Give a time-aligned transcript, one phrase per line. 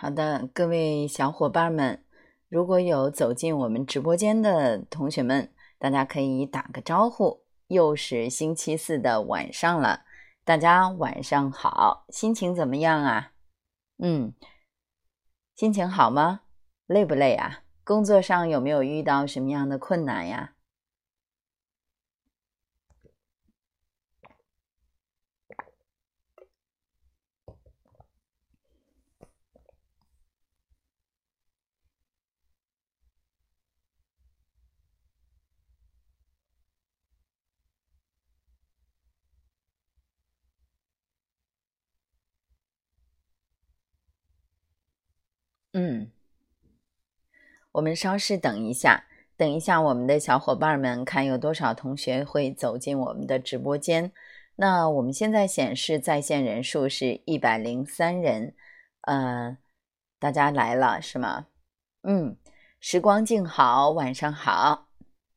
[0.00, 2.04] 好的，各位小伙伴们，
[2.48, 7.42] 如果有走进我们直播间的同学们，大家可以打个招呼。
[7.66, 10.04] 又是星期四的晚上了，
[10.44, 13.32] 大家晚上好，心情怎么样啊？
[13.98, 14.32] 嗯，
[15.56, 16.42] 心情好吗？
[16.86, 17.64] 累不累啊？
[17.82, 20.52] 工作上有没有遇到什么样的困难呀？
[45.80, 46.10] 嗯，
[47.70, 49.04] 我们稍事等一下，
[49.36, 54.12] 等一下，我们的小伙伴们看有多少同学会走进我们的直播间。
[54.56, 58.56] 那我们现在显示在线人数是一百零三人，
[59.02, 59.56] 呃，
[60.18, 61.46] 大家来了是吗？
[62.02, 62.36] 嗯，
[62.80, 64.88] 时光静好，晚上好，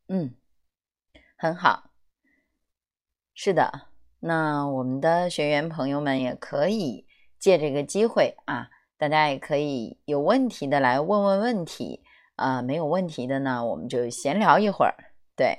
[0.08, 0.34] 嗯，
[1.38, 1.92] 很好，
[3.36, 3.90] 是的，
[4.22, 7.06] 那我们的学员朋友们也可以
[7.38, 8.71] 借这个机会啊。
[9.02, 12.04] 大家也可以有问题的来问问问题
[12.36, 14.94] 啊，没有问题的呢，我们就闲聊一会儿。
[15.36, 15.58] 对，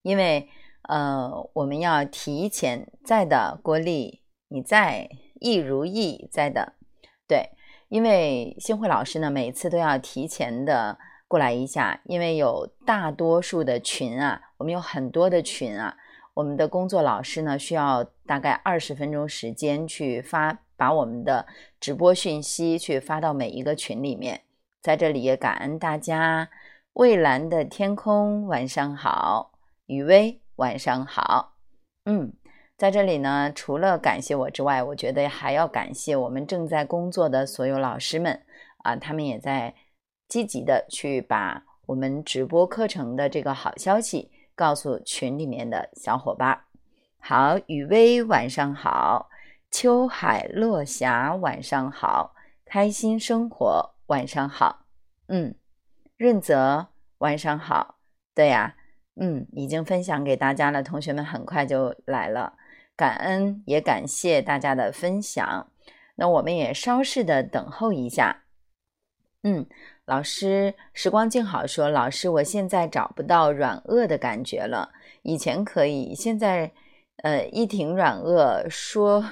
[0.00, 0.48] 因为
[0.88, 6.72] 呃，我们要提前在的，郭丽你在，易如意在的，
[7.26, 7.50] 对，
[7.90, 10.96] 因为新慧老师呢，每次都要提前的
[11.28, 15.94] 过来一下，因为有大多数的群啊，我们有很多的群啊，
[16.38, 20.56] 我们的工作老师呢，需要大概二十分钟时间去发。
[20.76, 21.44] 把我们的
[21.80, 24.42] 直播讯息去发到每一个群里面，
[24.80, 26.48] 在这里也感恩大家。
[26.92, 29.50] 蔚蓝的天空，晚上好，
[29.86, 31.56] 雨薇，晚上好。
[32.04, 32.32] 嗯，
[32.76, 38.40] 在这里呢，除了感谢我之外，我觉得还要感谢我们正在工作的所有老师们
[38.84, 39.74] 啊，他们也在
[40.28, 46.64] 积极的去把我们直播课程的这个好消息告诉群里面的小伙伴。
[47.20, 49.30] 好，雨薇，晚上好。
[49.70, 54.86] 秋海落霞，晚上好，开心生活，晚上好，
[55.26, 55.54] 嗯，
[56.16, 56.86] 润泽，
[57.18, 57.98] 晚上好，
[58.34, 58.76] 对呀，
[59.16, 62.54] 嗯，已经分享给大家了，同学们很快就来了，
[62.96, 65.70] 感恩也感谢大家的分享，
[66.14, 68.44] 那我们也稍事的等候一下，
[69.42, 69.66] 嗯，
[70.08, 74.88] 老师，时光静好说，老师，我现在找不到软腭的感觉了，
[75.20, 76.72] 以前可以，现在，
[77.22, 79.22] 呃，一挺软腭说。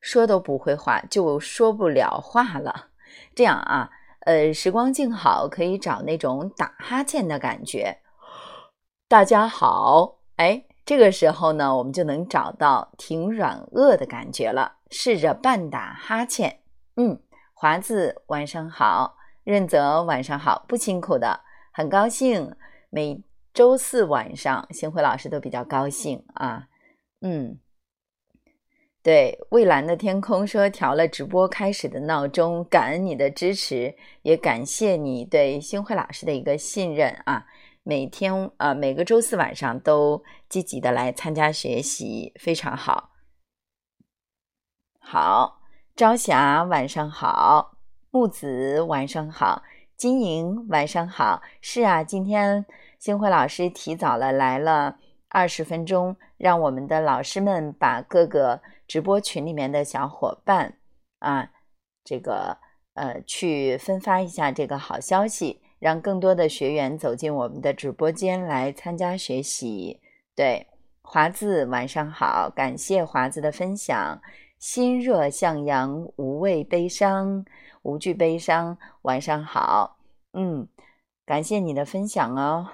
[0.00, 2.90] 说都不会话，就说不了话了。
[3.34, 7.98] 这样啊，呃，时光静好，可以找那种打哈欠的感觉。
[9.08, 14.74] 大家好，哎，这个时候呢，我们就能找到挺软腭的感觉了。
[14.90, 16.60] 试着半打哈欠。
[16.96, 17.18] 嗯，
[17.52, 19.13] 华子晚上好，
[19.44, 21.40] 润泽晚上好，不辛苦的，
[21.72, 22.56] 很高兴。
[22.90, 23.22] 每
[23.52, 26.68] 周四晚上，星辉老师都比较高兴啊。
[27.20, 27.58] 嗯。
[29.02, 37.46] 对，蔚蓝的天空说调了直播开始的闹钟，感恩你的支持，也感谢你对星辉老师的一个信任啊！
[37.82, 43.10] 每天呃每个周四晚上都积极的来参加学习，非常好。
[44.98, 45.60] 好，
[45.94, 47.73] 朝霞晚上好，
[48.14, 49.64] 木子晚上好，
[49.96, 51.42] 金莹晚上好。
[51.60, 52.64] 是啊，今天
[53.00, 54.98] 星辉老师提早了来了
[55.28, 58.62] 二十分钟，让我们的老师们把各个。
[58.86, 60.76] 直播群里面的小伙伴
[61.18, 61.50] 啊，
[62.04, 62.56] 这个
[62.92, 70.00] 呃，去分发一下这个好消息，让更多的学员走进我们的直播间来参加学习。
[70.36, 70.64] 对，
[71.02, 74.20] 华子晚上好，感谢华子的分享。
[74.58, 77.44] 心若向阳，无畏悲伤，
[77.84, 78.76] 无惧悲伤。
[79.02, 79.96] 晚上好，
[80.32, 80.68] 嗯，
[81.24, 82.68] 感谢你的分享哦。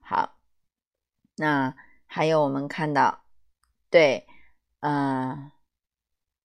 [0.00, 0.36] 好，
[1.36, 1.74] 那
[2.06, 3.24] 还有我们看到，
[3.88, 4.26] 对，
[4.80, 5.50] 嗯。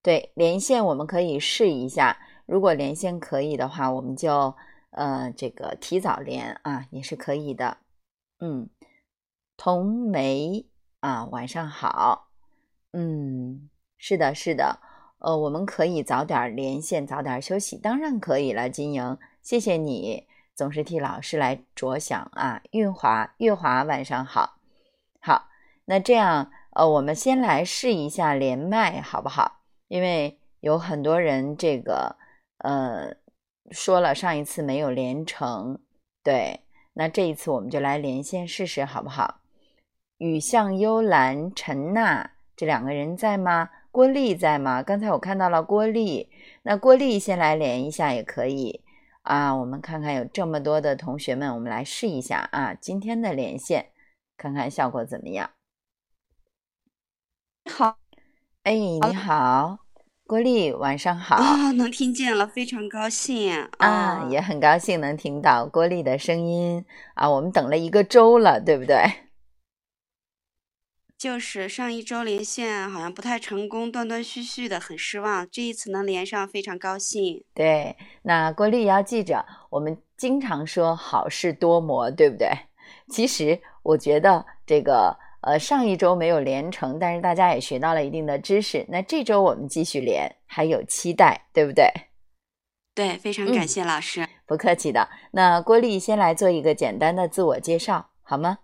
[0.03, 4.56] 对，连线我们可以试一下，如果连线可以的话，我们就
[4.89, 7.77] 呃这个提早连啊，也是可以的。
[8.39, 8.67] 嗯，
[9.57, 10.65] 童梅
[11.01, 12.31] 啊，晚上好。
[12.94, 13.69] 嗯，
[14.00, 14.79] 是的，是的，
[15.21, 18.69] 呃，我们可以早点连线，早点休息，当然可以了。
[18.69, 22.62] 金莹，谢谢你总是替老师来着想啊。
[22.71, 24.57] 运华，月华，晚上好。
[25.19, 25.47] 好，
[25.85, 29.62] 那这样呃，我们先来试一下连麦，好不好？
[29.88, 32.15] 因为有很多人这个
[32.59, 33.15] 呃
[33.69, 35.79] 说了上一次没有连成，
[36.24, 36.62] 对，
[36.94, 39.41] 那这一次我们就来连线试试好不好？
[40.17, 43.69] 雨巷幽兰陈娜这两个人在吗？
[43.91, 44.81] 郭丽在吗？
[44.81, 46.29] 刚才我看到了郭丽，
[46.63, 48.81] 那郭丽先来连一下也可以
[49.23, 49.53] 啊。
[49.53, 53.88] 我们看看有这么多的同学们，我们来试一下啊，今天的连线，
[54.38, 55.49] 看看效果怎么样。
[57.69, 57.97] 好，
[58.63, 59.79] 哎，你好，
[60.25, 66.85] 郭丽，晚上好啊，能听见了，非常高兴啊，也很高兴能听到郭丽的声音
[67.15, 67.29] 啊。
[67.29, 69.03] 我们等了一个周了，对不对？
[71.21, 75.47] 就是上一周连线好像不太成功，断断续续的，很失望。
[75.51, 77.45] 这一次能连上，非常高兴。
[77.53, 82.50] 对，那郭丽要记着，我们经常说好事多磨，对不对？
[83.07, 88.83] 其实我觉得这个呃上一周没有连成，但是大家也学到了一定的知识。
[88.89, 91.85] 那这周我们继续连，还有期待，对不对？
[92.95, 95.07] 对，非常感谢老师，不客气的。
[95.33, 98.57] 那郭丽先来做一个简单的自我介绍，好吗？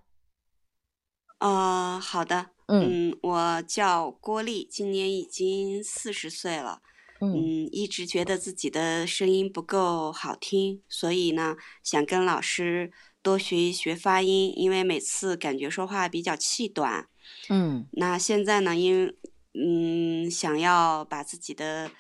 [1.40, 6.82] 呃，好的，嗯，我叫郭丽，今年已经四十岁了，
[7.22, 12.92] 嗯，一直觉得自己的声音不够好听，所以呢，想跟老师
[13.22, 17.08] 多学一学发音，因为每次感觉说话比较气短，
[17.50, 19.16] 嗯，那现在呢，因为
[19.54, 21.92] 嗯，想要把自己的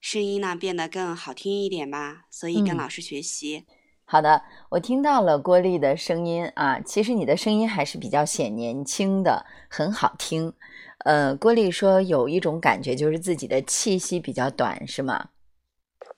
[0.00, 3.66] 声音呢变得更好听一点吧，所以跟老师学习。
[4.08, 10.52] 好的，我听到了郭丽的声音啊，其实你的声音还是比较显年轻的，很好听。
[10.98, 15.30] 呃，郭丽说有一种感觉，就是自己的气息比较短，是吗？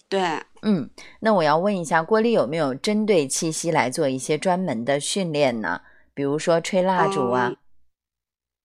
[0.06, 0.20] 对，
[0.60, 0.90] 嗯，
[1.20, 5.80] 那我要问一下，郭丽有没有针对气息来做一些专门的训练呢？
[6.12, 7.54] 比如说吹蜡烛啊？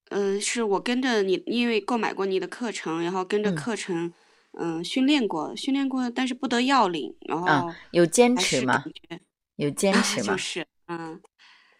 [0.09, 4.07] 嗯，是我跟着你，因为购买过你的课程，然后跟着课程。
[4.07, 4.13] 嗯，
[4.83, 7.15] 训练过，训练过，但是不得要领。
[7.21, 8.83] 然后有坚持吗？
[9.55, 10.33] 有坚持吗？
[10.33, 11.21] 就是，嗯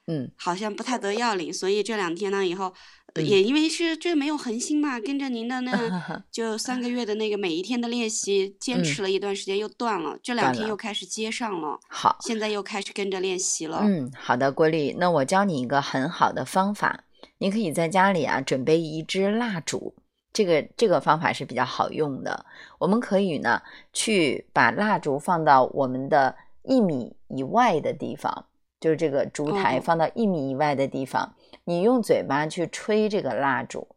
[0.08, 1.52] 嗯，好像不太得要领。
[1.54, 2.74] 所以这两天呢，以后
[3.16, 5.72] 也因为是这没有恒心嘛，跟着您的那
[6.32, 10.18] 就三个月的那个每一天的练习，坚持了一段时间又断了。
[10.22, 11.80] 这两天又开始接上了。
[11.88, 13.80] 好，现在又开始跟着练习了。
[13.84, 17.06] 嗯，好的，郭丽，那我教你一个很好的方法，
[17.38, 19.96] 你可以在家里啊准备一支蜡烛。
[20.34, 22.46] 这个这个方法是比较好用的。
[22.80, 23.62] 我们可以呢，
[23.94, 28.46] 去把蜡烛放到我们的一米以外的地方，
[28.80, 31.36] 就是这个烛台放到一米以外的地方。
[31.66, 33.88] 你用嘴巴去吹这个蜡烛，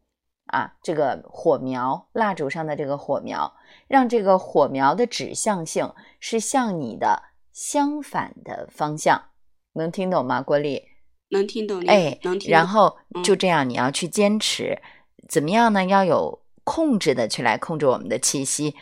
[0.46, 3.54] 啊，这个火苗，蜡烛上的这个火苗，
[3.88, 7.22] 让这个火苗的指向性是向你的
[7.52, 9.30] 相反的方向。
[9.72, 10.84] 能听懂吗，郭丽？
[11.30, 11.82] 能听懂。
[11.86, 12.50] 哎，能听。
[12.50, 14.78] 然后就这样，你要去坚持。
[15.28, 15.84] 怎么样呢？
[15.84, 18.74] 要有控制的去来控制我们的气息，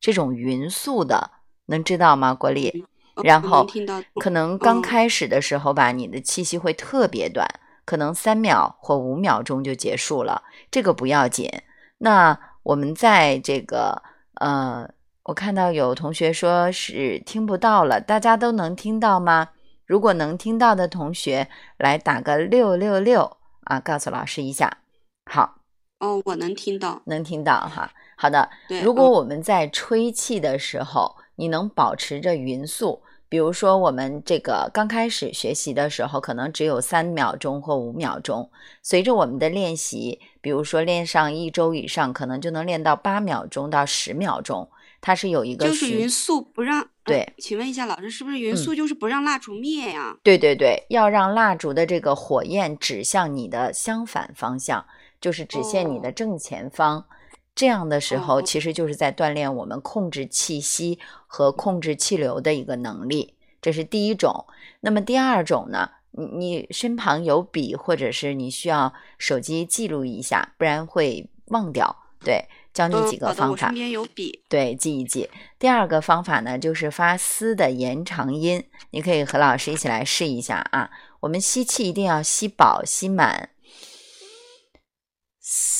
[0.00, 1.30] 这种匀速的，
[1.66, 2.32] 能知道吗？
[2.34, 2.84] 国立，
[3.22, 3.66] 然后
[4.20, 7.46] 可能刚开始的时候吧，你的气息会特别短，
[7.84, 11.50] 可能三秒或五秒钟就结束了，这个不要紧。
[11.98, 14.02] 那我们在这个
[14.34, 14.88] 呃，
[15.24, 19.48] 我看到有同学说是听不到了，大家都能听到吗？
[19.90, 24.78] 如果能听到的同学来打个六六六啊，告诉老师一下。
[25.28, 25.56] 好，
[25.98, 27.90] 哦，我能听到，能听到哈。
[28.16, 28.48] 好的，
[28.84, 38.48] 如果我们在吹气的时候，你能保持着匀速，比如说我们这个刚开始学习的时候，可能只有三秒钟或五秒钟，
[38.84, 44.70] 随着我们的练习，比如说练上一周以上，可能就能练到八秒钟到十秒钟。
[45.00, 50.16] 它是有一个就是匀速不让对，请问一下老师，是不是匀速就是不让蜡烛灭呀？
[50.22, 54.84] 对对对，要让蜡烛的这个火焰指向你的相反方向，
[55.20, 57.04] 就是指向你的正前方。
[57.54, 63.34] 这样的时候，其实就是在锻炼我们控制气息和控制气流的一个能力。
[63.60, 64.46] 这是第一种。
[64.80, 65.90] 那么第二种呢？
[66.12, 71.96] 你你身旁有笔，或者是你需要手机记录一下，不然会忘掉。
[72.24, 72.44] 对。
[72.72, 75.28] 教你几个方法，身边有笔，对，记一记。
[75.58, 80.90] 第二个方法呢，就是发嘶的延长音，你可以和老师一起来试一下啊。
[81.20, 83.50] 我们吸气一定要吸饱、吸满。
[85.38, 85.79] 我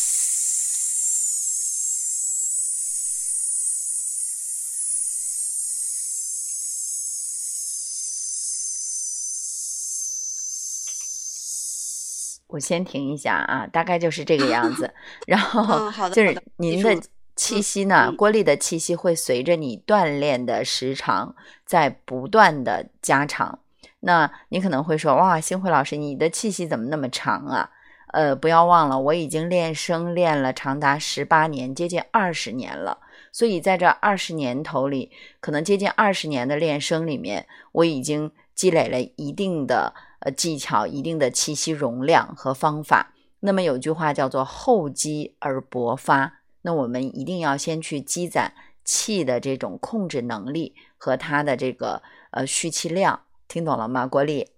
[12.60, 14.92] 先停一下啊，大概就是这个样子。
[15.26, 17.00] 然后就是您的
[17.36, 23.58] 气息呢，郭丽的气息会随着你锻炼的时长在不断的加长。
[24.00, 27.70] 那你可能会说，哇，星辉老师，你的气息怎么那么长啊？
[28.12, 32.98] 呃，不要忘了，我已经练声练了长达十八年，接近二十年了。
[33.32, 39.94] 所以在这二十年头里，可能接近二十年的练声里面，我已经积累了一定的。
[40.20, 48.52] 呃，技巧一定的气息容量和方法，那么有句话叫做“厚积而薄发”，那我们一定要先去积攒
[48.84, 54.06] 气的这种控制能力和它的这个呃蓄气量，听懂了吗？
[54.06, 54.48] 郭丽？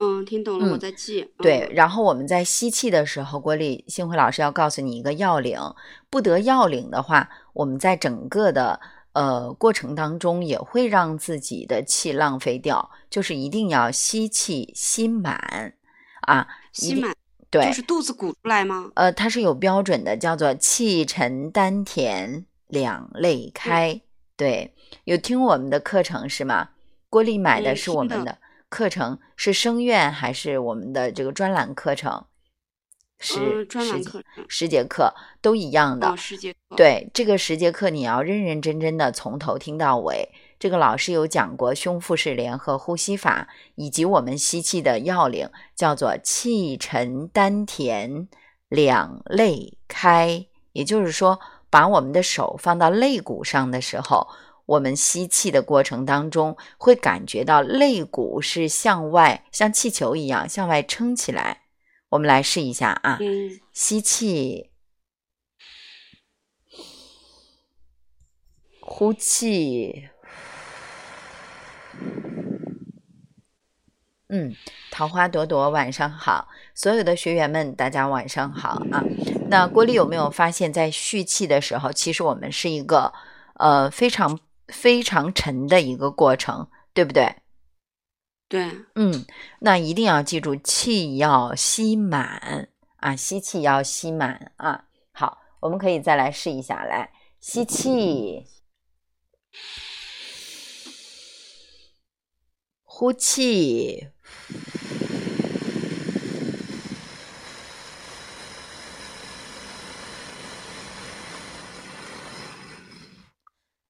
[0.00, 1.32] 嗯，听懂了，我在记。
[1.38, 5.60] 对，然后我们在吸气的时候，郭丽幸辉老师要告诉你一个要领，
[6.10, 8.80] 不得要领的话，我们在整个的
[9.12, 15.74] 呃过程当中也会让自己的气浪费掉，就是一定要吸气吸满
[16.22, 17.14] 啊，吸满。
[17.50, 18.90] 对，就是肚子鼓出来吗？
[18.94, 24.00] 呃，它是有标准的，叫做气沉丹田，两肋开。
[24.36, 26.70] 对，有听我们的课程是吗？
[27.10, 28.38] 郭丽买的是我们的
[28.70, 32.24] 课程，是声院还是我们的这个专栏课程？
[33.22, 36.14] 是专栏课，十节课都一样的。
[36.16, 36.76] 十节课。
[36.76, 40.28] 对，这个十节课你要认认真真的从头听到尾。
[40.58, 48.28] 这个老师有讲过胸腹式联合呼吸法，以及我们吸气的要领，叫做气沉丹田，
[48.68, 50.46] 两肋开。
[50.72, 54.28] 也就是说，把我们的手放到肋骨上的时候，
[54.66, 61.61] 我们吸气的过程当中，会感觉到肋骨是向外，像气球一样向外撑起来。
[62.12, 63.18] 我们来试一下啊，
[63.72, 64.70] 吸气，
[68.82, 70.10] 呼气。
[74.28, 74.54] 嗯，
[74.90, 79.02] 桃花朵朵，晚上好，所有的学员们，大家晚上好啊。
[79.48, 83.10] 那郭丽有没有发现，在蓄气的时候，其实我们是一个
[83.54, 84.38] 呃非常
[84.68, 87.36] 非常沉的一个过程，对不对？
[88.52, 89.24] 对，嗯，
[89.60, 94.84] 那一定要记住，气要吸满啊，吸气要吸满啊。
[95.10, 98.46] 好，我们可以再来试一下，来吸气。
[102.82, 104.08] 呼气，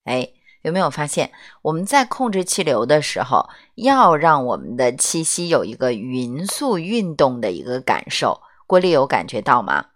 [0.05, 1.31] 哎，有没有发现
[1.63, 8.41] 我们在控制气流的时候，要让我们的气息有一个匀速运动的一个感受？
[8.67, 9.87] 郭丽有感觉到吗？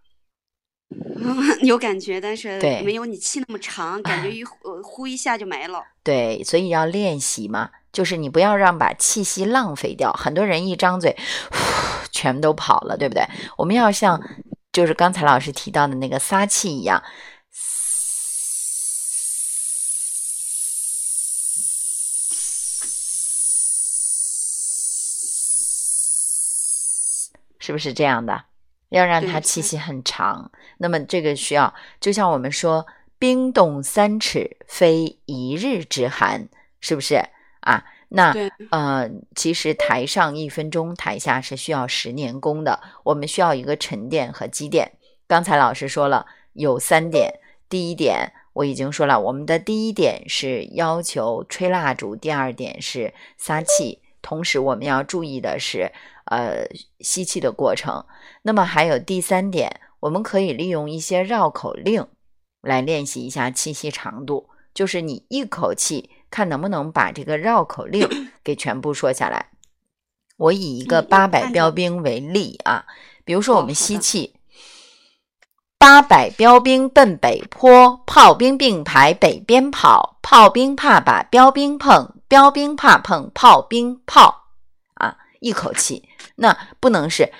[1.62, 5.82] 有感觉，但是没有你气那么长，感觉一呼呼一下就没了。
[6.04, 7.70] 对，所以要练习嘛。
[7.92, 11.16] 就是你不要让把气息浪费掉，很多人一张嘴，
[12.12, 13.26] 全都跑了，对不对？
[13.56, 14.20] 我们要像
[14.70, 17.02] 就是刚才老师提到的那个撒气一样，
[27.66, 28.44] 是不是这样的？
[28.90, 30.52] 要让它气息很长。
[30.78, 32.86] 那么这个需要，就像我们说
[33.18, 37.16] “冰冻三尺，非一日之寒”，是不是？
[37.62, 38.32] 啊，那
[38.70, 42.80] 呃，其实台上一分钟，台下是需要十年功的。
[43.02, 44.92] 我们需要一个沉淀和积淀。
[45.26, 55.92] 刚才老师说了有三点，第一点我已经说了，我们的第一点是要求吹蜡烛，第二点是撒气，同时我们要注意的是
[56.24, 56.66] 呃
[56.98, 58.04] 吸气的过程。
[58.42, 62.04] 那么还有第三点，我们可以利用一些绕口令
[62.60, 66.10] 来练习一下气息长度，就是你一口气。
[66.28, 68.06] 看能不能把这个绕口令
[68.42, 69.50] 给全部说下来。
[70.36, 72.84] 我以一个八百标兵为例啊，
[73.24, 74.34] 比如说我们吸气，
[75.86, 84.46] 八百标兵奔北坡，炮兵并排北边跑，炮兵怕把标兵碰，标兵怕碰炮兵炮
[84.94, 87.32] 啊，一口气，那不能是。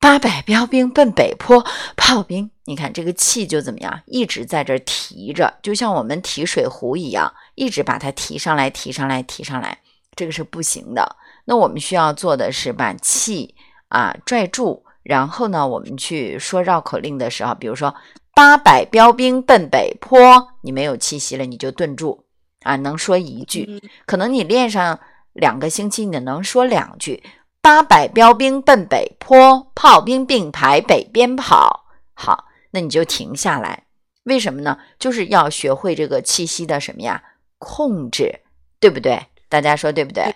[0.00, 1.62] 八百标兵奔北坡，
[1.94, 4.00] 炮兵，你看这个气就怎么样？
[4.06, 9.80] 一直在这提着，就像我们提水壶一样，一直把它提上来，提上来，提上来，
[10.16, 11.16] 这个是不行的。
[11.44, 13.54] 那我们需要做的是把气
[13.88, 17.94] 啊拽住，然后呢，我们去说绕口令的时候，比如说
[18.34, 22.24] 八百标兵奔北坡，你没有气息了，你就顿住
[22.62, 24.98] 啊，能说一句，可能你练上
[25.32, 27.22] 两个星期，你能说两句。
[27.60, 31.84] 八百标兵奔北坡，炮兵并排北边跑。
[32.12, 33.84] 好，那你就停下来。
[34.24, 34.78] 为什么呢？
[34.98, 37.22] 就是要学会这个气息的什么呀？
[37.58, 38.40] 控制，
[38.80, 39.26] 对不对？
[39.48, 40.34] 大家说对不对？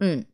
[0.00, 0.26] 嗯，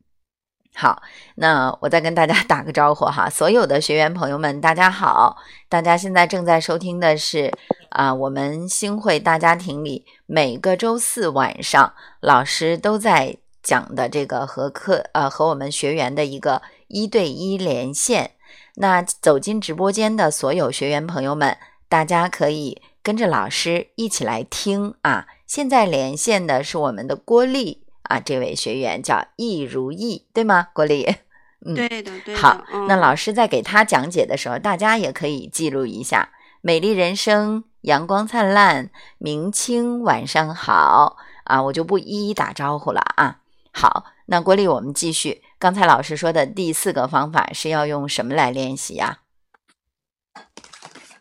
[0.75, 1.01] 好。
[1.35, 5.37] 那我再跟大家 打个招呼哈，所有的学员朋友们，大家好。
[5.67, 7.51] 大家现在正在收听的是
[7.89, 13.37] 啊，我们星汇大家庭里每个周四晚上，老师都在。
[13.65, 18.33] 讲的这个和课呃和我们学员的一个一对一连线，
[18.75, 21.57] 那走进直播间的所有学员朋友们，
[21.89, 25.25] 大家可以跟着老师一起来听啊。
[25.47, 30.67] 现在连线的是我们的郭丽啊，这位学员叫易如意，对吗？
[30.73, 31.15] 郭丽，
[31.65, 32.39] 嗯，对的，对的。
[32.39, 36.29] 好，那老师在给他讲解的时候，大家也可以记录一下。
[36.61, 41.61] 美丽人生，阳光灿烂，明清晚上好啊！
[41.63, 43.41] 我就不一一打招呼了啊。
[43.71, 45.43] 好，那郭丽，我们继续。
[45.59, 49.19] 刚才老师说的第四个方法是要用什么来练习呀？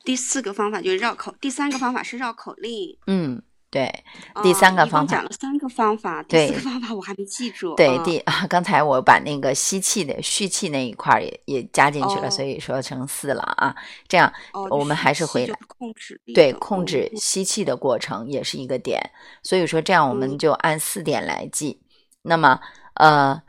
[0.02, 2.98] 第四个方法就是绕口，第三个方法是绕口令。
[3.06, 3.42] 嗯。
[3.74, 3.92] 对，
[4.40, 7.74] 第三个方法讲了三个方法，第四个方法我还没记住。
[7.74, 13.74] 对，第啊，刚才我把那个吸气的蓄气那一块也也加进去了，所以说成四了啊。
[14.06, 14.32] 这样
[14.70, 19.10] 我们还是回来控制，对，控制吸气的过程也是一个点。
[19.42, 21.82] 所以说这样我们就按四点来记。
[22.22, 22.60] 那么
[22.94, 23.42] 呃，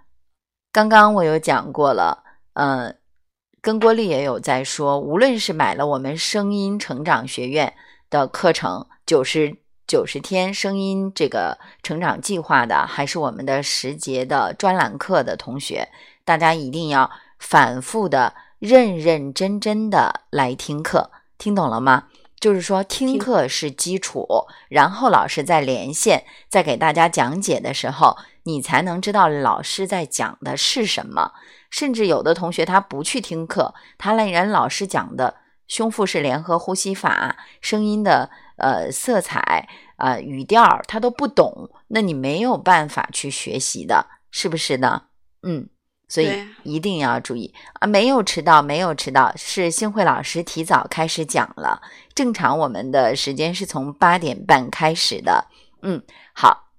[0.71, 2.95] 刚刚我有讲过了，呃，
[3.61, 7.75] 跟郭丽也有在说，无论是买了我们声音成长学院
[8.09, 9.63] 的课程，九十。
[9.87, 15.89] 九十天声音这个成长计划的，还是我们的十节的专栏课的同学，
[16.23, 22.05] 大家一定要反复的、认认真真的来听课，听懂了吗？
[22.39, 31.31] 就是说，听课是基础，然后老师在连线，在给大家讲解的时候，你才能知道老师在讲的是什么。
[31.69, 35.35] 甚至有的同学他不去听课，他来人老师讲的
[35.67, 38.31] 胸腹式联合呼吸法，声音的。
[38.57, 45.03] 呃，色彩啊，语调他都不懂，那你没有办法去学习的，是不是呢？
[45.43, 45.67] 嗯，
[46.07, 51.81] 所以一定要注意啊，没有迟到，没有迟到，是星慧老师提早开始讲了。
[52.13, 55.47] 正常我们的时间是从八点半开始的。
[55.81, 56.01] 嗯，
[56.33, 56.71] 好，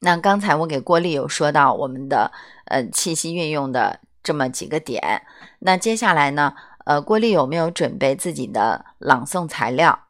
[0.00, 2.32] 那刚才我给郭丽有说到我们的
[2.64, 5.22] 呃气息运用的这么几个点，
[5.60, 6.54] 那接下来呢，
[6.86, 10.06] 呃，郭丽有没有准备自己的朗诵材料？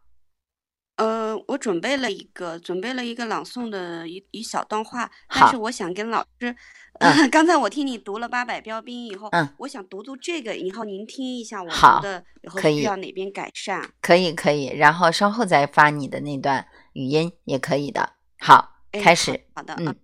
[1.03, 6.55] 呃，我准备了一个，准备了一个朗诵的一一小段话，但是我想跟老师，
[7.33, 13.85] 刚才我听你读了八百标兵以后，嗯，我想读读这个，以后您听一下我读的，以后需要哪边改善？
[14.01, 18.15] 可以，可以，然后稍后再发你的那段语音也可以的。
[18.39, 19.45] 好，开始。
[19.55, 19.97] 好的，嗯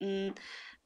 [0.00, 0.34] 嗯，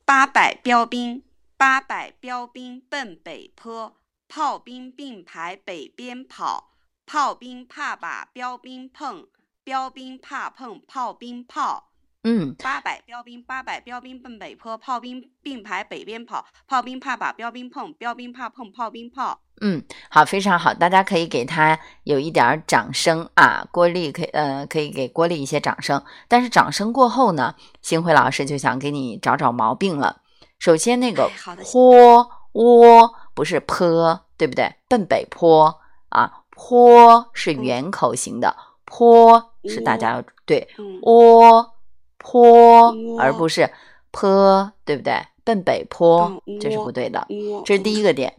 [0.04, 1.22] 八百标兵，
[1.58, 3.94] 八百标兵奔北坡，
[4.28, 6.72] 炮兵并排北边跑，
[7.04, 9.26] 炮兵怕把标兵碰。
[9.64, 11.85] 标兵怕碰炮兵炮，
[12.25, 19.38] 嗯，八百标兵，八百标兵奔北坡，炮兵并排北边跑，炮兵怕把标兵碰，标兵怕碰炮兵炮。
[19.61, 30.22] 嗯，好，非常好，大家可以给他有一点掌声啊，郭丽可以呃可以给郭丽一些掌声，但是掌声过后呢，星辉老师就想给你找找毛病了。
[30.59, 31.31] 首先那个
[31.62, 34.75] 坡窝不是坡，对不对？
[34.88, 38.57] 奔北坡啊，坡是圆口型的。
[38.85, 40.68] 坡是大家要对，
[41.03, 41.75] 窝
[42.18, 43.70] 坡而不是
[44.11, 45.14] 坡，对不对？
[45.44, 47.27] 奔北坡这是不对的，
[47.64, 48.33] 这是第一个点。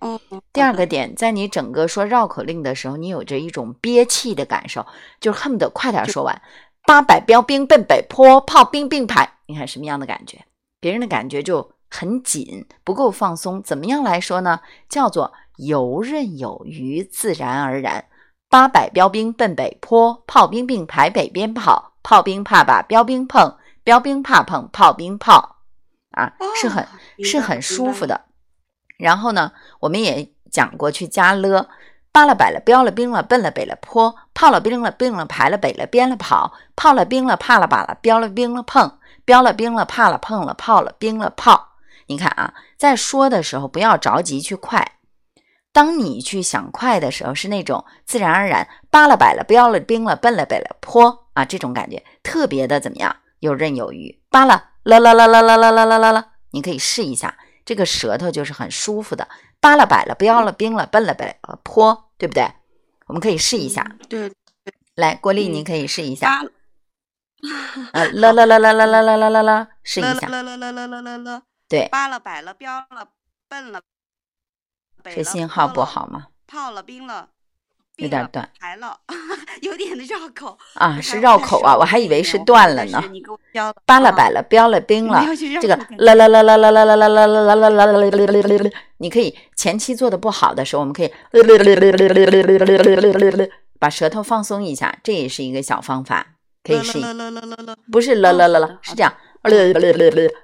[0.54, 4.86] 第二个点，在你整个说绕口令的时候，你有着一种憋气的感受，
[5.20, 6.42] 就恨不得快点说完。
[6.86, 10.46] 八百标兵奔北坡，炮兵并排，你看什么样的感觉？
[10.80, 13.62] 别人的感觉就很紧，不够放松。
[13.62, 14.62] 怎么样来说呢？
[14.88, 18.06] 叫做游刃有余，自然而然。
[18.54, 25.56] 八百标兵奔北坡，炮兵并排北边跑，炮兵怕把标兵碰，标兵怕碰炮兵炮，
[26.12, 26.88] 啊，是很
[27.24, 28.26] 是很舒服的。
[29.00, 31.68] 然后呢，我们也讲过去加了，
[32.12, 41.70] 扒了摆了标了兵了奔了北了坡，炮了兵了并了排了北了边了跑，炮了兵了怕了把了标了兵了碰，标了兵了怕了碰了炮了兵了炮。
[42.06, 45.00] 你看啊，在说的时候不要着急去快。
[45.74, 53.18] 当你去想快的时候，是那种自然而然，扒了摆了标了兵了奔了北了坡啊，这种感觉特别的怎么样？
[53.40, 54.22] 游刃有余。
[54.30, 59.28] 扒了啦啦啦啦啦啦啦啦啦啦，你可以试一下，这个舌头就是很舒服的。
[59.60, 62.48] 扒了摆了标了兵了奔了北了坡，对不对？
[63.08, 63.96] 我们可以试一下。
[64.08, 64.32] 对，
[64.96, 66.30] 来，郭丽，你可以试一下。
[67.94, 70.28] 啊，啦啦啦啦啦啦啦啦啦啦，试一下。
[70.28, 71.42] 啦啦啦啦啦啦啦。
[71.68, 71.88] 对。
[71.90, 73.08] 扒了摆了标了
[73.50, 73.82] 奔了。
[75.14, 76.28] 这信号不好吗？
[76.48, 77.30] 泡了冰了，
[77.98, 79.00] 有点断，来了，
[79.62, 83.04] 有点的绕口啊，是绕口啊，我还以为是断了呢。
[83.86, 85.26] 扒了摆了，标了冰了，
[85.62, 91.12] 这个啦啦啦啦啦啦啦啦啦啦啦啦啦啦啦，你可以前期做的不好的时候，我们可以
[93.80, 97.00] 把舌头放松一下，这也是一个小方法，可以试。
[97.92, 99.14] 不是啦啦啦啦，是这样，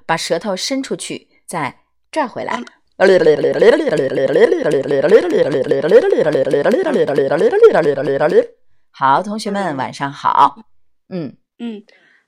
[0.05, 1.79] 把舌头伸出去，再
[2.11, 2.61] 拽回来。
[8.91, 10.57] 好，同学们晚上好。
[11.07, 11.81] 嗯嗯，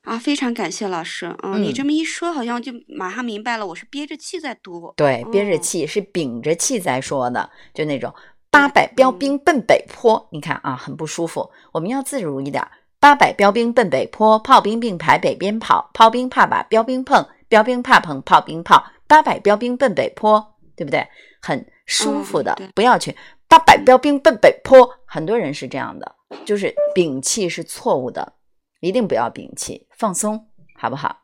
[0.04, 1.36] 啊，非常感谢老师。
[1.44, 4.94] 嗯，你这么一说，好像就马上明白了，我是憋着气在读。
[4.96, 8.14] 对，憋着气是屏着气在说的，就那种
[8.50, 11.52] 八百标兵奔北坡，你看啊，很不舒服。
[11.74, 12.66] 我们要自如一点，
[12.98, 18.86] 八百标兵奔北坡，炮兵并排北边跑，炮兵怕把标兵碰，标兵怕碰炮兵炮。
[19.08, 20.51] 八百标兵奔北坡，
[20.82, 21.08] 对不对？
[21.44, 23.16] 很舒服的，不要去
[23.48, 24.90] 八百标兵奔北坡。
[25.06, 28.34] 很多人是这样的，就是屏气是错误的。
[28.80, 31.22] 一定不要摒弃，放松，好不好？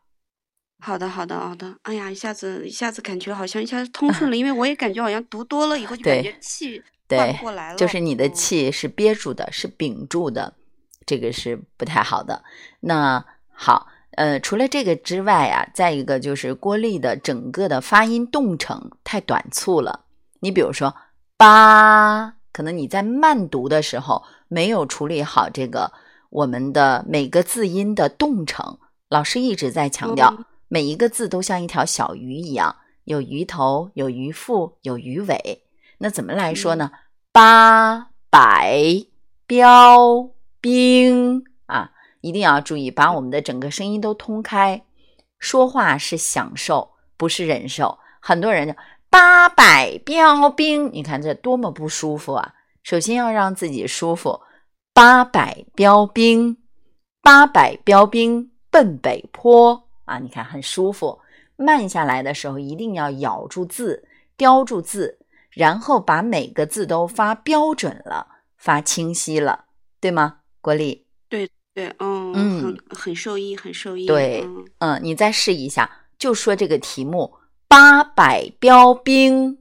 [0.79, 1.75] 好的，好的，好的。
[1.81, 7.75] 哎呀，一下子，一下子感觉好像一下子通顺了， 因为我也感觉好像读多了以后就感觉气换不过来了。
[7.75, 10.53] 就是你的气是憋住的，是屏住的，
[11.07, 12.43] 这个是不太好的。
[12.81, 20.05] 那好，呃，除了这个之外啊，再一个就是郭丽的整个的发音动程太短促了。
[20.39, 20.93] 你比如说
[21.37, 25.91] “八”，可能你在慢读的时候没有处理好这个。
[26.29, 32.75] 我们的每个字音的动程，老师一直在强调，每一个字都像一条小鱼一样，
[33.05, 35.63] 有鱼头，有鱼腹，有鱼尾。
[35.99, 36.91] 那怎么来说呢？
[37.31, 38.83] 八百
[39.45, 41.56] 标兵啊，
[42.27, 44.83] 一定要注意，把我们的整个声音都通开。
[45.39, 47.97] 说话是享受，不是忍受。
[48.19, 48.75] 很多人
[49.09, 52.53] 八百标兵，你看这多么不舒服啊！
[52.83, 54.41] 首先要让自己舒服。
[54.93, 56.57] 八百标兵，
[57.21, 60.19] 八百标兵奔北坡啊！
[60.19, 61.19] 你看很舒服。
[61.55, 69.65] 慢下来的时候，一定要咬住字，叼住字，然后把每个字都发标准了，发清晰了，
[69.99, 70.39] 对吗？
[70.61, 71.06] 国立？
[71.77, 74.07] 对嗯，很很受益，很受益。
[74.07, 74.43] 对，
[74.79, 77.35] 嗯，你再试一下，就说这个题目：
[77.67, 79.59] 八百标兵，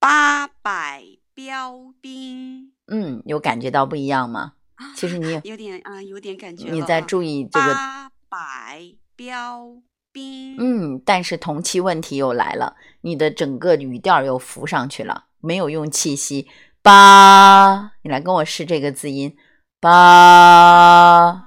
[0.00, 2.72] 八百标兵。
[2.88, 4.54] 嗯，有感觉到不一样吗？
[4.96, 6.68] 其实你有点啊，有点感觉。
[6.68, 8.82] 你在注意这个八百
[9.14, 9.68] 标
[10.10, 10.56] 兵。
[10.58, 16.48] 嗯，但是同期问题又来了，你的整个语调又浮上去了，没有用气息。
[16.82, 19.36] 八，你来跟我试这个字音。
[19.80, 21.44] 八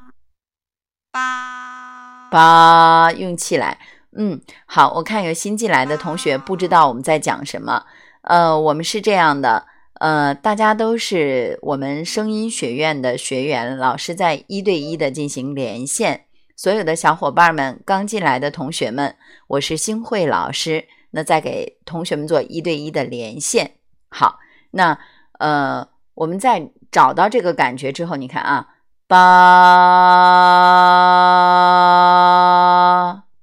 [1.11, 3.77] 八八，用气来。
[4.15, 7.85] 嗯，好，我看有新进来的同学不知道我们在讲什么。
[8.21, 9.65] 呃，我们是这样的。
[9.99, 16.25] 呃，大家都是我们声音学院的学员，老师在一对一的进行连线。
[16.55, 19.15] 所有的小伙伴们，刚进来的同学们，
[19.47, 23.75] 我是星慧老师，那再给同学们做一对一的连线。
[24.09, 24.39] 好，
[24.71, 24.97] 那
[25.39, 28.75] 呃，我们在找到这个感觉之后，你看啊，
[29.07, 29.17] 八，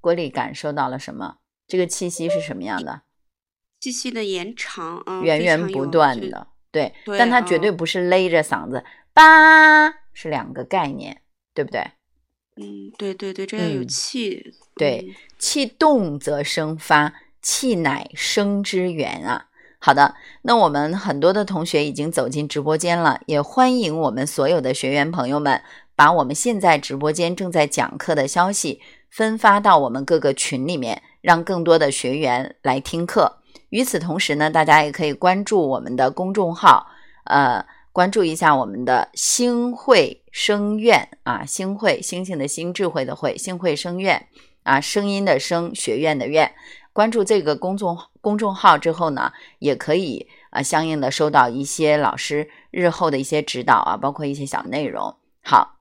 [0.00, 1.36] 郭丽感受到了什么？
[1.68, 3.02] 这个气息是什么样的？
[3.80, 11.22] 气息的延长，嗯，源源不断的，对，但它绝对不是勒着嗓子，八是两个概念，
[11.54, 11.92] 对不对？
[12.56, 19.48] 嗯，对对对，这要有气，对，气动则生发，气乃生之源啊。
[19.86, 25.62] 好的，那我们很多的同学已经走进直播间了，也欢迎我们所有的学员朋友们
[25.94, 33.36] 把我们现在直播间正在讲课的消息分发到我们各个群里面，让更多的学员来听课。
[33.68, 36.88] 与此同时呢，大家也可以关注我们的公众号，
[37.26, 44.26] 呃，关注一下我们的星汇声院啊，星汇星星的星，智慧的慧，星汇声院
[44.64, 46.50] 啊，声音的声，学院的院。
[46.92, 47.96] 关注这个公众
[48.26, 55.16] 公众号之后呢，也可以啊，相应的收到一些老师日后的一些指导啊，包括一些小内容。
[55.44, 55.76] 好，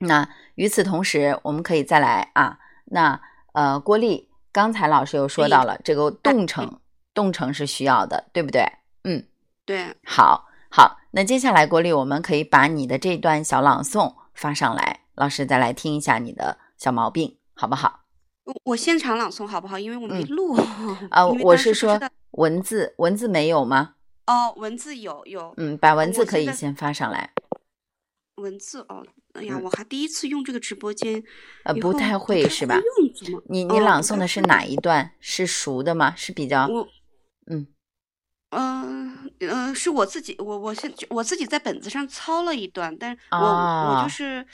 [0.00, 3.20] 那与此同时，我们可以再来啊，那
[3.52, 6.80] 呃，郭丽刚才老师又说到了这个动程。
[7.14, 8.66] 动程是需要的，对不对？
[9.04, 9.24] 嗯，
[9.64, 9.94] 对。
[10.04, 17.97] 好，好，那接下来郭丽，我们可以把你的这段小朗诵发上来，老师再来听一下你的小毛病，好不好？
[18.48, 19.78] 我我现场朗诵好不好？
[19.78, 20.54] 因为我没录
[21.10, 21.26] 啊。
[21.44, 22.00] 我是说
[22.32, 23.94] 文字，文字没有吗？
[24.26, 25.52] 哦，文字有有。
[25.58, 27.30] 嗯，把文字可以先发上来。
[28.36, 31.22] 文字哦，哎呀，我还第一次用这个直播间，
[31.64, 32.80] 呃，不太会是吧？
[33.48, 35.12] 你你朗诵的是哪一段？
[35.20, 36.14] 是熟的吗？
[36.16, 36.66] 是比较。
[37.50, 37.66] 嗯，
[38.50, 44.46] 嗯嗯，是我自己，我我现我自己在本子上抄了一段，但是我我就是，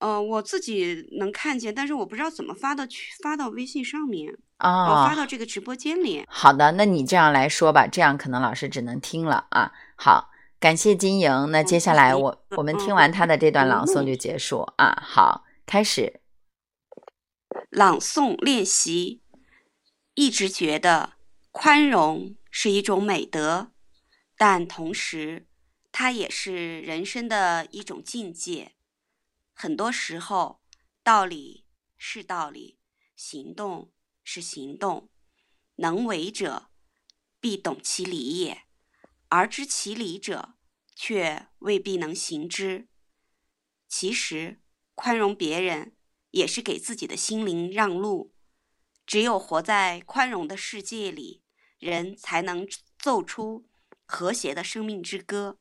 [0.00, 6.24] 嗯，我自己能看见，但是我不知道怎么发到去发到微信上面啊，我发到这个直播间里。
[6.28, 9.72] 好的，那你这样来说吧，这样可能老师只能听了啊。
[9.96, 15.00] 好，感谢金莹，那接下来我我们听完他的这段朗诵就结束啊。
[15.02, 16.20] 好，开始
[17.70, 19.22] 朗诵练习，
[20.14, 21.14] 一直觉得。
[21.52, 23.72] 宽容是一种美德，
[24.38, 25.48] 但同时，
[25.90, 28.70] 它也是人生的一种境界。
[29.62, 30.62] 很多时候，
[31.02, 31.66] 道理
[31.98, 32.78] 是道理，
[33.14, 33.92] 行动
[34.24, 35.10] 是行动。
[35.74, 36.70] 能为者，
[37.40, 38.62] 必懂其理也；
[39.28, 40.54] 而知其理者，
[40.94, 42.88] 却未必能行之。
[43.86, 44.62] 其实，
[44.94, 45.94] 宽容别人
[46.30, 48.34] 也是给自己的心灵让路。
[49.04, 51.44] 只有活在宽容的世界里，
[51.78, 52.66] 人才能
[52.98, 53.68] 奏出
[54.06, 55.58] 和谐的生命之歌。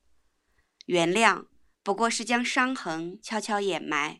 [0.85, 1.47] 原谅
[1.83, 4.19] 不过是将伤痕悄悄掩埋，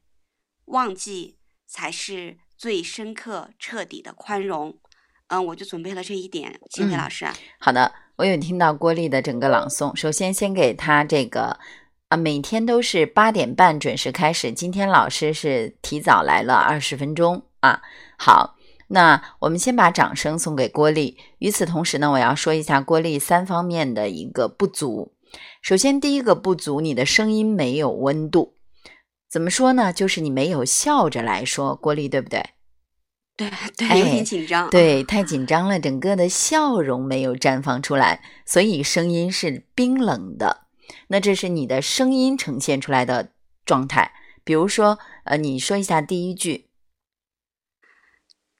[0.66, 4.78] 忘记才是最深刻彻底的宽容。
[5.28, 7.28] 嗯，我就准备了这一点，谢谢老师。
[7.60, 9.96] 好的，我有听到郭丽的整个朗诵。
[9.96, 11.60] 首先，先给他这个
[12.08, 14.52] 啊，每天都是八点半准时开始。
[14.52, 17.84] 今天老师是提早来了二十分钟啊。
[18.18, 21.16] 好，那我们先把掌声送给郭丽。
[21.38, 25.14] 与此同时呢，我要说一下郭丽三方面的一个不足。
[25.62, 28.56] 首先，第一个不足，你的声音没有温度。
[29.30, 29.94] 怎么说呢？
[29.94, 32.44] 就是你没有笑着来说，郭丽，对不对？
[33.38, 34.70] 对对，有点紧张。
[34.70, 40.68] 对， 太紧张了，整个的笑容没有绽放出来，所以声音是冰冷的。
[41.08, 43.32] 那这是你的声音呈现出来的
[43.66, 44.12] 状态。
[44.44, 46.70] 比如说，呃，你说一下第一句。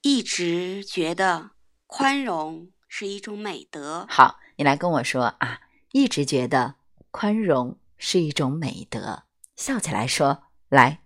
[0.02, 1.52] 一直觉得
[1.88, 4.06] 宽容是一种美德。
[4.08, 5.60] 好，你来跟我说啊，
[5.92, 6.76] 一直觉得
[7.12, 9.24] 宽容是一种美德。
[9.56, 11.02] 笑起来说，来，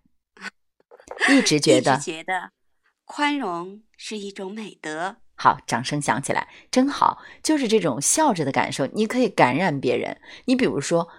[1.30, 1.98] 一直觉得。
[1.98, 2.52] 觉得。
[3.06, 5.18] 宽容是一种美德。
[5.36, 7.22] 好，掌声响起来，真好。
[7.42, 10.20] 就是这种笑着的感受，你可以感染别人。
[10.46, 11.10] 你比如说，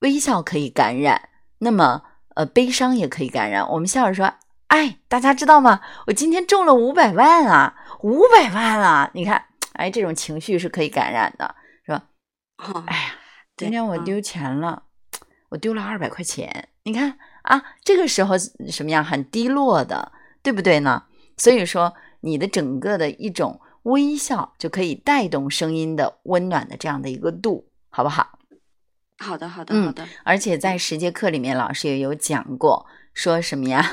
[0.00, 2.02] 微笑可以感染，那么
[2.34, 3.68] 呃，悲伤也可以感染。
[3.70, 4.34] 我们笑着说
[4.68, 5.80] ：“哎，大家知道吗？
[6.06, 9.10] 我今天中了五百万啊，五百万啊！
[9.14, 11.54] 你看，哎，这种情绪是可以感染的，
[12.86, 13.14] 哎呀，
[13.56, 14.84] 今天我丢钱了，
[15.48, 16.68] 我丢了二百块钱。
[16.84, 18.36] 你看啊，这个时候
[18.68, 19.04] 什么样？
[19.04, 21.04] 很低落的，对不对呢？
[21.36, 28.38] 所以说，你的整个的一种微笑就可以带动声音的温暖的这样的一个度，好不好？
[29.18, 30.06] 好的，好的，好的。
[30.24, 33.84] 而且在十节课里面，老师也有讲过，说什么呀？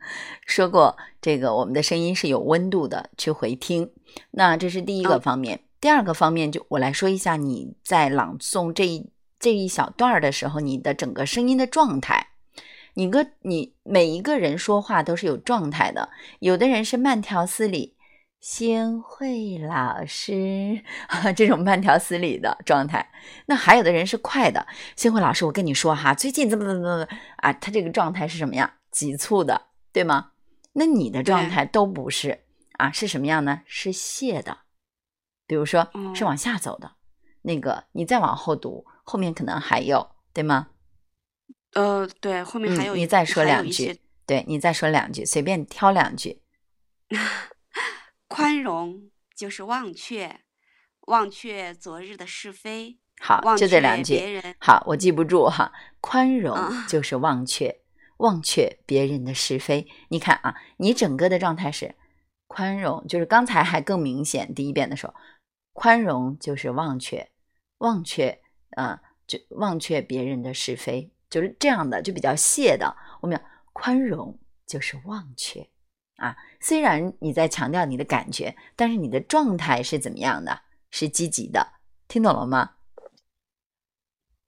[0.46, 3.90] 说过这个我们的声音是有温度的，去回听。
[4.32, 5.60] 那这是第一个方面。
[5.80, 12.28] 第二个方面，就我来说一下你在朗诵这一这一小段的时候，你的整个声音的状态。
[12.94, 16.10] 你个你每一个人说话都是有状态的，
[16.40, 17.94] 有的人是慢条斯理，
[18.40, 20.82] 先会老师
[21.36, 23.08] 这种慢条斯理的状态，
[23.46, 28.68] 那还有的人是快的，先慧老师，我跟你说哈，最近怎么怎么怎么啊，他这个状态是什么样？
[28.90, 30.30] 急促的，对吗？
[30.72, 32.40] 那你的状态都不是
[32.78, 33.60] 啊，是什么样呢？
[33.64, 34.58] 是泄的，
[35.48, 36.92] 比如说是往下走的，
[37.42, 40.68] 那个你再往后读，后面可能还有，对吗？
[41.72, 46.42] 呃，对，后面还有你再说两句，对你再说两句，随便挑两句。
[48.28, 50.40] 宽容就是忘却，
[51.06, 52.98] 忘却昨日的是非。
[53.20, 54.40] 好，就这两句。
[54.60, 55.72] 好，我记不住哈。
[56.00, 56.56] 宽容
[56.86, 57.80] 就是忘却，
[58.18, 59.88] 忘却别人的是非。
[60.10, 61.96] 你看啊，你整个的状态是
[62.46, 64.54] 宽容，就是刚才还更明显。
[64.54, 65.14] 第一遍的时候，
[65.78, 67.30] 宽容就是忘却，
[67.78, 68.36] 忘却
[68.70, 71.08] 啊，就忘却别人的是非。
[71.30, 72.96] 就是这样的，就比较谢的。
[73.20, 73.40] 我们
[73.72, 74.36] 宽容
[74.66, 75.68] 就是忘却
[76.16, 76.36] 啊。
[76.58, 80.62] 虽然你在强调你的感觉，但是你的状态是怎么样的？
[80.90, 81.74] 是积极的，
[82.08, 82.72] 听懂了吗？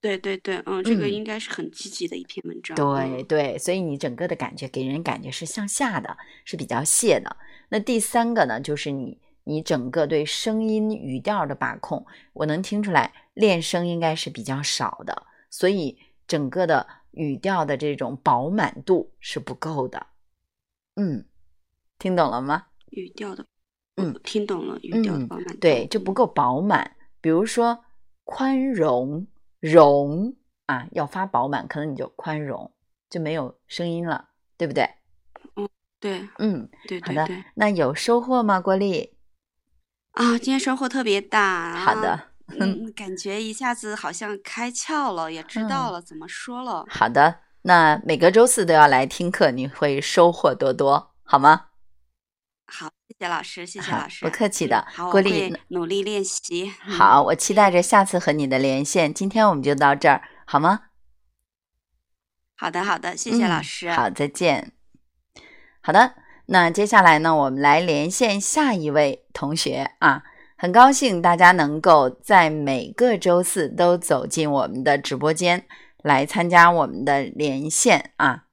[0.01, 2.75] 对对对，嗯，这个应该是很积极的一篇文章。
[2.75, 7.37] 对对，所以你整个的感觉给人感觉是向下的，是比较谢的。
[7.69, 15.99] 那第三个呢，就是你你整个对声音语调的把控，我能听出来练声应该是比较少的，所以。
[16.31, 20.07] 整个的语调的这种饱满度是不够的，
[20.95, 21.27] 嗯，
[21.99, 22.69] 听懂了吗？
[22.91, 23.45] 语调的，
[23.97, 24.79] 嗯，听懂了。
[24.81, 26.95] 语调的饱满，对，就不够饱满。
[27.21, 27.85] 比如说
[28.23, 29.27] 宽容，
[29.59, 30.37] 容
[30.67, 32.73] 啊，要发饱满，可能你就宽容
[33.09, 34.89] 就没有声音了，对不对？
[35.57, 37.27] 嗯，对，嗯，对，好的。
[37.57, 39.17] 那有收获吗，郭丽？
[40.21, 41.75] 啊，今天收获特别大。
[41.77, 42.29] 好的。
[42.59, 46.85] 嗯，感觉一下子好像开窍了，也知道了怎么说了。
[46.91, 51.69] 好的，那每个周四都要来听课，你会收获多多，好吗？
[52.67, 54.87] 好，谢谢老师，谢谢老师，不客气的。
[55.11, 56.71] 郭丽，努力练习。
[56.81, 59.15] 好，我期待着下次和你的连线。
[59.15, 60.81] 今天我们就到这儿，好吗？
[62.57, 63.91] 好的，好的，谢谢老师。
[63.91, 64.73] 好，再见。
[65.81, 66.15] 好的，
[66.53, 70.25] 那接下来呢，我们来连线下一位同学啊。
[70.57, 75.65] 很高兴大家能够在每个周四都走进我们的直播间
[76.03, 78.47] 来参加我们的连线啊！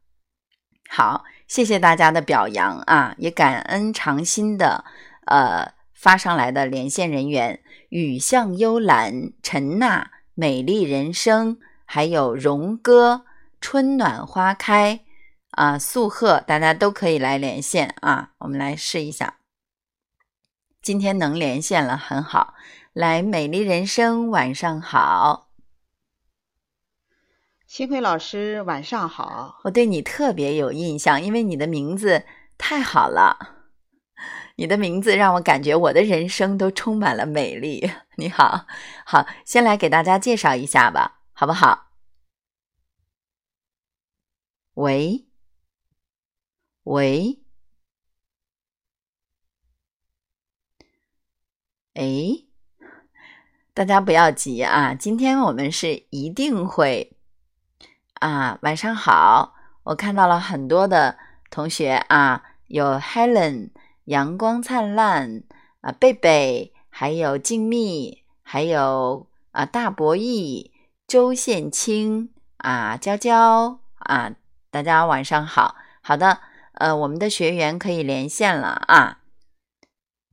[0.87, 4.85] 好，谢谢大家的表扬啊，也感恩长新的
[5.25, 13.25] 呃发上来的连线人员：雨巷幽兰、陈娜、美丽人生，还有荣哥、
[13.59, 15.01] 春暖花开
[15.57, 18.33] 啊、素鹤，大家都可以来连线啊。
[18.37, 19.39] 我们来试一下，
[20.83, 22.53] 今天能连线了，很好。
[22.93, 25.49] 来，美丽人生，晚上好。
[27.65, 29.59] 新辉老师，晚上好！
[29.63, 32.23] 我对你特别有印象，因为你的名字
[32.59, 33.55] 太好了。
[34.57, 37.91] 你的名字让我感觉我的人生都充满了美丽。
[38.17, 38.67] 你好，
[39.05, 41.87] 好，先来给大家介绍一下吧，好不好？
[44.75, 45.26] 喂，
[46.89, 47.37] 喂，
[51.95, 52.45] 哎，
[53.73, 57.17] 大家不要急啊，今天我们是一定会。
[58.21, 59.53] 啊，晚上好！
[59.83, 61.17] 我看到了很多的
[61.49, 63.71] 同学啊，有 Helen
[64.05, 65.43] 阳光灿烂
[65.81, 70.71] 啊，贝贝，还有静谧，还有啊大博弈，
[71.05, 74.33] 周宪清啊，娇娇啊，
[74.71, 75.75] 大家晚上好。
[76.01, 76.39] 好的，
[76.79, 79.19] 呃，我们的学员可以连线了啊。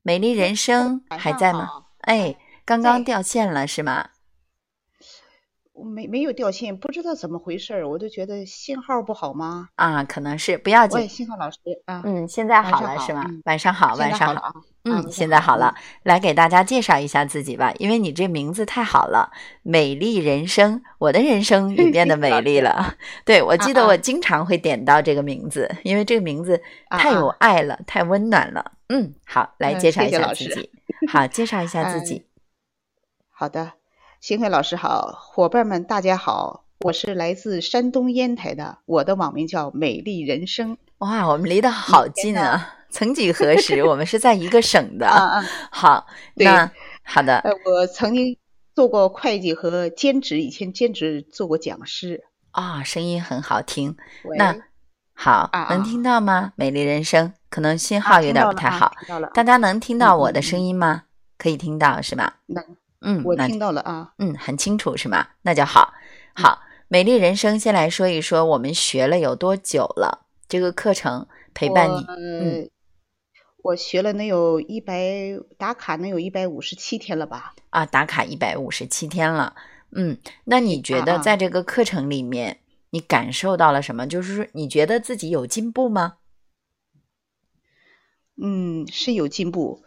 [0.03, 1.85] 美丽人生还在吗？
[2.01, 4.11] 哎，刚刚掉线了是吗？
[5.95, 9.71] 没没有掉线，不知道怎么回事儿，我都觉得信号不好吗？
[9.75, 11.09] 啊，可能是不要紧。
[11.09, 13.25] 信号老师啊，嗯，现在好了是吗？
[13.45, 14.53] 晚上好，晚上好。
[14.85, 22.95] 嗯，现在好了，来给大家介绍一下自己吧，因为你这名字太好了，美丽人生，我的人生也变得美丽了。
[23.25, 28.73] 对，我记得我经常会点到这个名字，因为这个名字太有爱了，太温暖了。
[28.89, 30.71] 嗯，好，来介绍一下自己。
[31.11, 32.27] 好，介绍一下自己。
[33.31, 33.73] 好的。
[34.21, 40.79] 新辉老师好，伙伴们大家好，我是来自山东烟台的，我的网名叫美丽人生。
[40.99, 42.75] 哇，我们离得好近啊！
[42.95, 45.09] 曾几何时，我们是在一个省的。
[45.69, 46.71] 好，那
[47.03, 47.39] 好的。
[47.39, 48.39] 呃，我曾经
[48.73, 52.23] 做过会计和兼职，以前兼职做过讲师。
[52.53, 53.97] 啊，声音很好听。
[54.37, 54.55] 那
[55.13, 56.53] 好，能听到吗？
[56.55, 58.93] 美丽人生，可能信号有点不太好。
[59.35, 61.03] 大家能听到我的声音吗？
[61.37, 62.33] 可以听到是吗？
[62.47, 62.65] 能。
[63.01, 65.27] 嗯，我听到了啊，嗯，很清楚是吗？
[65.43, 65.93] 那就好。
[66.37, 70.21] 好，美丽人生，先来说一说我们学了有多久了？
[70.49, 72.71] 这个课程陪伴你，嗯，
[73.65, 77.55] 我学了能有一百打卡，能有一百五十七天了吧？
[77.71, 79.57] 啊，打卡一百五十七天了。
[79.91, 82.59] 嗯，那你觉得在这个课程里面，
[82.91, 84.07] 你感受到了什么？
[84.07, 86.17] 就是说，你觉得自己有进步吗？
[88.37, 89.83] 嗯，是有进步。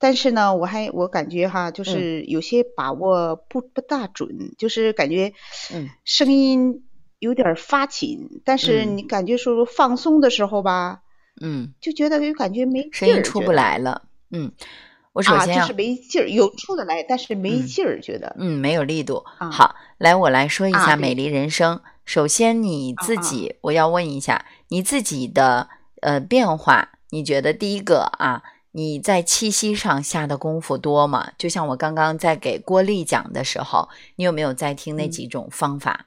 [0.00, 5.34] 但是呢，我还我感觉哈，就是有些把握不不大准，就是感觉，
[5.72, 6.84] 嗯，声音
[7.20, 8.42] 有点发紧。
[8.44, 11.02] 但是你感觉说放松的时候吧，
[11.40, 14.02] 嗯，就觉得有感觉没声音出不来了。
[14.30, 14.52] 嗯，
[15.12, 19.24] 我首先就是没劲儿，有出得来，但是没劲儿，觉得嗯没有力度。
[19.38, 21.80] 好，来我来说一下美丽人生。
[22.04, 25.68] 首先你自己，我要问一下你自己的
[26.02, 28.42] 呃变化，你觉得第一个啊？
[28.72, 31.32] 你在气息上下的功夫多吗？
[31.36, 36.06] 就像我刚刚在给郭丽讲的时候，你有没有在听那几种方法？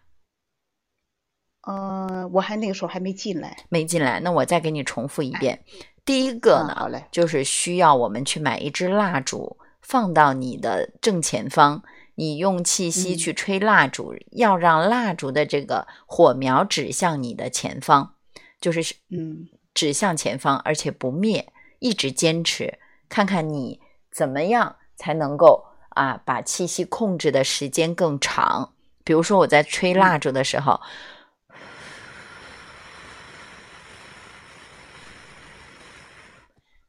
[1.66, 4.20] 呃，我还那个时候还没进来，没进来。
[4.20, 5.64] 那我再给你重复一遍。
[6.06, 11.82] 第一个呢，就是需要我们去买一支蜡烛，放到你的正前方，
[12.16, 18.16] 你用气息去吹蜡烛，要让蜡烛的这个火苗指向你的前方，
[18.60, 21.48] 就是嗯，指向前方，而且不灭。
[21.80, 28.74] 一直坚持，看看你怎么样才能够啊，把气息控制的时间更长。
[29.04, 30.80] 比如说我在吹蜡烛的时候，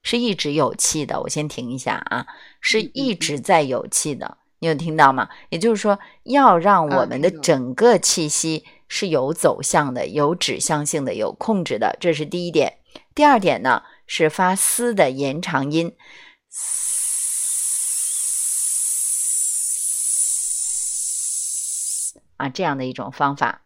[0.05, 1.21] 是一直有气的。
[1.21, 2.25] 我先停一下啊，
[2.61, 4.39] 是一直在有气的。
[4.61, 5.29] 你有听到吗？
[5.49, 12.79] 也就是说，要让我们的整个气息是有走向的、有指向性的、有控制的，这是第一点。
[13.13, 13.83] 第二点呢？
[14.07, 15.97] 是发嘶的延长音，
[22.37, 23.63] 啊，这样的一种方法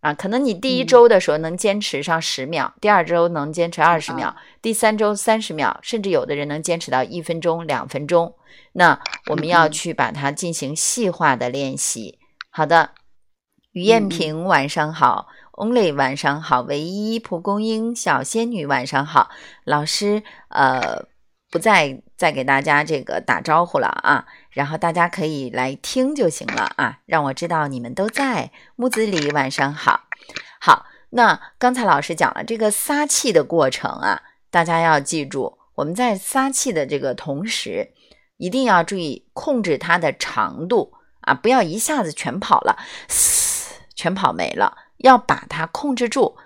[0.00, 8.34] 啊，可能你第一周的时候能坚持上十秒，第二周能坚持二十秒，第三周三十秒，甚至有的人能坚持到一分钟、两分钟。
[8.72, 12.18] 那我们要去把它进行细化的练习。
[12.50, 12.90] 好的，
[13.72, 15.28] 于艳萍，晚上好。
[15.52, 19.28] Only 晚上好，唯一蒲公英小仙女晚上好，
[19.64, 21.04] 老师呃
[21.50, 28.50] 不再再给大家这个打招呼了啊，然后大家可以来听就行了啊，让我知道你们都在。
[28.76, 30.02] 木子李晚上好，
[30.60, 37.92] 好，那刚才老师讲了这个撒气的过程啊，大家要记住，我们在撒气的这个同时，
[38.38, 42.76] 一定要注意控制它的长度啊，不要一下子全跑了，
[43.08, 46.36] 嘶全跑没了，要把它控制住。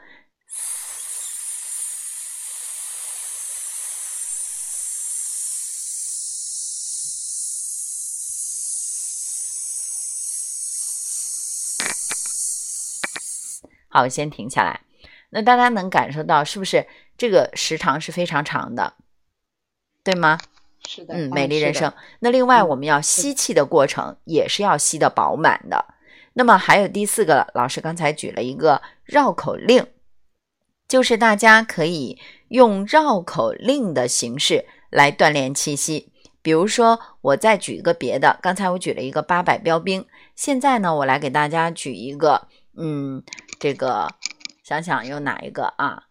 [13.95, 14.81] 好，先停下来。
[15.31, 16.85] 那大家能感受到是不是
[17.17, 18.95] 这个时长是非常长的，
[20.03, 20.37] 对吗？
[20.85, 21.15] 是的。
[21.15, 21.93] 嗯，美丽人生。
[22.19, 25.95] 那另外，我们要吸气的过程也是要吸的饱满的。
[26.33, 29.87] 那么还有第四个，老师刚才举了一个绕口令，
[30.89, 32.19] 就是大家可以
[32.49, 36.11] 用绕口令的形式来锻炼气息。
[36.43, 43.23] 比如说，我再举一个别的，刚才我举了一个八百标兵，现在呢，我来给大家举一个，嗯。
[43.59, 44.09] 这个
[44.63, 46.05] 想想有哪一个啊？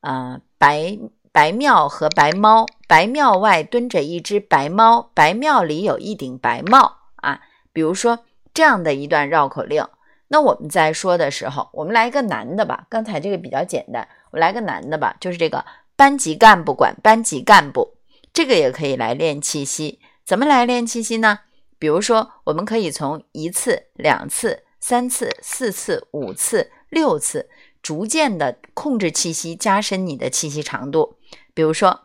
[0.00, 0.98] 啊，白
[1.32, 7.40] 白庙和白猫，白庙外蹲着一只白猫，白庙里有一顶白帽啊。
[7.72, 8.20] 比如说
[8.52, 9.86] 这样的一段绕口令，
[10.28, 12.86] 那我们在说的时候，我们来一个男的吧。
[12.88, 15.64] 刚才这个比较简单，我来个男的吧，就是这个
[15.96, 17.96] 班级干部管班级干部，
[18.32, 20.00] 这个也可以来练气息。
[20.24, 21.40] 怎么来练气息呢？
[21.78, 26.70] 比如说，我们可以从一次、两次、三次、四次、五次。
[26.90, 27.48] 六次，
[27.82, 31.16] 逐渐的控制气息，加深你的气息长度。
[31.54, 32.02] 比如说，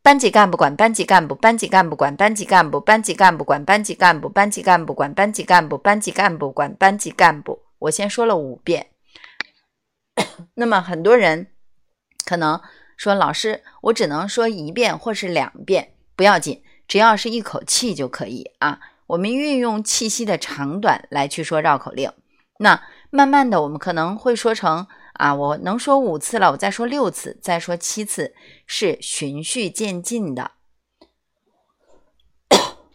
[0.00, 7.60] 班级干部管班级干部，班级干部管班级干部，班级干部管班级干部，班级干部管班级干部，班级干部管班级干部。
[7.80, 8.88] 我先说了五遍。
[10.54, 11.48] 那么很多人
[12.24, 12.60] 可能
[12.96, 18.80] 说，老师，我只能说一遍或是两遍，不要紧，只要是一口气就可以啊。
[19.08, 22.12] 我们运用气息的长短来去说绕口令。
[22.58, 28.34] 那慢慢的，我们可能会说成啊，我能说五次了，我再说六次，再说七次，
[28.66, 30.50] 是循序渐进的。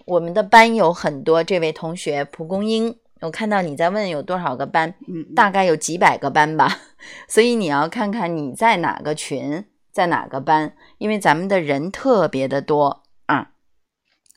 [0.06, 4.94] 我们的班有很多，这位同学蒲公英，我看到你在问有多少个班，
[5.36, 6.80] 大概有几百个班吧，
[7.28, 13.52] 所以你要看看你在哪个群，在哪个班，因为咱们的人特别的多啊，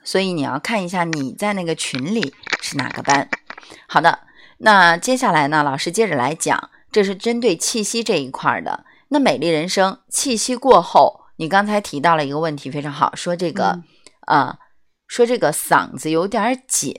[0.02, 3.28] 所以你要看一下你在那个群里是哪个班。
[3.86, 4.25] 好的。
[4.58, 5.62] 那接下来呢？
[5.62, 8.86] 老师接着来讲，这是针对气息这一块的。
[9.08, 13.82] 那美丽人生，气息过后，你刚才提到了一个问题，非常好，说这个
[14.22, 14.58] 啊，
[15.06, 16.98] 说这个嗓子有点紧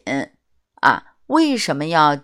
[0.82, 2.20] 啊，为什么要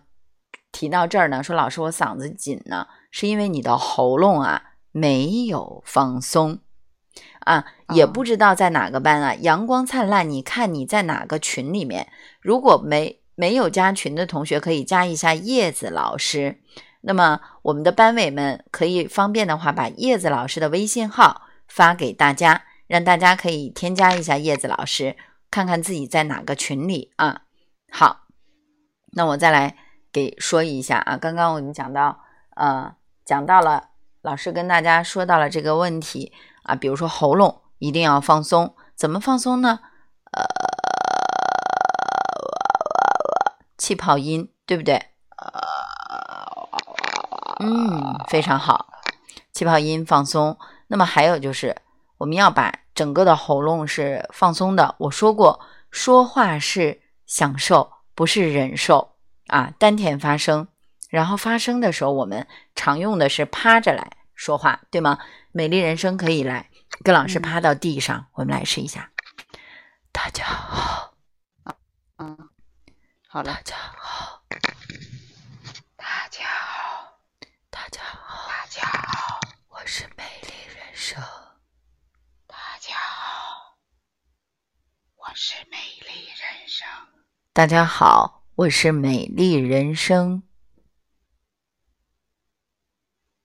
[0.71, 1.41] 提到这儿呢？
[1.41, 4.61] 说老师，我嗓子紧呢，是因为你的喉咙啊
[4.91, 6.59] 没有放松
[7.39, 12.09] 啊，也不知道在哪个班啊，阳光灿烂，你看你在哪个群里面，
[12.39, 13.22] 如果没。
[13.36, 16.59] 没有加群的同学可以加一下叶子老师。
[17.01, 25.17] 那么我们的班委们可以方便的话，把叶子老师的微信号发给大家，让大家可以添加一下叶子老师，
[25.51, 27.41] 看看自己在哪个群里啊。
[27.91, 28.27] 好，
[29.11, 29.75] 那我再来
[30.11, 31.17] 给说一下啊。
[31.17, 32.19] 刚刚我们讲到，
[32.55, 33.89] 呃，讲到了
[34.21, 36.31] 老师跟大家说到了这个问题
[36.63, 39.79] 啊，比如说喉咙一定要放松，怎么放松呢？
[40.31, 40.72] 呃。
[43.84, 45.07] 气泡音对不对？
[47.59, 48.88] 嗯，非常好，
[49.51, 50.57] 气泡音放松。
[50.88, 51.75] 那么还有就是，
[52.17, 54.95] 我们要把整个的喉咙是放松的。
[54.99, 55.59] 我说过，
[55.91, 59.17] 说话是享受，不是忍受
[59.47, 59.73] 啊。
[59.77, 60.69] 丹田发声，
[61.09, 65.19] 然后发声的时候，我们常用的是趴着来说话，对吗？
[65.51, 66.69] 美丽人生可以来
[67.03, 69.11] 跟老师趴到地上，我们来试一下。
[70.13, 71.11] 大家好，
[72.19, 72.53] 嗯。
[73.34, 74.43] 好了，大家好，
[75.95, 77.19] 大家好，
[77.71, 81.19] 大家好，大家好，我是美丽人生。
[82.45, 83.79] 大家好，
[85.15, 86.88] 我是美丽人生。
[87.53, 90.43] 大家好，我是美丽人生。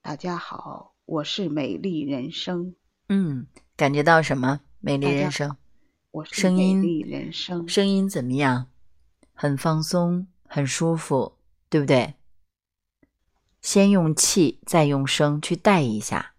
[0.02, 2.76] 大家好，我是美丽人生。
[3.08, 4.60] 嗯，感觉到什么？
[4.80, 5.56] 美丽人生，
[6.10, 7.66] 我是美丽人生。
[7.66, 8.70] 声音怎么样？
[9.40, 11.38] 很放松，很舒服，
[11.70, 12.16] 对不对？
[13.62, 16.32] 先用气，再用声去带一下。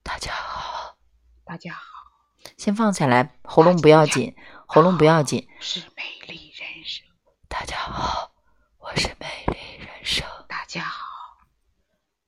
[0.00, 0.96] 大家好，
[1.42, 1.80] 大家好。
[2.56, 4.36] 先放下来，喉咙不要紧，
[4.66, 5.48] 喉咙不要紧。
[5.58, 7.04] 是美丽人生。
[7.48, 8.30] 大家好，
[8.78, 10.24] 我是美丽人生。
[10.46, 11.02] 大家好，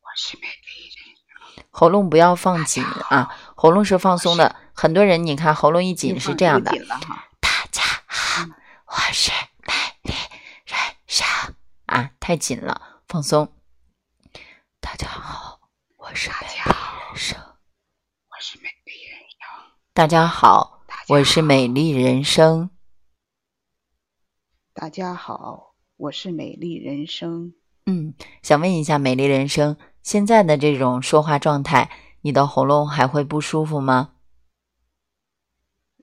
[0.02, 1.14] 我是美丽人
[1.54, 1.64] 生。
[1.70, 4.56] 喉咙不要放紧啊，喉咙是放松的。
[4.74, 6.72] 很多人你看喉咙一紧是这样的。
[7.38, 8.42] 大家好，
[8.86, 9.30] 我是。
[12.26, 13.48] 啊，太紧了，放松。
[14.80, 15.60] 大家好，
[15.96, 19.70] 我是美丽人生，我是美丽人生。
[19.92, 22.70] 大家好，我是美丽人生。
[24.74, 27.54] 大家好，我是美丽人生。
[27.86, 28.12] 嗯，
[28.42, 31.88] 想问一下美丽人生，现在的这种说话状态，
[32.22, 34.14] 你的喉咙还会不舒服吗？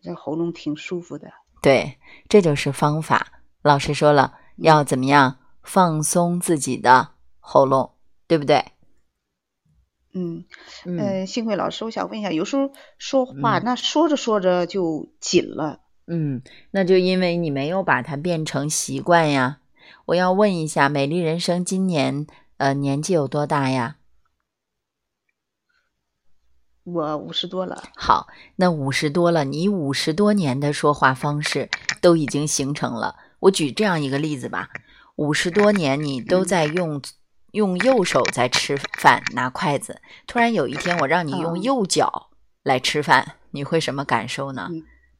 [0.02, 1.30] 这喉咙挺舒服的。
[1.62, 2.00] 对，
[2.30, 3.44] 这就是方法。
[3.62, 7.94] 老师说了，要怎么样放松自己的喉咙，
[8.28, 8.66] 对不对？
[10.14, 10.46] 嗯，
[11.00, 15.80] 呃，幸会老师，我想问一下，有时候说话那说着说着就紧了。
[16.06, 19.62] 嗯，那就因为你没有把它变成习惯呀。
[20.06, 23.96] 我要问一下，美丽人生今年呃年纪有多大呀？
[26.84, 27.82] 我五十多了。
[27.96, 31.70] 好，那五十多了，你五十多年的说话方式
[32.02, 33.16] 都已经形成了。
[33.40, 34.70] 我举这样一个例子吧，
[35.16, 37.02] 五十多年你都在用
[37.52, 42.32] 用右手在吃饭拿筷子，突然有一天我让你用右脚
[42.64, 44.70] 来吃饭，你会什么感受呢？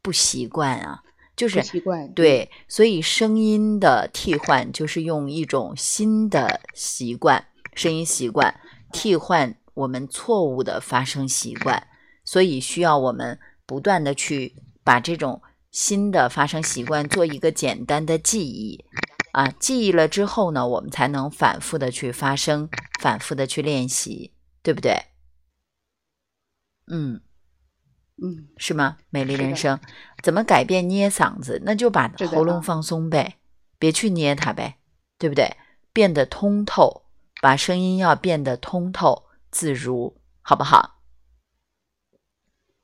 [0.02, 1.04] 不习惯啊，
[1.36, 8.60] 就是习惯对，所以声音的替换就是用一种新的习惯，声音习惯
[8.92, 11.88] 替换我们错误的发声习惯，
[12.26, 15.42] 所以需要我们不断的去把这种
[15.72, 18.84] 新的发声习惯做一个简单的记忆
[19.34, 22.70] 啊，记忆了之后呢，我们才能反复的去发声，
[23.02, 24.32] 反复的去练习，
[24.62, 24.96] 对不对？
[26.88, 27.22] 嗯。
[28.22, 28.98] 嗯，是吗？
[29.10, 29.80] 美丽人生，
[30.22, 31.60] 怎么改变捏嗓子？
[31.66, 33.40] 那就把喉咙放松呗，
[33.80, 34.78] 别去捏它呗，
[35.18, 35.58] 对不对？
[35.92, 37.06] 变得通透，
[37.42, 41.02] 把声音要变得通透自如，好不好？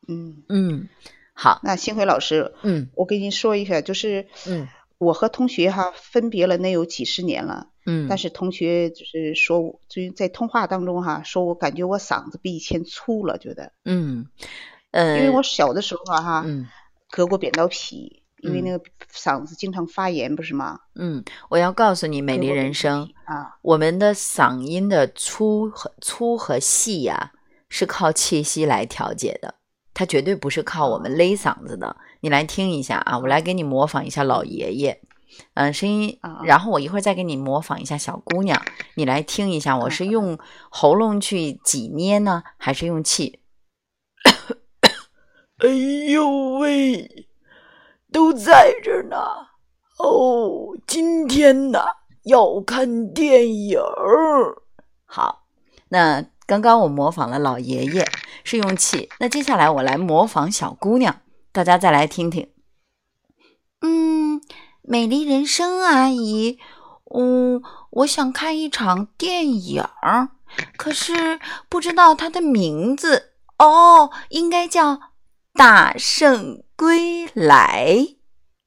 [0.07, 0.89] 嗯嗯，
[1.33, 1.61] 好。
[1.63, 4.67] 那幸辉老师，嗯，我跟您说一下，就是，嗯，
[4.99, 14.27] 我和同学哈分别了能有几十年了，嗯，但是同学就是说，就在通话当中哈，说我感觉我嗓子比以前粗了，觉得，嗯。
[14.91, 16.67] 呃，因为我小的时候啊，哈，嗯，
[17.11, 18.83] 割过扁桃体，因为那个
[19.13, 20.79] 嗓子经常发炎，不是吗？
[20.95, 27.31] 嗯，我要告诉你，美丽人生啊，我们的嗓音的粗和粗和细呀，
[27.69, 29.53] 是靠气息来调节的，
[29.93, 31.95] 它绝对不是靠我们勒嗓子的。
[32.21, 34.99] 你来听一下啊，我来给你模仿一下老爷爷，
[35.53, 38.61] 嗯，声音，然后我一会儿再给你模仿一下小姑娘，
[38.95, 40.37] 你来听一下，我是用
[40.69, 43.39] 喉咙去挤捏呢，还是用气？
[45.59, 45.67] 哎
[46.11, 47.27] 呦喂，
[48.11, 49.17] 都在这呢。
[49.97, 51.79] 哦，今天呢
[52.23, 54.63] 要看电影儿。
[55.05, 55.43] 好，
[55.89, 58.05] 那刚刚我模仿了老爷爷
[58.43, 61.21] 是用气，那接下来我来模仿小姑娘，
[61.51, 62.49] 大家再来听听。
[63.81, 64.41] 嗯，
[64.81, 66.59] 美丽人生阿姨，
[67.13, 70.29] 嗯，我想看一场电影儿，
[70.77, 73.33] 可是不知道它的名字。
[73.57, 74.99] 哦，应该叫。
[75.51, 77.97] 大圣归来，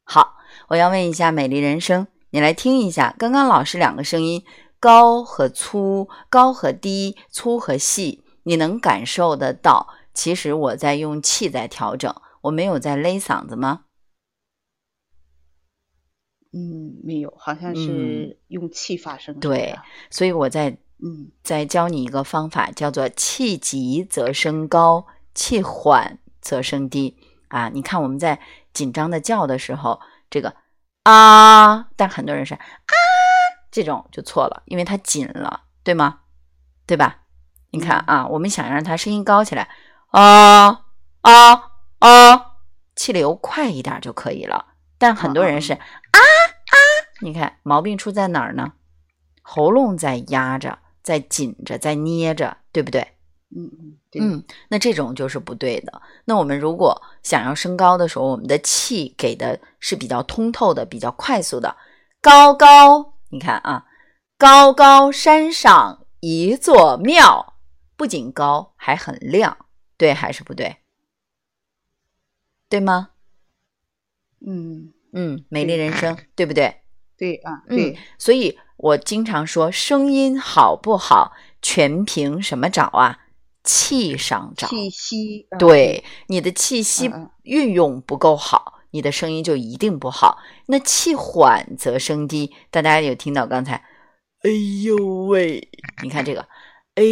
[0.05, 0.35] 好，
[0.69, 4.45] 我要问一下美丽人生，你来听一下，刚刚老师两个声音
[4.79, 9.89] 高和粗，高和低，粗和细，你能感受得到？
[10.13, 13.87] 其实我在用气在调整，我没有在勒嗓子吗？
[16.53, 19.41] 嗯，没有，好像是用气发声。
[19.41, 19.77] 对，
[20.11, 26.19] 所以我在嗯，在教你一个方法，叫做气急则声高，气缓。
[26.43, 27.17] 则声低
[27.47, 27.69] 啊！
[27.69, 28.41] 你看我们在
[28.73, 30.57] 紧张的叫的时候，这个
[31.05, 32.61] 啊，但很多人是啊，
[33.71, 36.23] 这种就错了，因为它紧了，对吗？
[36.85, 37.23] 对吧？
[37.71, 39.69] 你看啊，我们想让它声音高起来，
[40.09, 40.85] 啊
[41.21, 41.72] 啊
[42.03, 42.57] 啊，
[42.97, 44.75] 气流快一点就可以了。
[44.99, 46.75] 但很多人是啊啊，
[47.21, 48.73] 你看毛病出在哪儿呢？
[49.41, 53.01] 喉咙在压着，在紧着，在捏着，对不对？
[53.55, 56.03] 嗯嗯嗯，那这种就是不对的。
[56.25, 61.77] 那我们如果想要升高的时候，我们的气给的是比较通透的、比较快速的。
[62.21, 63.85] 高高，你看啊，
[64.37, 67.55] 高高山上一座庙，
[67.97, 69.57] 不仅高，还很亮，
[69.97, 70.79] 对还是不对？
[72.73, 73.11] 对吗？
[74.47, 76.75] 嗯嗯，美丽人生， 对不对？
[77.19, 77.99] 对啊，对。
[78.17, 83.19] 所以我经常说，声音好不好，全凭什么找啊？
[83.63, 87.11] 气上找，气息对你的气息
[87.43, 90.39] 运用不够好，你的声音就一定不好。
[90.65, 93.75] 那气缓则声低，大家有听到刚才？
[94.41, 94.51] 哎
[94.83, 94.97] 呦
[95.27, 95.69] 喂，
[96.03, 96.49] 你看这个，
[96.95, 97.03] 哎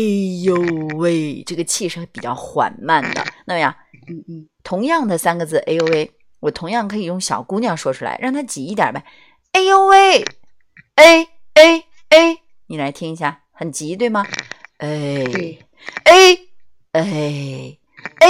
[0.42, 0.54] 呦
[0.96, 3.22] 喂，这个气是比较缓慢的。
[3.44, 3.76] 那么呀，
[4.10, 9.04] 嗯嗯，同样的三个字，哎呦喂，我同样可以用小姑娘说出来，让她挤一点呗。
[9.52, 10.24] 哎呦喂，
[10.96, 14.26] 哎哎哎，你来听一下，很急对吗？
[14.78, 15.24] 哎。
[16.04, 16.38] 哎
[16.92, 17.78] 哎
[18.18, 18.28] 哎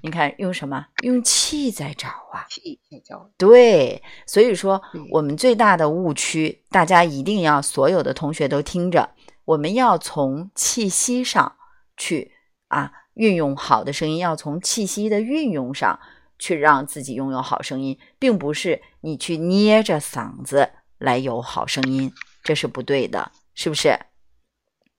[0.00, 0.86] 你看用什么？
[1.02, 2.46] 用气在找啊。
[2.48, 3.30] 气在找。
[3.36, 9.10] 对，所以说我们最大的误区，大家一定要所有的同学都听着，
[9.44, 11.56] 我们要从气息上
[11.96, 12.32] 去
[12.68, 15.98] 啊运用好的声音，要从气息的运用上
[16.38, 22.12] 去让自己拥有好声音，并不是你去捏着嗓子来有好声音，
[22.44, 23.98] 这是不对的，是不是？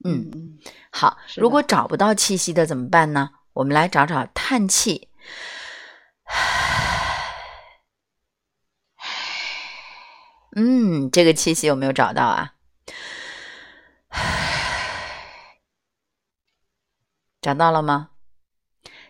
[0.05, 0.59] 嗯嗯，
[0.91, 1.17] 好。
[1.35, 3.31] 如果找不到气息的怎么办呢？
[3.53, 5.07] 我们来找找叹气。
[10.55, 12.53] 嗯，这个气息有没有找到啊？
[17.41, 18.09] 找到了吗？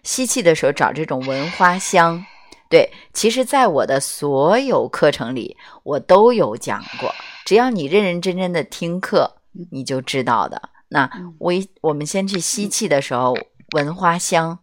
[0.03, 2.25] 吸气的时候找这种闻花香。
[2.69, 7.13] 对，其实，在我的所有课程里，我都有讲过。
[7.43, 10.69] 只要你认认真真的听课，你就知道的。
[10.89, 11.09] 那
[11.39, 11.51] 我
[11.81, 13.35] 我们先去吸气的时候
[13.71, 14.59] 闻花香，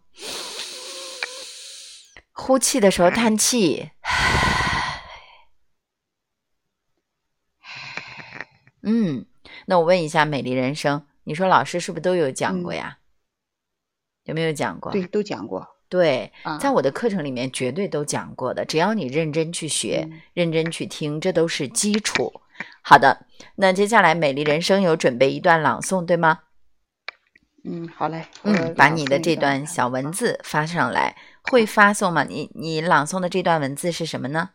[2.31, 3.91] 呼气的时候叹气。
[8.83, 9.25] 嗯，
[9.65, 12.99] 那我问一下美丽人生，你说老师是不是都有讲过呀？
[14.27, 14.91] 有没有讲过？
[14.91, 15.67] 对，都讲过。
[15.89, 18.65] 对，在我的课程里面绝对都讲过的。
[18.65, 22.41] 只要你认真去学，认真去听，这都是基础。
[22.81, 23.25] 好的，
[23.55, 26.39] 那接下来美丽人生有准备一段朗诵，对吗？
[27.63, 28.25] 嗯，好嘞。
[28.43, 32.25] 嗯，把你的这段小文字发上来，会发送吗？
[32.25, 34.49] 你你朗诵的这段文字是什么呢？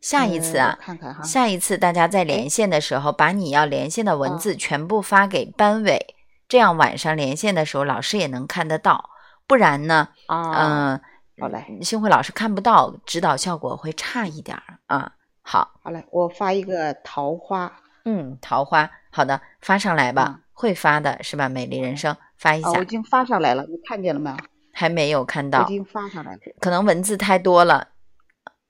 [0.00, 1.22] 下一次啊，看看哈。
[1.24, 6.14] 下一次大家在连线的时候，把你要连线的文字全部发给班委，
[6.48, 9.10] 这样晚上连线的时候老师也能看得到。
[9.46, 10.08] 不然呢？
[10.26, 11.00] 嗯，
[11.38, 11.78] 好嘞。
[11.82, 15.12] 幸会老师看不到，指导效果会差一点儿啊。
[15.42, 17.72] 好，好嘞，我发一个桃花，
[18.04, 21.48] 嗯，桃花，好的，发上来吧，会发的是吧？
[21.48, 24.36] 美丽人生，发一下，我已经发上来了，你看见了没有？
[24.72, 27.90] 还没有看到，已经发上来了，可能文字太多了，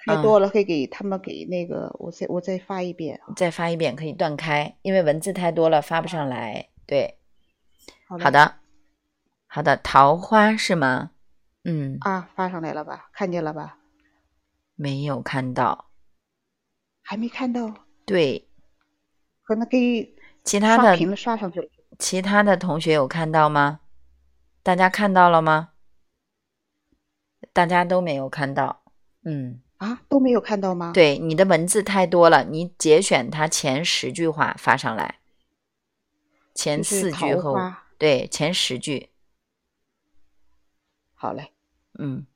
[0.05, 6.69] 太多了，可以给他们给那个，我再我再发一遍，再发一遍可以断开，因为文字太多了，发不上来。
[6.87, 7.16] 对，
[8.09, 8.57] 好的，
[9.47, 11.11] 好的，桃花是吗？
[11.65, 13.09] 嗯，啊，发上来了吧？
[13.13, 13.79] 看见了吧？
[14.75, 15.91] 没有看到。
[17.03, 17.73] 还没看到，
[18.05, 18.49] 对，
[19.43, 20.15] 可能给
[20.45, 21.69] 其他的屏了刷上去了。
[21.99, 23.81] 其他的同学有看到吗？
[24.63, 25.71] 大家看到了吗？
[27.53, 28.83] 大家都没有看到，
[29.25, 30.93] 嗯啊，都没有看到吗？
[30.93, 35.16] 对，你的文字太多了，你节选它前十句话发上来，
[36.57, 37.57] 前四句后
[37.99, 39.11] 对前十句。
[41.15, 41.53] 好嘞，
[41.99, 42.27] 嗯，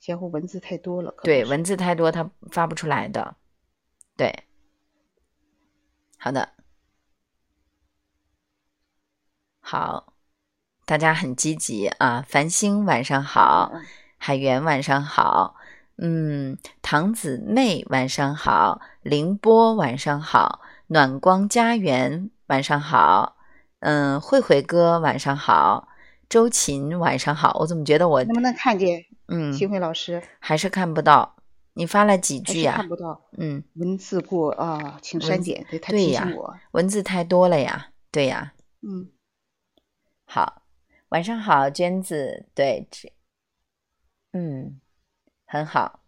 [0.00, 3.36] 前后文字太多了，对，文字太多，它发不出来的。
[4.16, 4.44] 对，
[6.18, 6.50] 好的，
[9.60, 10.12] 好，
[10.84, 12.24] 大家很积极啊！
[12.26, 13.72] 繁星晚上好，
[14.16, 15.56] 海源晚上好，
[15.98, 23.35] 嗯，唐姊妹晚上好，凌波晚上好，暖光家园晚上好，
[23.80, 25.88] 嗯，慧慧哥晚上好，
[26.28, 29.04] 周琴晚上好，我怎么觉得我能不能看见？
[29.28, 31.36] 嗯，新辉老师还是看不到。
[31.74, 32.76] 你发了几句呀？
[32.76, 33.20] 看不到。
[33.36, 35.66] 嗯，文字过啊，请删减。
[35.68, 37.90] 对他提醒我，文字太多了呀。
[38.10, 38.54] 对呀。
[38.80, 39.10] 嗯。
[40.24, 40.62] 好，
[41.10, 42.46] 晚上好，娟子。
[42.54, 42.88] 对，
[44.32, 44.80] 嗯，
[45.44, 46.00] 很好。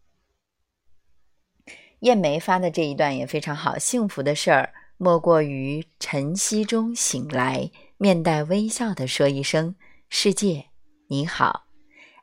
[2.00, 3.76] 艳梅发的这一段也非常好。
[3.76, 9.76] 幸福的事儿，莫过于晨曦中醒来，面带微笑的说一声
[10.10, 10.66] “世界
[11.06, 11.66] 你好”，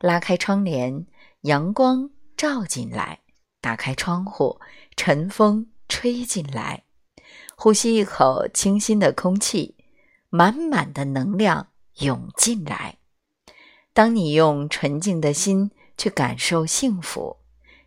[0.01, 1.07] 拉开窗帘，
[1.41, 3.21] 阳光照进来。
[3.61, 4.59] 打开窗户，
[4.97, 6.83] 晨风吹进来，
[7.55, 9.77] 呼吸一口清新的空气，
[10.29, 11.69] 满满的能量
[11.99, 12.97] 涌进来。
[13.93, 17.37] 当你用纯净的心去感受幸福，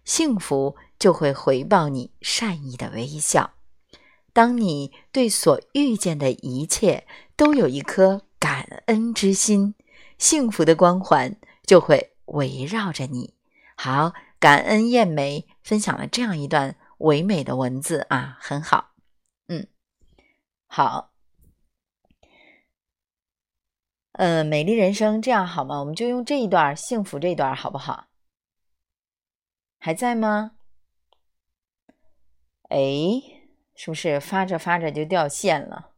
[0.06, 3.57] 幸福就会回报你善意的微笑。
[4.32, 7.06] 当你对所遇见的一切
[7.36, 9.74] 都有一颗感恩之心，
[10.18, 13.34] 幸福的光环就会围绕着你。
[13.76, 14.12] 好。
[14.40, 18.92] 感恩燕梅分享了这样一段唯美的文字啊，很好，
[19.48, 19.66] 嗯，
[20.68, 21.10] 好，
[24.12, 25.80] 嗯，美丽人生这样好吗？
[25.80, 28.06] 我们就用这一段幸福这一段好不好？
[29.80, 30.52] 还在吗？
[32.68, 32.78] 哎，
[33.78, 35.90] 是不是发着发着就掉线了？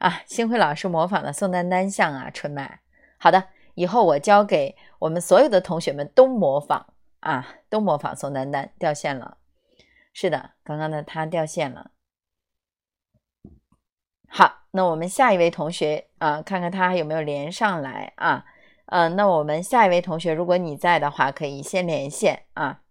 [0.00, 2.82] 啊，幸亏老师模仿了宋丹丹像啊，春麦。
[3.16, 6.86] 好的，以后我教给我们所有的同学们都模仿。
[7.20, 9.38] 啊，都模仿宋丹丹掉线了，
[10.12, 11.90] 是的，刚刚的他掉线了。
[14.28, 18.44] 好，那我们下一位同学啊，看看他有没有连上来啊？
[18.88, 22.82] 嗯，那我们下一位同学，如果你在的话，可以先连线啊。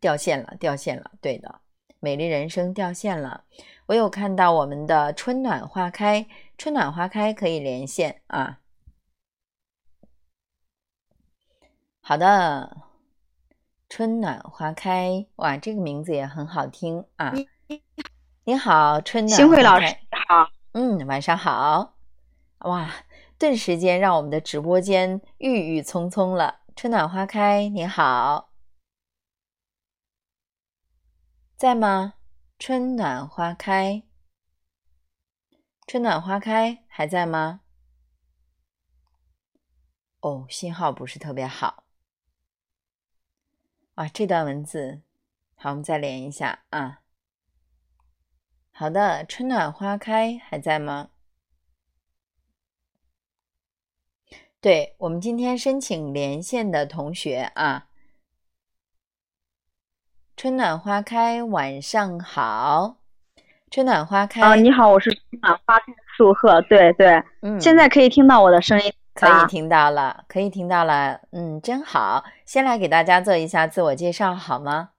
[0.00, 1.60] 掉线了，掉线了，对的，
[2.00, 3.44] 美丽人生掉线了。
[3.86, 6.26] 我有看到我们的春暖花开，
[6.56, 8.60] 春暖花开可以连线啊。
[12.00, 12.78] 好的，
[13.88, 17.34] 春暖花开，哇，这个名字也很好听啊。
[18.44, 19.36] 你好，春暖。
[19.36, 19.86] 新慧老师
[20.28, 21.94] 好，嗯，晚上好。
[22.60, 22.90] 哇，
[23.38, 26.60] 顿时间让我们的直播间郁郁葱葱了。
[26.74, 28.47] 春暖花开，你好，
[31.58, 32.14] 在吗？
[32.56, 34.04] 春暖花开，
[35.88, 37.62] 春暖花开还在吗？
[40.20, 41.82] 哦，信号不是特别好。
[43.96, 45.02] 哇，这段文字，
[45.56, 47.02] 好，我们再连一下啊。
[48.70, 51.10] 好的，春暖花开还在吗？
[54.60, 57.87] 对我们今天申请连线的同学啊，
[60.38, 62.98] 春暖花开，晚上好。
[63.72, 72.24] 春暖花开啊，你好，我是春暖花开素鹤，对对，嗯，现在可以听到我的声音，可以听到了，可以听到了，嗯，真好。
[72.44, 74.90] 先来给大家做一下自我介绍，好吗？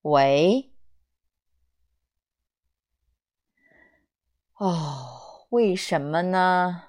[0.00, 0.70] 喂，
[4.56, 5.18] 哦。
[5.50, 6.84] 为什么呢？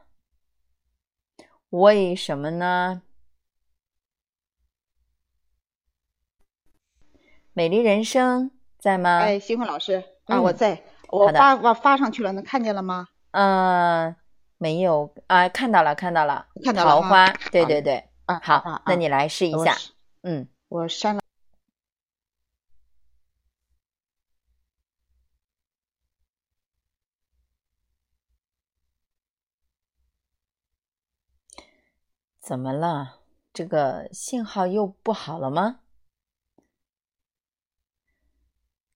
[1.72, 3.03] 为什么呢？
[7.54, 8.50] 美丽人生
[8.80, 9.20] 在吗？
[9.20, 13.10] 哎，新慧老师啊，我在，我发我发上去了，能看见了吗？
[13.32, 14.16] 嗯，
[14.58, 16.90] 没有啊，看到了，看到了，看到了。
[16.90, 19.76] 桃花，对对对，啊，好，那你来试一下，
[20.24, 21.22] 嗯，我删了。
[32.40, 33.20] 怎么了？
[33.54, 35.82] 这个信号又不好了吗？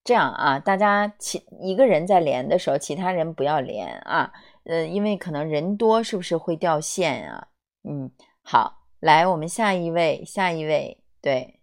[0.08, 4.32] 这样啊，大家其一个人在连的时候，其他人不要连啊。
[4.64, 7.50] 呃，因为可能人多，是不是会掉线啊？
[7.84, 8.10] 嗯，
[8.42, 11.60] 好，来，我们下一位，下一位，对，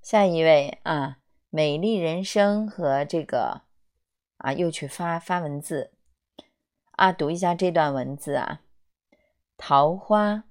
[0.00, 3.62] 下一位啊，美丽人生和这个
[4.36, 5.90] 啊，又去发发文字
[6.92, 8.60] 啊，读一下这段文字啊。
[9.56, 10.44] 桃花，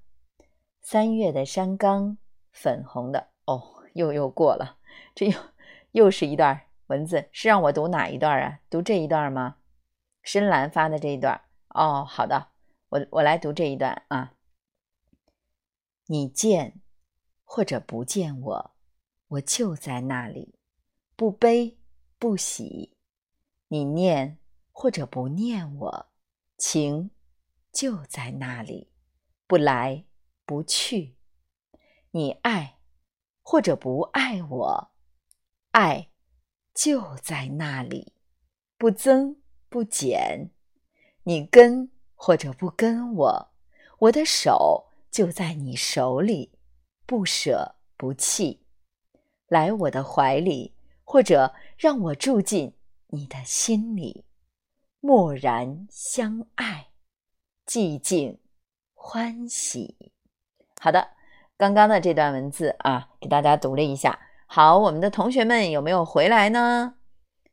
[0.82, 2.18] 三月的山岗，
[2.52, 4.76] 粉红的哦，又又过了，
[5.20, 5.38] 这又
[5.90, 8.60] 又是一段文字，是让我读哪一段啊？
[8.70, 9.58] 读这一段吗？
[10.22, 12.48] 深蓝发的这一段哦，好的，
[12.88, 14.32] 我我来读这一段啊。
[16.06, 16.80] 你见
[17.44, 18.70] 或者不见我，
[19.28, 20.54] 我就在那里，
[21.16, 21.76] 不悲
[22.18, 22.96] 不喜；
[23.68, 24.38] 你念
[24.72, 26.06] 或者不念我，
[26.56, 27.10] 情
[27.70, 28.90] 就在那里。
[29.46, 30.06] 不来
[30.46, 31.18] 不去，
[32.12, 32.78] 你爱
[33.42, 34.90] 或者不爱我，
[35.70, 36.08] 爱
[36.74, 38.12] 就在那里，
[38.76, 40.50] 不增不减。
[41.24, 43.48] 你跟或者不跟我，
[43.98, 46.58] 我的手就在你手里，
[47.06, 48.66] 不舍不弃。
[49.46, 52.76] 来我的怀里，或者让我住进
[53.08, 54.24] 你的心里，
[55.00, 56.90] 默然相爱，
[57.66, 58.38] 寂静。
[59.02, 60.12] 欢喜，
[60.78, 61.08] 好的，
[61.56, 64.20] 刚刚的这段文字啊，给大家读了一下。
[64.52, 66.94] 好，我们的同学们有没有回来呢？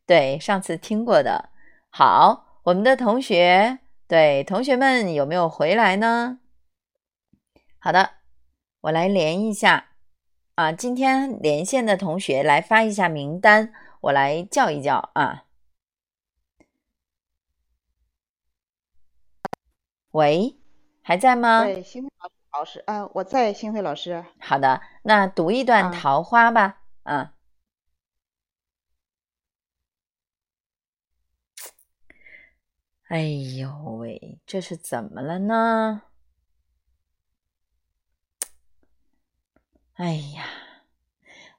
[0.07, 1.49] 对，上次听过的。
[1.91, 3.77] 好，我们的同学，
[4.07, 6.39] 对，同学们有没有回来呢？
[7.77, 8.13] 好的，
[8.81, 9.89] 我来连一下
[10.55, 13.71] 啊，今天连线的同学来发一下名单，
[14.01, 15.43] 我来叫一叫啊。
[20.13, 20.57] 喂。
[21.03, 21.63] 还在吗？
[21.63, 22.09] 对，新辉
[22.51, 24.25] 老师，嗯，我在，新辉老师。
[24.39, 27.33] 好的，那读一段《桃花》吧，啊。
[33.09, 33.21] 哎
[33.57, 36.03] 呦喂，这是怎么了呢？
[39.93, 40.45] 哎呀，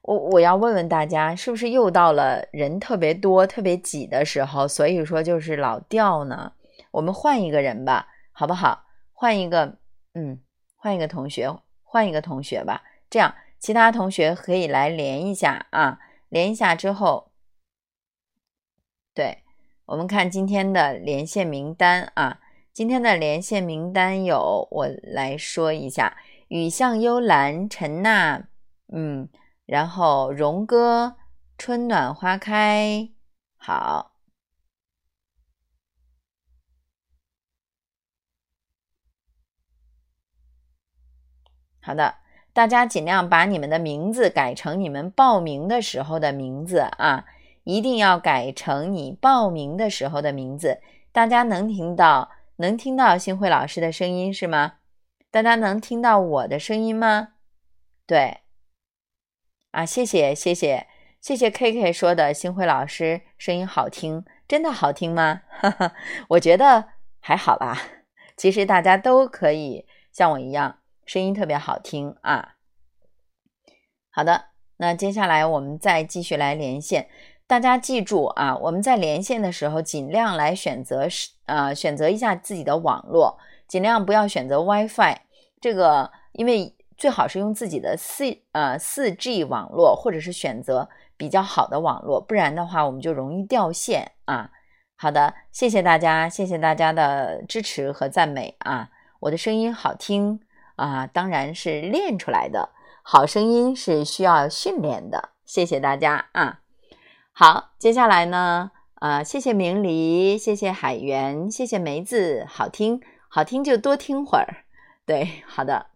[0.03, 6.53] 我我要问问大家，是不是又到了人特别多、特别挤的时候，所以说就是老掉呢？
[6.91, 8.85] 我们换一个人吧，好不好？
[9.13, 9.79] 换一个，
[10.13, 10.41] 嗯，
[10.77, 11.51] 换一个同学，
[11.83, 12.83] 换一个同学吧。
[13.11, 15.99] 这样，其他同学可以来连一下啊
[16.29, 17.33] 连一下之后。
[19.15, 19.43] 对
[19.87, 22.41] 我们看今天的连线名单啊
[22.73, 26.17] 今天的连线名单有我来说一下
[26.49, 28.49] 雨巷幽兰陈娜
[28.93, 29.29] 嗯
[29.67, 31.17] 然后荣哥
[31.59, 33.11] 春暖花开
[33.57, 34.19] 好。
[41.89, 42.15] 好的
[42.59, 47.25] 大家尽量把你们的名字改成你们报名的时候的名字啊，
[47.63, 50.81] 一定要改成你报名的时候的名字。
[51.13, 54.79] 大家能听到能听到星慧老师的声音是吗？
[55.31, 57.29] 大家能听到我的声音吗？
[58.09, 58.39] 对，
[59.71, 60.89] 啊，谢谢谢谢
[61.21, 65.43] 谢谢 K K 说的，星慧老师声音好听，真的好听吗？
[65.49, 65.93] 哈哈，
[66.31, 66.89] 我觉得
[67.21, 67.81] 还好吧。
[68.37, 70.78] 其实大家都可以像我一样。
[71.09, 72.57] 声音特别好听啊！
[74.11, 77.09] 好的，那接下来我们再继续来连线。
[77.47, 85.17] 大家记住啊，我们在连线的时候尽量来选择是呃选择一下自己的网络，尽量不要选择 WiFi。
[85.63, 90.87] 这个因为最好是用自己的四呃四 G 网络，或者是选择
[91.17, 94.51] 比较好的网络，不然的话我们就容易掉线啊。
[94.95, 98.91] 好的，谢谢大家，谢谢大家的支持和赞美啊！
[99.21, 100.39] 我的声音好听。
[100.79, 102.71] 啊，当然是练出来的。
[103.03, 105.31] 好声音是需要训练的。
[105.45, 106.61] 谢谢大家啊！
[107.33, 114.65] 好，接下来呢，呃，谢谢明黎，谢谢海源，谢谢梅子，好听，好听就多听会儿。
[115.07, 115.87] 对，好的，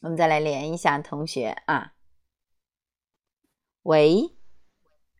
[0.00, 1.92] 我们再来连一下同学啊。
[3.82, 4.34] 喂，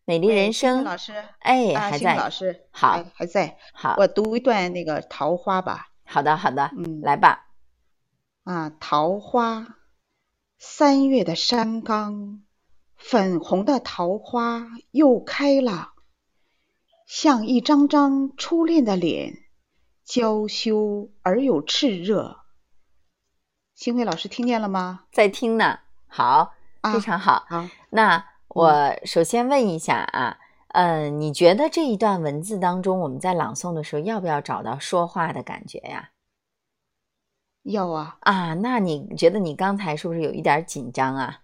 [0.06, 5.88] 美丽人生老师，哎，还在，老师，好，还在，好，我读一段那个桃花吧。
[6.06, 7.47] 好的，好的，嗯，来吧。
[8.48, 9.76] 啊，桃花，
[10.58, 12.40] 三月的山岗，
[12.96, 15.92] 粉红的桃花又开了，
[17.06, 19.34] 像一张张初恋的脸，
[20.02, 22.38] 娇羞而又炽热。
[23.74, 25.04] 星辉老师听见了吗？
[25.12, 25.80] 在听呢。
[26.06, 26.54] 好，
[26.90, 27.44] 非常好。
[27.50, 30.38] 好，那我首先问一下啊，
[30.68, 36.12] 嗯，你觉得这一段文字当中，我们在朗诵的时候，要不要找到说话的感觉呀？
[37.70, 38.54] 要啊啊！
[38.54, 41.40] 那你觉得你刚才是不是有一点紧张啊？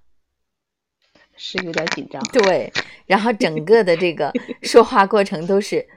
[1.37, 2.23] 是有点紧张。
[2.33, 2.73] 对，
[3.07, 5.89] 然后整个的这个 说话过程都是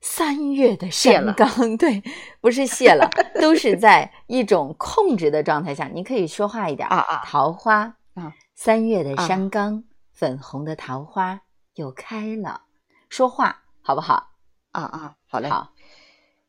[0.00, 2.02] 三月的山岗， 对，
[2.40, 3.08] 不是谢了，
[3.40, 5.86] 都是在一种控制的状态下。
[5.86, 7.22] 你可以说话一点啊啊！
[7.24, 11.42] 桃花啊，三月的山岗，粉红的桃花
[11.74, 12.62] 又开了，
[13.10, 14.30] 说话好不好？
[14.72, 15.48] 啊啊，好嘞。
[15.48, 15.72] 好，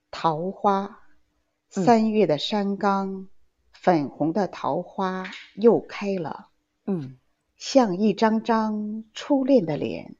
[0.10, 1.02] 桃花。
[1.84, 3.28] 三月的山岗，
[3.72, 5.26] 粉红的桃花
[5.56, 6.48] 又开了。
[6.86, 7.18] 嗯，
[7.56, 10.16] 像一张张初恋的脸，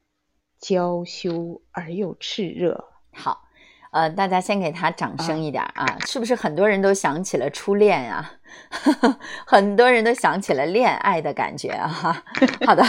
[0.60, 2.84] 娇羞而又炽热。
[3.12, 3.42] 好，
[3.90, 5.98] 呃，大家先给他掌声一点啊！
[6.06, 8.32] 是不是很多人都想起了初恋啊？
[9.46, 12.22] 很多人都想起了恋爱的感觉啊！
[12.66, 12.84] 好的，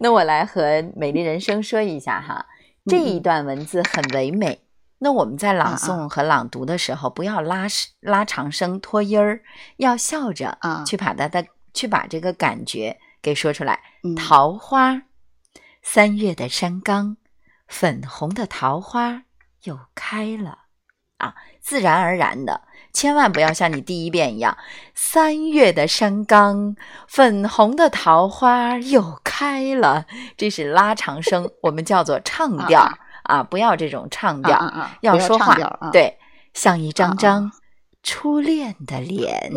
[0.00, 2.46] 那我来和美丽人生说一下哈，
[2.86, 4.60] 这一段文字很唯美。
[5.04, 7.66] 那我们在朗诵和朗读的时候，不要拉
[8.00, 9.42] 拉长声、拖音儿，
[9.76, 13.78] 要笑着啊，去把它的去把这个感觉给说出来。
[14.16, 15.02] 桃花，
[15.82, 17.18] 三月的山岗，
[17.68, 19.24] 粉红的桃花
[19.64, 20.60] 又开了
[21.18, 22.62] 啊，自然而然的，
[22.94, 24.56] 千万不要像你第一遍一样，
[24.94, 26.76] 三月的山岗，
[27.06, 30.06] 粉红的桃花又开了，
[30.38, 32.90] 这是拉长声，我们叫做唱调。
[33.24, 34.58] 啊，不要这种唱调，
[35.02, 35.54] 要说话。
[35.92, 36.16] 对，
[36.54, 37.52] 像一张张
[38.02, 39.52] 初恋的脸。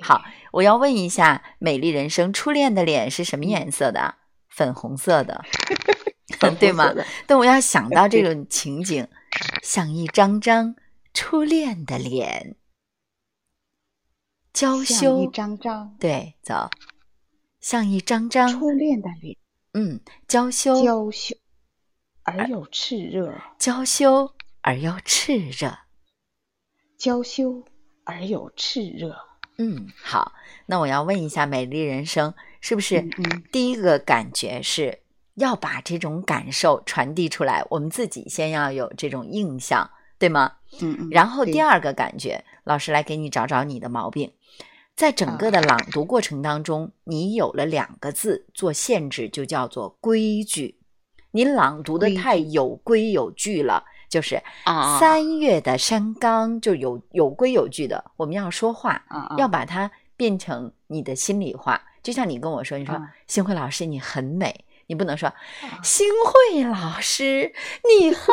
[0.00, 4.16] 好，我要问一下，美丽人生初恋的脸是什么颜色的？
[4.48, 5.44] 粉红色的，
[6.60, 6.92] 对吗？
[7.26, 9.06] 但我要想到这 种情景，
[9.62, 10.76] 像一张张
[11.12, 12.56] 初恋的脸，
[14.52, 15.22] 娇羞。
[15.22, 15.96] 一张张。
[15.98, 16.70] 对，走，
[17.60, 19.36] 像一张张初恋的脸。
[19.72, 20.82] 嗯，娇羞。
[20.84, 21.36] 娇羞。
[22.24, 25.78] 而又炽热，娇羞而又炽热，
[26.96, 27.62] 娇羞
[28.04, 29.14] 而又炽热。
[29.58, 30.32] 嗯，好，
[30.66, 33.02] 那我要问一下，美丽人生是不是
[33.52, 35.00] 第一个感觉是
[35.34, 37.64] 要把这种感受传递出来？
[37.70, 40.54] 我们自己先要有这种印象，对吗？
[40.80, 41.08] 嗯嗯。
[41.10, 44.32] 然后第二个感觉，老师来给你找找你的毛病，
[44.96, 50.80] 在整个的朗读过程当中，你有了两个字做限制，就叫做规矩。
[51.34, 54.40] 你朗读的太有规有矩了，就是
[55.00, 58.04] 三月的山岗就有有规有矩的。
[58.16, 59.02] 我们要说话，
[59.36, 61.82] 要把它变成你的心里话。
[62.04, 65.32] 就像你跟我说，你说星慧老师你很美，你不能说
[65.82, 67.52] 星慧老师
[67.98, 68.32] 你很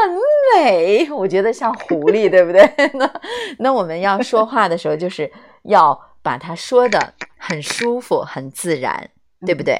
[0.56, 2.62] 美，我觉得像狐狸，对不对？
[2.94, 3.22] 那
[3.58, 5.32] 那我们要说话的时候，就是
[5.64, 9.10] 要把它说的很舒服、很自然，
[9.44, 9.76] 对不对？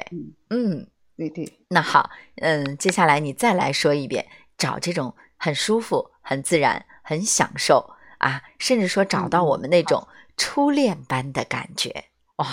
[0.50, 0.88] 嗯。
[1.30, 10.06] 对对，那好，嗯，接下来你再来说一遍，找这种很舒服、很自然、很享受啊，甚至说找到我们那种
[10.36, 12.06] 初恋般的感觉，
[12.36, 12.46] 哇，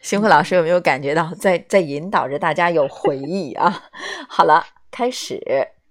[0.00, 3.90] 星辉老师有没有感觉到在在引导着大家有回忆啊？
[4.28, 5.40] 好了，开始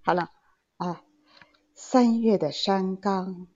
[0.03, 0.31] 好了
[0.77, 1.01] 啊。
[1.75, 3.47] 三月的山岗，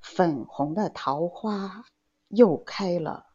[0.00, 1.84] 粉红的桃花
[2.28, 3.26] 又开了，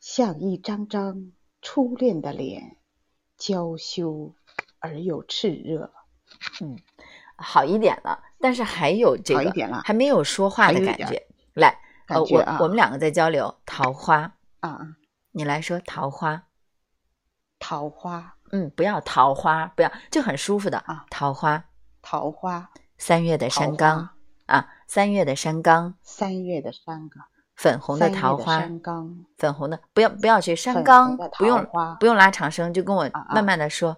[0.00, 2.77] 像一张张初恋的脸，
[3.38, 4.34] 娇羞
[4.80, 5.90] 而又炽热。
[6.60, 6.76] 嗯，
[7.36, 9.52] 好一点了，但是还有这个，
[9.84, 11.26] 还没有说话的感觉。
[11.54, 14.34] 来，呃，我我们两个在交流桃花。
[14.60, 14.96] 啊，
[15.30, 16.42] 你来说桃花，
[17.60, 21.64] 桃花，嗯，不要桃花，不要，就很舒服的啊，桃花，
[22.02, 22.70] 桃花。
[22.98, 24.10] 三月的山岗
[24.46, 27.26] 啊，三月的山岗，三月的山岗，
[27.58, 28.60] 粉红的桃花，
[29.36, 31.66] 粉红的，不要不要去山岗，不用
[31.98, 33.96] 不用拉长声，就跟我慢慢的说，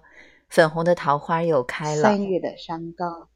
[0.49, 2.03] 粉红的桃花又开了。
[2.03, 3.29] 三月的山岗，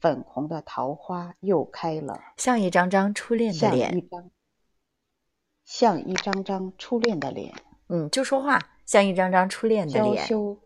[0.00, 4.30] 粉红的桃花又开了，像一张张初恋的脸，像一张，
[5.64, 7.52] 像一张张初恋的脸，
[7.88, 10.58] 嗯，就说话，像一张张初恋的脸，娇羞，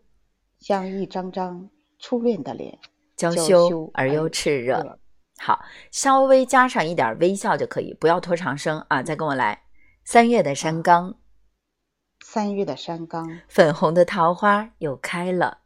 [0.59, 1.67] 像一张张
[1.97, 2.77] 初恋的脸。
[3.15, 4.99] 娇羞而又炽热，
[5.37, 9.03] 好，稍微加上一点微笑就可以，不要拖长声啊！
[9.03, 9.63] 再跟我来，
[10.03, 11.15] 三月的山岗，
[12.23, 15.59] 三月的山岗，粉红的桃花又开了，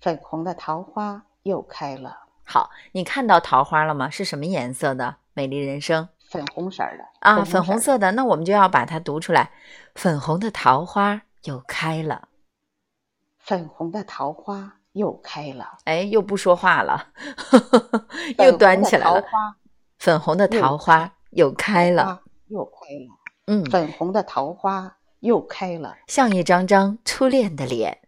[0.00, 2.28] 粉红的桃花又开了。
[2.44, 4.08] 好，你看到桃花了吗？
[4.08, 5.16] 是什么颜色的？
[5.32, 8.12] 美丽人生，粉红色的啊，粉红色的。
[8.12, 9.52] 那我们就要把它读出来，
[9.94, 12.28] 粉红的桃花又开了，
[13.38, 14.77] 粉红的桃花。
[14.98, 17.12] 又开了，哎，又不说话了，
[18.38, 19.24] 又端起来了。
[19.98, 23.14] 粉红的桃花又开了，又开了。
[23.46, 28.00] 嗯，粉红的桃花又开了，像一张张初恋的脸，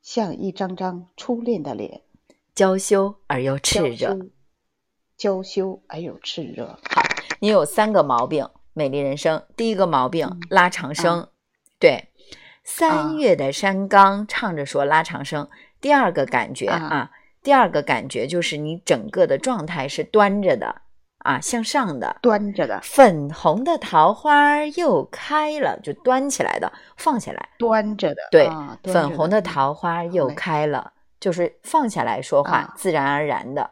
[0.00, 2.02] 像一张张初恋的脸，
[2.54, 4.16] 娇羞而又炽热，
[5.16, 6.78] 娇羞而又炽热。
[6.94, 7.02] 好，
[7.40, 9.44] 你有三个毛病，美丽人生。
[9.56, 11.28] 第一个毛病，拉长声。
[11.78, 12.10] 对，
[12.64, 15.48] 三月的山岗，唱着说拉长声。
[15.80, 17.10] 第二个感觉啊，
[17.42, 20.82] 第二个感觉就是你整个的状态是端着的
[21.18, 22.80] 啊，向上的，端着的。
[22.82, 28.22] 粉红的桃花又开了，就端起来的，放下来，端着的。
[28.30, 28.48] 对，
[28.84, 33.62] 粉红的桃花又开了，就是放下来说话，自然而然的。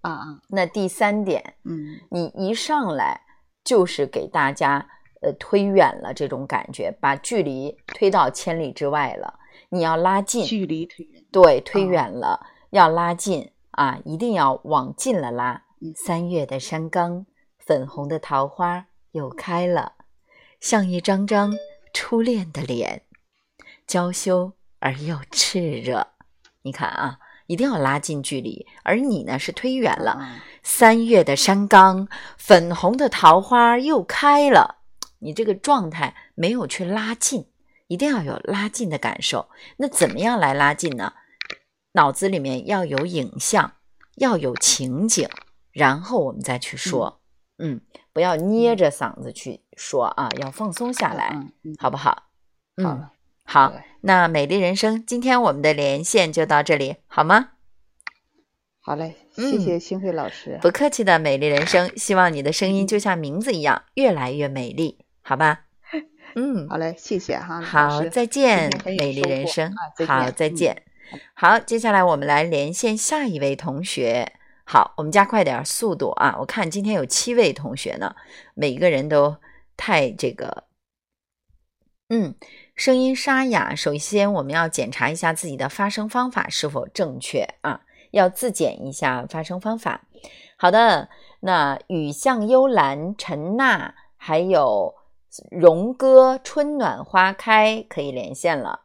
[0.00, 0.24] 啊啊。
[0.48, 3.20] 那第三点，嗯，你一上来
[3.62, 4.84] 就是给大家
[5.22, 9.34] 呃推远了这种感觉，把距离推到千里之外了。
[9.74, 15.64] 你要拉近距离推远，对，推远了要拉近啊，一定要往近了拉。
[15.96, 17.26] 三月的山岗，
[17.58, 19.94] 粉红的桃花又开了，
[20.60, 21.52] 像一张张
[21.92, 23.02] 初恋的脸，
[23.84, 26.06] 娇羞而又炽热。
[26.62, 27.18] 你看啊，
[27.48, 30.40] 一定要拉近距离，而你呢是推远了。
[30.62, 32.06] 三月的山岗，
[32.38, 34.76] 粉红的桃花又开了，
[35.18, 37.46] 你这个状态没有去拉近。
[37.86, 41.12] 一定要有拉近的感受，那怎么样来拉近呢？
[41.92, 43.74] 脑子里面要有影像，
[44.16, 45.28] 要有情景，
[45.70, 47.20] 然后我们再去说。
[47.58, 47.80] 嗯，
[48.12, 51.38] 不要捏着嗓子去说啊，要放松下来，
[51.78, 52.24] 好不好？
[52.76, 53.08] 嗯，
[53.44, 53.72] 好。
[54.00, 57.50] 那美丽人生，今天我们的连线就到这里，好吗？
[58.80, 60.58] 好嘞，谢谢星慧老师。
[60.60, 65.63] 不客气的，美丽人生，希望你的声音就像名字一样，越来越美丽，好吧？
[66.36, 67.60] 嗯，好嘞，谢谢哈。
[67.60, 69.72] 好，再见，美丽人生。
[70.06, 70.82] 好，再见。
[71.32, 74.32] 好，接下来我们来连线下一位同学。
[74.64, 76.36] 好，我们加快点速度啊！
[76.40, 78.16] 我看今天有七位同学呢，
[78.54, 79.36] 每一个人都
[79.76, 80.64] 太这个，
[82.08, 82.34] 嗯，
[82.74, 83.74] 声音沙哑。
[83.74, 90.08] 首先，我们要检查一下自己的发声方法是否正确啊，要自检一下发声方法。
[90.56, 91.08] 好的，
[91.40, 94.96] 那雨巷幽兰、陈娜还有。
[95.50, 98.82] 荣哥，春暖花开可以连线了。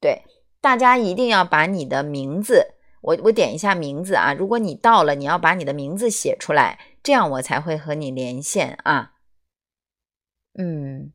[0.00, 0.22] 对，
[0.60, 4.32] 大家一定要把你的名字，我我点一下名字啊。
[4.32, 9.12] 如果你到了，你要把你的名字写出来，这样我才会和你连线啊。
[10.58, 11.12] 嗯，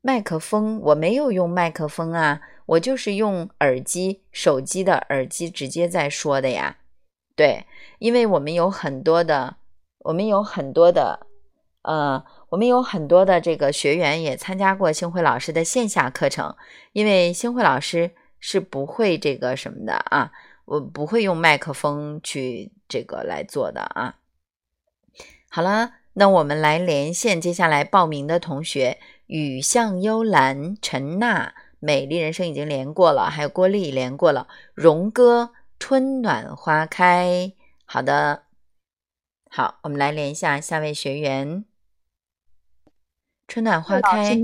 [0.00, 6.78] 麦克风我没有用麦克风啊，我就是用耳机，手机的耳机直接在说的呀。
[7.36, 7.66] 对，
[7.98, 9.56] 因为我们有很多的，
[9.98, 11.26] 我们有很多的，
[11.82, 12.24] 呃。
[12.52, 16.54] 我们有很多的这个学员也参加过星辉老师的线下课程，
[16.92, 20.32] 因为星辉老师是不会这个什么的啊，
[20.66, 24.16] 我不会用麦克风去这个来做的啊。
[25.48, 28.98] 好了，那我们来连线接下来报名的同学：
[29.28, 37.54] 雨巷幽兰、陈娜、美丽人生已经连过了，还有郭丽连过了，荣哥、春暖花开。
[37.86, 38.42] 好的，
[39.48, 41.64] 好，我们来连一下下位学员。
[43.48, 44.36] 春暖花开，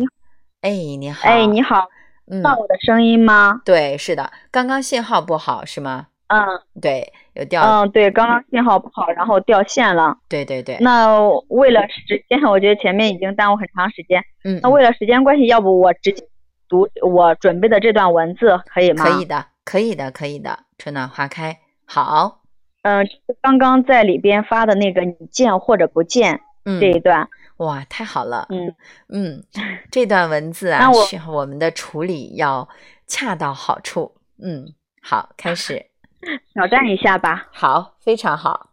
[0.61, 1.29] 哎，你好。
[1.29, 1.89] 哎，你好。
[2.31, 3.63] 嗯，到我的声音吗？
[3.65, 4.31] 对，是的。
[4.51, 6.09] 刚刚信号不好是吗？
[6.27, 6.45] 嗯，
[6.81, 7.63] 对，有掉。
[7.63, 10.19] 嗯，对，刚刚信号不好，然后掉线了。
[10.29, 10.77] 对对对。
[10.81, 11.19] 那
[11.49, 14.23] 为了时间， 我觉得前面已经耽误很长时间。
[14.45, 14.61] 嗯。
[14.63, 16.23] 那为了时间关系，要不我直接
[16.69, 19.05] 读我准备的这段文字可以吗？
[19.05, 20.59] 可以的，可以的，可以的。
[20.77, 22.43] 春暖花开，好。
[22.83, 23.07] 嗯，
[23.41, 26.41] 刚刚在里边发的那个“你见或者不见”
[26.81, 27.29] 这一段，
[27.59, 28.47] 哇，太好了。
[28.51, 28.75] 嗯
[29.09, 29.45] 嗯，
[29.91, 32.69] 这段文字啊，需要我们的处理要
[33.07, 34.17] 恰到好处。
[34.43, 35.87] 嗯，好，开始
[36.53, 37.49] 挑战一下吧。
[37.53, 38.71] 好，非常好。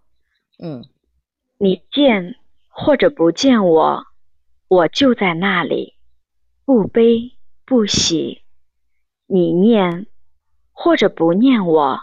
[0.58, 0.84] 嗯，
[1.58, 2.36] 你见
[2.70, 4.06] 或者不见我，
[4.68, 5.96] 我就在那里，
[6.66, 8.44] 不悲不喜。
[9.28, 10.08] 你念
[10.72, 12.00] 或者不念我，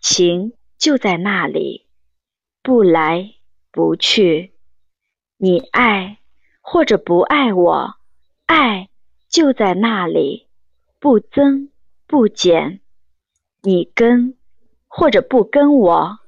[0.00, 0.54] 情。
[0.78, 1.86] 就在那里，
[2.60, 3.34] 不来
[3.70, 4.52] 不去。
[5.36, 6.18] 你爱
[6.62, 7.96] 或者不爱我，
[8.46, 8.88] 爱
[9.28, 10.46] 就在那里，
[10.98, 11.70] 不增
[12.06, 12.80] 不减。
[13.62, 14.38] 你跟
[14.86, 16.18] 或者不跟我，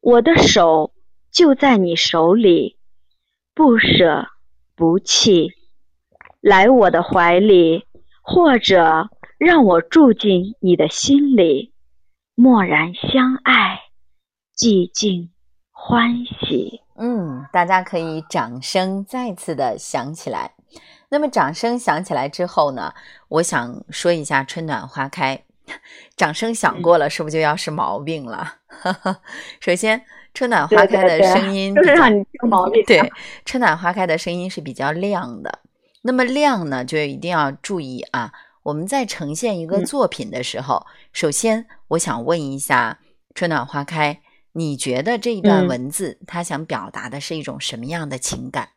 [0.00, 0.92] 我的手
[1.30, 2.76] 就在你手里，
[3.54, 4.26] 不舍
[4.74, 5.52] 不弃。
[6.40, 7.84] 来我的怀里，
[8.22, 11.72] 或者让我住进你的心里，
[12.34, 13.80] 默然相爱。
[14.56, 15.30] 寂静
[15.70, 20.52] 欢喜，嗯，大家可以掌声再次的响起来。
[21.08, 22.94] 那么掌声响起来之后呢，
[23.28, 25.42] 我想说一下“春暖花开”。
[26.16, 28.54] 掌声响过了，是不是就要是毛病了？
[29.58, 30.00] 首先
[30.32, 32.84] ，“春暖花开”的声音就是让你听毛病。
[32.86, 33.12] 对
[33.44, 35.58] ，“春暖花开”的声音是比较亮的。
[36.02, 38.32] 那么亮呢，就一定要注意啊。
[38.62, 43.00] 我们在呈现一个作品的时候，首先我想问一下
[43.34, 44.20] “春暖花开”。
[44.54, 48.68] 你觉得这一段文字，他想表达的是一种什么样的情感？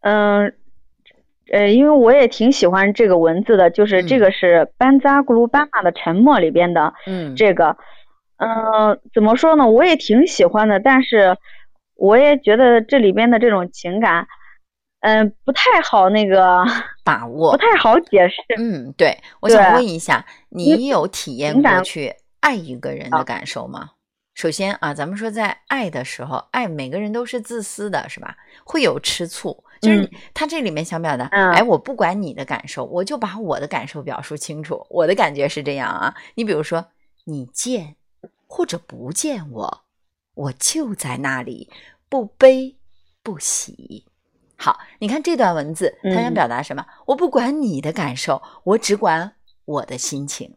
[0.00, 0.54] 嗯，
[1.50, 7.76] 呃，因为我也挺喜欢这个文字的，就是这个是班扎古鲁班马的《沉默》里边的，嗯，这个，
[8.36, 9.68] 嗯，怎么说呢？
[9.68, 11.36] 我也挺喜欢的，但是
[11.94, 14.28] 我也觉得这里边的这种情感，
[15.00, 16.64] 嗯，不太好那个
[17.04, 18.36] 把握，不太好解释。
[18.56, 22.14] 嗯，对，我想问一下，你有体验过去？
[22.46, 23.90] 爱一个人的感受吗？
[24.34, 28.36] 首先啊，咱们说在爱的时候，爱每个人都是自私的，是吧？
[28.64, 34.86] 会有吃醋，就是他这里面想表达，哎，我不管你的感受，我就把我的感受表述清楚。
[34.88, 36.86] 我的感觉是这样啊，你比如说，
[37.24, 37.96] 你见
[38.46, 39.82] 或者不见我，
[40.34, 41.68] 我就在那里，
[42.08, 42.76] 不悲
[43.24, 44.04] 不喜。
[44.56, 46.86] 好，你看这段文字，他想表达什么？
[47.06, 49.32] 我不管你的感受，我只管
[49.64, 50.54] 我的心情。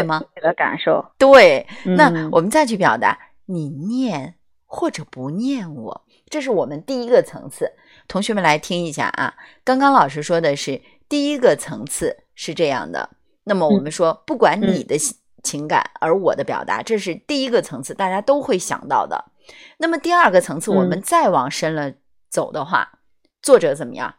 [0.00, 0.22] 对吗？
[0.34, 4.34] 你的感受对，那我们再去表达，你念
[4.66, 7.72] 或者不念我，这是我们第一个层次。
[8.06, 9.34] 同学们来听一下啊，
[9.64, 13.10] 刚刚老师说的是第一个层次是这样的。
[13.44, 14.96] 那么我们说，不管你的
[15.42, 19.32] 情感，而我的表达，这是第一个层次，大家都会想到的。
[19.78, 21.92] 那么第二个层次，我们再往深了
[22.30, 23.00] 走的话，
[23.42, 24.16] 作者怎么样？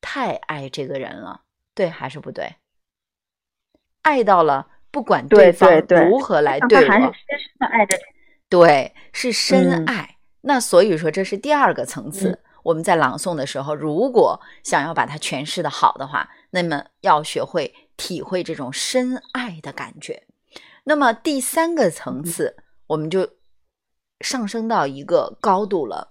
[0.00, 1.40] 太爱这个人了，
[1.74, 2.56] 对还是不对？
[4.02, 4.68] 爱到了。
[4.96, 5.70] 不管对方
[6.08, 7.98] 如何来对我，还是深深的爱着。
[8.48, 10.16] 对，是深爱。
[10.40, 12.40] 那所以说，这是第二个层次。
[12.62, 20.22] 我们在朗诵的时候，如果想要把它诠释的好的话，那么要学会体会这种深爱的感觉。
[20.84, 22.56] 那么第三个层次，
[22.86, 23.28] 我们就
[24.22, 26.08] 上升到一个高度了，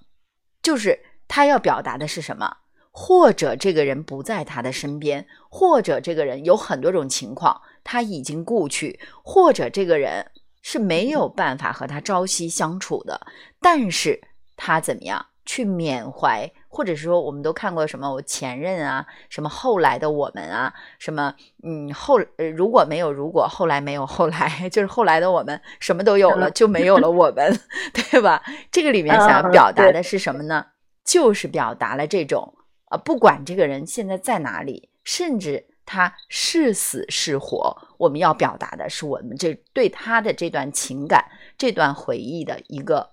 [0.61, 2.57] 就是他要表达的是什么？
[2.97, 7.61] 或者这个人不在他的身边，或者这个人有很多种情况。
[7.83, 10.25] 他已经故去，或者这个人
[10.61, 13.19] 是没有办法和他朝夕相处的，
[13.59, 14.21] 但是
[14.55, 27.59] 他怎么样去缅怀，或者说我们都看过什么我前任啊，什么后来的我们啊，什么嗯后呃如果没有如果后来没有后来， 就是后来的我们什么都有了就没有了我们，
[27.93, 28.41] 对吧？
[28.71, 30.65] 这个里面想要表达的是什么呢？
[31.03, 32.51] 就是表达了这种
[32.95, 35.67] 啊，不管这个人现在在哪里，甚至。
[35.87, 41.23] 他是死是活，我们要表达的是我们这对他的这段情感、
[41.59, 43.11] 这段回忆的一个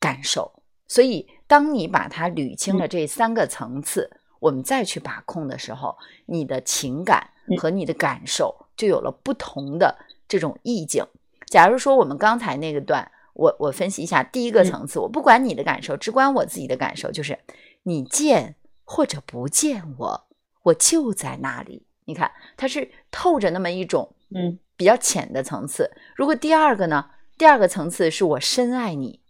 [0.00, 0.50] 感受。
[0.88, 5.94] 所以，当你把它捋清了这三个层次，我们再去把控的时候，
[6.24, 11.04] 你的情感和你的感受就有了不同的这种意境。
[11.48, 17.38] 假如说我们刚才那个段，我我分析一下，第一个层次，我不管你的感受，只管我自己的感受，就是
[17.82, 18.56] 你见
[18.86, 20.28] 或者不见我，
[20.62, 21.86] 我就在那里。
[22.06, 25.90] 你看，它是透着那么一种，嗯，比较浅的层次。
[26.14, 27.10] 如果第二个呢？
[27.36, 29.20] 第二个层次是我深爱你，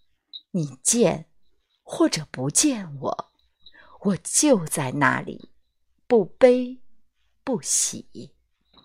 [0.52, 1.26] 你见
[1.82, 3.30] 或者不见我，
[4.02, 5.50] 我就在那里，
[6.06, 6.78] 不悲
[7.42, 8.06] 不喜。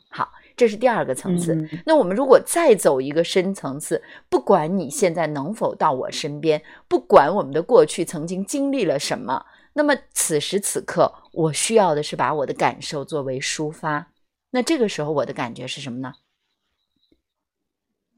[0.09, 1.69] 好，这是第二个层次。
[1.85, 14.11] 那我们如果再走一个深层次，不管你现在能否到我身边，不管我们的过去曾经经历了什么，那么此时此刻，我需要的是把我的感受作为抒发。
[14.49, 16.13] 那这个时候，我的感觉是什么呢？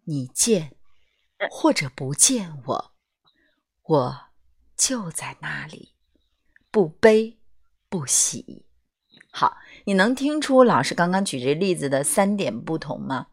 [0.05, 0.75] 你见
[1.49, 2.91] 或者不见我，
[3.83, 4.21] 我
[4.75, 5.93] 就在那里，
[6.71, 7.37] 不悲
[7.87, 8.65] 不喜。
[9.29, 13.27] 好，你能听出老师刚刚举这例子的三点不同吗？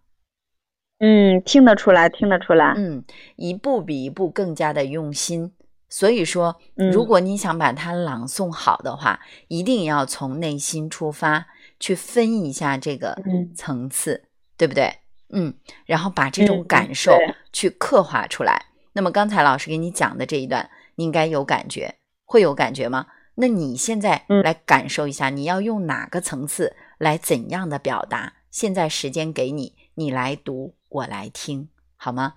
[0.99, 2.75] 嗯，听得出来，听得出来。
[2.77, 3.05] 嗯，
[3.37, 5.55] 一步比一步更加的用心。
[5.91, 6.57] 所以说，
[6.93, 11.49] 如果你想把它朗诵好的话，一定要从内心出发，
[11.81, 13.21] 去分一下这个
[13.57, 14.25] 层次，
[14.57, 14.95] 对不对？
[15.33, 15.53] 嗯，
[15.85, 17.13] 然后把这种感受
[17.53, 18.67] 去刻画出来。
[18.93, 23.07] 那么刚才老师给你讲的这一段，你应该有感觉，会有感觉吗？
[23.35, 28.35] 那你现在来感受一下，你要用哪个层次来怎样的表达？
[28.51, 32.35] 现在时间给你，你来读，我来听，好吗？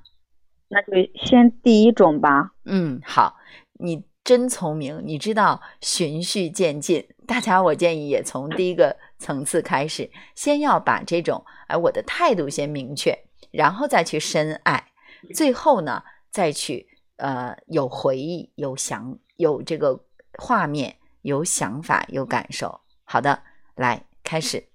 [0.69, 0.93] 那就
[1.25, 2.51] 先第一种吧。
[2.65, 3.35] 嗯，好，
[3.83, 7.05] 你真聪明，你知道循序渐进。
[7.27, 13.13] 大家，我建议也从第一个层次开始，先要把这种哎我的态度先明确，
[13.51, 14.91] 然后再去深爱，
[15.35, 16.01] 最后呢
[16.31, 16.87] 再去
[17.17, 20.03] 呃有回忆、有想、有这个。
[20.39, 23.43] 画面有想法有感受，好的，
[23.75, 24.67] 来开始。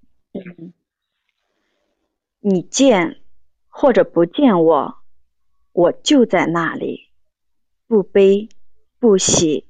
[2.39, 3.21] 你见
[3.67, 4.99] 或者不见我，
[5.73, 7.11] 我就在那里，
[7.89, 8.49] 不悲
[8.99, 9.69] 不喜。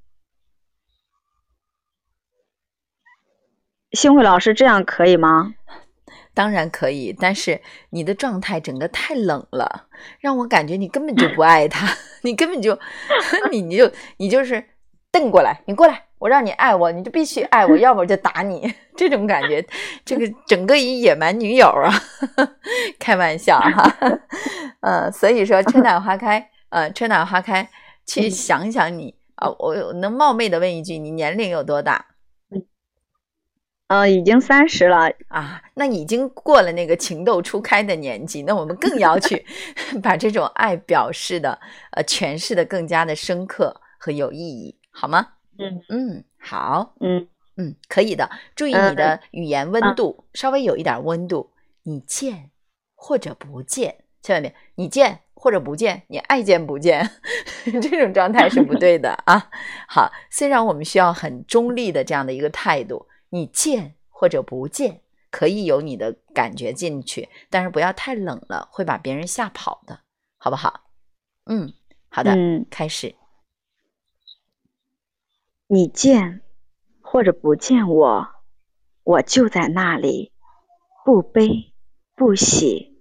[3.93, 5.55] 幸会老师，这样可以吗？
[6.35, 7.61] 当然可以，但是
[7.91, 9.89] 你的状态整个太冷了，
[10.21, 11.89] 让我感觉你根本就不爱他，
[12.23, 12.79] 你根本就，
[13.51, 14.71] 你你就你就是。
[15.11, 18.75] 瞪过来，你过来，我让你爱我，你就必须爱我，要么就打你。
[18.95, 19.67] 这种感觉，
[20.05, 21.91] 这个整个一野蛮女友啊，
[23.01, 23.91] 开玩笑哈。
[24.81, 27.71] 呃，所以说春暖花开，呃，春暖花开，
[28.07, 32.07] 去想想你啊，我能冒昧的问一句，你年龄有多大？
[33.89, 39.47] 嗯，已经三十了啊，那已经过了那个情窦初开的年纪，那我们更要去
[40.03, 41.59] 把这种爱表示的，
[41.93, 44.77] 呃，诠释的更加的深刻和有意义。
[44.91, 45.27] 好吗？
[45.59, 48.29] 嗯嗯，好，嗯嗯，可以的。
[48.55, 51.51] 注意你的语言温度，稍微有一点温度。
[51.85, 52.51] 你见
[52.95, 57.09] 或者不见，千万别你见或者不见，你爱见不见，
[57.81, 59.49] 这种状态是不对的啊。
[59.89, 65.01] 好，虽然我们需要很中立的这样的一个态度，你见或者不见，
[65.31, 70.01] 可以有你的感觉进去，但是不要太冷了，会把别人吓跑的，
[70.39, 70.91] 好不好？
[71.47, 71.73] 嗯，
[72.09, 73.15] 好的，嗯，开始。
[75.69, 76.41] 你见
[77.01, 78.29] 或者不见我，
[79.05, 80.33] 我就在那里，
[81.05, 81.73] 不悲
[82.17, 82.98] 不喜。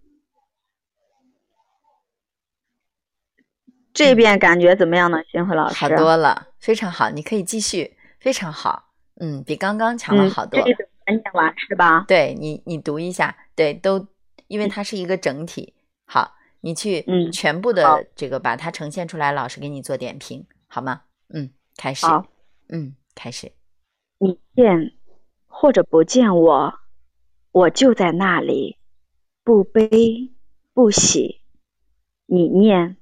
[3.98, 5.18] 这边感觉怎么样呢？
[5.32, 10.62] 星辉老师，好多了，非常好，你可以继续，非常好，嗯，比刚刚强了好多。
[10.62, 12.06] 这念完是吧？
[12.08, 14.08] 对你，你读一下，对，都
[14.46, 15.74] 因为它是一个整体。
[16.06, 21.02] 好，你去嗯，全部的这个把它呈现出来，老师给你做点评，好吗？
[21.30, 22.06] 嗯，开始。
[22.06, 22.24] 好。
[22.70, 23.52] 嗯，开始。
[24.20, 24.94] 你见
[25.48, 26.76] 或者不见我，
[27.52, 28.78] 我就在那里，
[29.44, 30.30] 不悲
[30.76, 31.42] 不喜。
[32.28, 32.97] 你念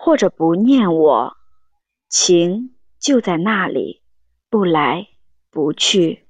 [0.00, 1.36] 或者不念我，
[2.08, 4.00] 情就在那里，
[4.48, 5.08] 不来
[5.50, 6.28] 不去。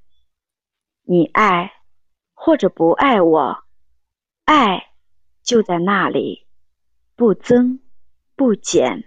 [1.03, 1.74] 你爱
[2.32, 3.65] 或者不爱我，
[4.47, 4.95] 爱
[5.43, 6.47] 就在那里，
[7.15, 7.81] 不增
[8.35, 9.05] 不减。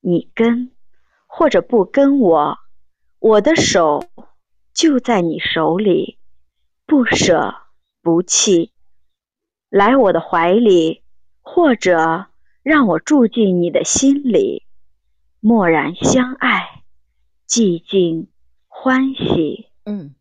[0.00, 0.72] 你跟
[1.26, 2.58] 或者不跟我。
[3.18, 4.08] 我的手
[4.72, 6.18] 就在你手里，
[6.86, 7.54] 不舍
[8.00, 8.72] 不弃，
[9.68, 11.04] 来我的怀里，
[11.42, 12.28] 或者
[12.68, 14.62] 让我住进你的心里，
[15.40, 16.82] 默然相爱，
[17.48, 18.28] 寂静
[18.66, 19.70] 欢喜。
[19.86, 20.14] 嗯，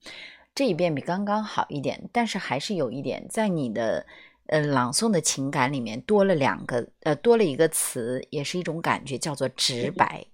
[0.55, 4.05] 这一遍比刚刚好一点，但是还是有一点，在你的
[4.45, 10.25] 呃朗诵的情感里面多了两个呃多了一个词，也是一种感觉，叫做直白。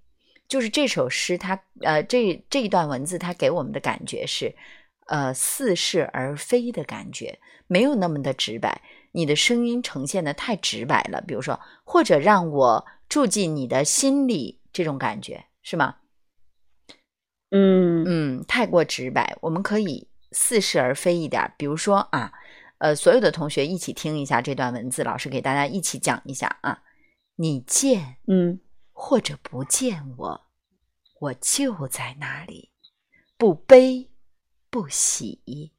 [0.48, 4.54] 就是这首诗，它呃，这这一段文字，它给我们的感觉是，
[5.08, 8.80] 呃，似是而非的感觉，没有那么的直白。
[9.14, 15.96] 你的声音呈现的太直白了，比如说，或者让我住进你的心里，这种感觉是吗？
[17.52, 21.54] 嗯嗯，太过直白，我们可以似是而非一点。
[21.58, 22.34] 比如说啊，
[22.80, 26.84] 呃，所有的同学一起听一下这段文字，老师给大家一起讲一下啊。
[27.38, 28.60] 你见，嗯。
[28.96, 30.42] 或者不见我，
[31.20, 32.72] 我就在那里，
[33.40, 34.12] 不悲
[34.70, 35.73] 不喜。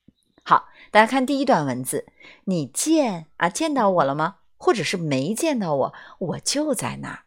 [0.94, 2.06] 好，大家看第一段文字，
[2.44, 4.36] 你见啊见到我了吗？
[4.56, 7.24] 或者是没见到我，我就在那儿。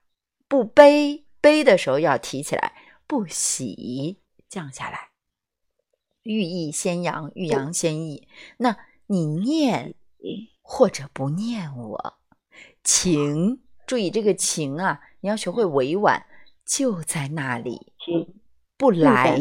[0.47, 2.71] 不悲，悲的时候要提起来；
[3.05, 5.09] 不喜，降下来。
[6.23, 8.29] 欲意先扬，欲扬先抑。
[8.59, 8.77] 那
[9.07, 9.95] 你念
[10.61, 12.13] 或者不念我，
[12.85, 16.25] 情注意这个情啊，你要学会委婉，
[16.65, 17.91] 就在那里。
[18.77, 19.37] 不来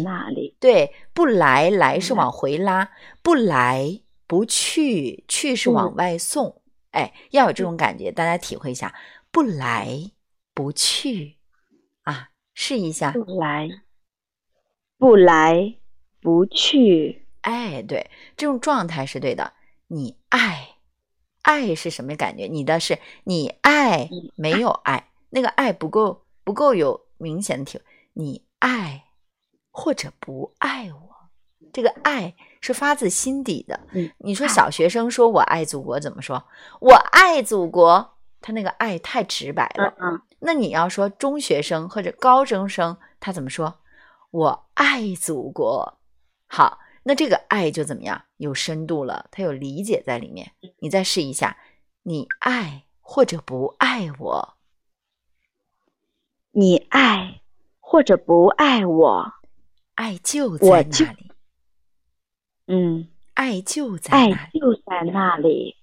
[0.58, 2.90] 对，不来来是往回拉，
[3.22, 6.62] 不来不去，去是往外送。
[6.90, 8.94] 哎，要有这种感觉，大家体会一下，
[9.30, 10.10] 不来
[10.54, 11.36] 不去
[12.02, 13.68] 啊，试一下，不来
[14.98, 15.76] 不来
[16.20, 17.26] 不去。
[17.42, 19.52] 哎，对，这种状态是对的。
[19.88, 20.76] 你爱
[21.42, 22.46] 爱是什么感觉？
[22.46, 27.84] 你的是你爱没有爱，那个爱不够不够有明显的体会。
[28.12, 29.02] 你爱。
[29.78, 31.15] 或者不爱我，
[31.76, 33.78] 这个爱是发自心底的。
[33.92, 36.42] 嗯你说小学生说我爱祖国怎么说？
[36.80, 39.92] 我爱祖国，他那个爱太直白了。
[40.00, 43.80] 嗯那你要说中学生或者高中生，他怎么说？
[44.30, 45.98] 我爱祖国。
[46.46, 48.22] 好，那这个爱就怎么样？
[48.38, 50.52] 有深度了，他有理解在里面。
[50.78, 51.58] 你再试一下，
[52.04, 54.54] 你爱或者不爱我？
[56.52, 57.42] 你爱
[57.80, 59.32] 或者不爱我？
[59.94, 61.32] 爱就在那里，
[62.66, 65.76] 嗯，爱就在爱就在那里，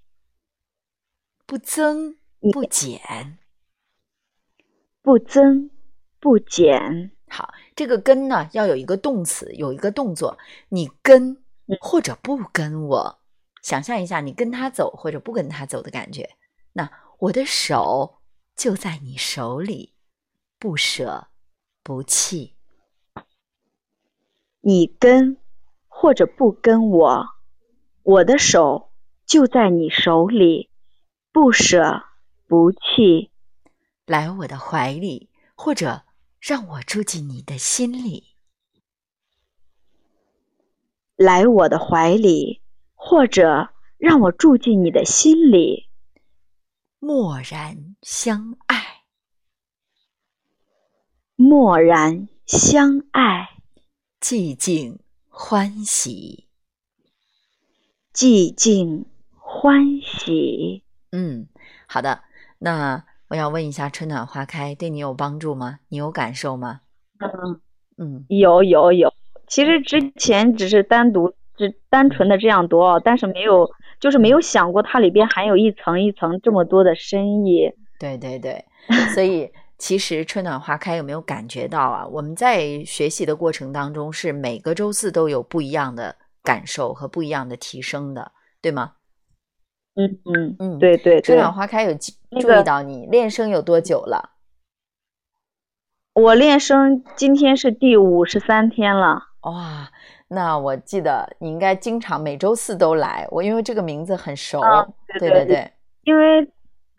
[1.45, 2.17] 不增
[2.51, 3.37] 不减，
[5.01, 5.69] 不增
[6.19, 7.11] 不减。
[7.29, 10.37] 好，这个跟呢要有一个动词，有一个动作，
[10.69, 11.41] 你跟
[11.79, 13.19] 或者不跟我，
[13.61, 16.29] 想象一下，你跟他走或者不跟他走的感觉。
[16.73, 18.19] 那我的手
[18.55, 19.93] 就在你手里，
[20.59, 21.29] 不舍
[21.81, 22.55] 不弃。
[24.61, 25.37] 你跟
[25.95, 27.27] 或者不跟我，
[28.01, 28.91] 我的手
[29.25, 30.69] 就在你手里，
[31.31, 32.03] 不舍
[32.47, 33.31] 不弃。
[34.05, 36.01] 来我的怀里，或者
[36.39, 38.35] 让我住进你的心里。
[41.15, 42.61] 来我的怀里，
[42.95, 45.87] 或者让我住进你的心里。
[46.99, 49.03] 默然相爱，
[51.35, 53.49] 默然相爱。
[54.19, 54.99] 寂静
[55.35, 56.45] 欢喜，
[58.13, 60.83] 寂静欢喜。
[61.11, 61.47] 嗯，
[61.87, 62.21] 好的。
[62.59, 65.79] 那我要问一下，春暖花开对你有帮助吗？
[65.89, 66.81] 你有感受吗？
[67.17, 67.59] 嗯
[67.97, 69.11] 嗯，有有有。
[69.47, 77.71] 其实之前只是单独、只单纯的这样读，但是没有，就是没有想过它里边含有一层一层这么多的深意。
[77.99, 78.65] 对对对，
[79.15, 79.49] 所以。
[79.83, 82.07] 其实春暖花开有没有感觉到啊？
[82.07, 88.31] 我们在学习的过程当中，是每个周四都有不一样的感受和不一样的提升的，
[88.61, 88.93] 对吗？
[89.95, 91.19] 嗯嗯嗯，对对。
[91.19, 94.29] 春暖花开有注意到你练声有多久了？
[96.13, 99.21] 我练声今天是第五十三天了。
[99.41, 99.91] 哇，
[100.29, 104.61] 那我记得你应该经常每周四都来，我因为这个名字很熟。
[105.19, 105.73] 对对对，
[106.03, 106.49] 因为。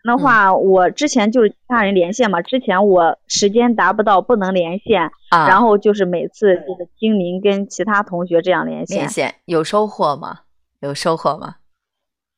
[0.05, 10.41] 的话，我之前就是其他人连线嘛，之前我时间达不到，不能连线，然后就是每次就是听您跟其他同学这样连线，连线有收获吗？
[10.81, 11.55] 有收获吗？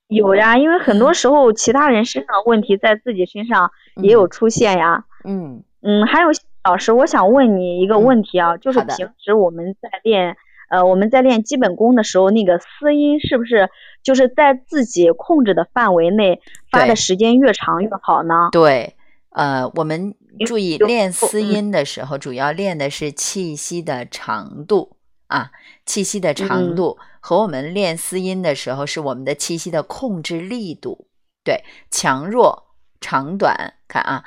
[0.07, 3.71] 有呀，因为很多时候其他人身上问题在自己身上
[4.01, 5.03] 也有出现呀。
[5.25, 6.29] 嗯嗯，还有
[6.63, 10.37] 老师，我想问你一个问题啊，就是平时我们在练。
[10.69, 13.69] 呃，我们在练基本功的时候，那个嘶音是不是
[14.07, 18.47] 就是在自己控制的范围内发的时间越长越好呢？
[18.53, 18.95] 对，
[19.31, 20.15] 呃，我们
[20.45, 24.95] 注意练嘶音的时候，主要练的是气息的长度
[25.27, 25.51] 啊，
[25.85, 31.09] 气息的长度和我们练嘶音的时候是我们的气息的控制力度，
[31.43, 32.67] 对，强弱、
[33.01, 34.23] 长短，看啊，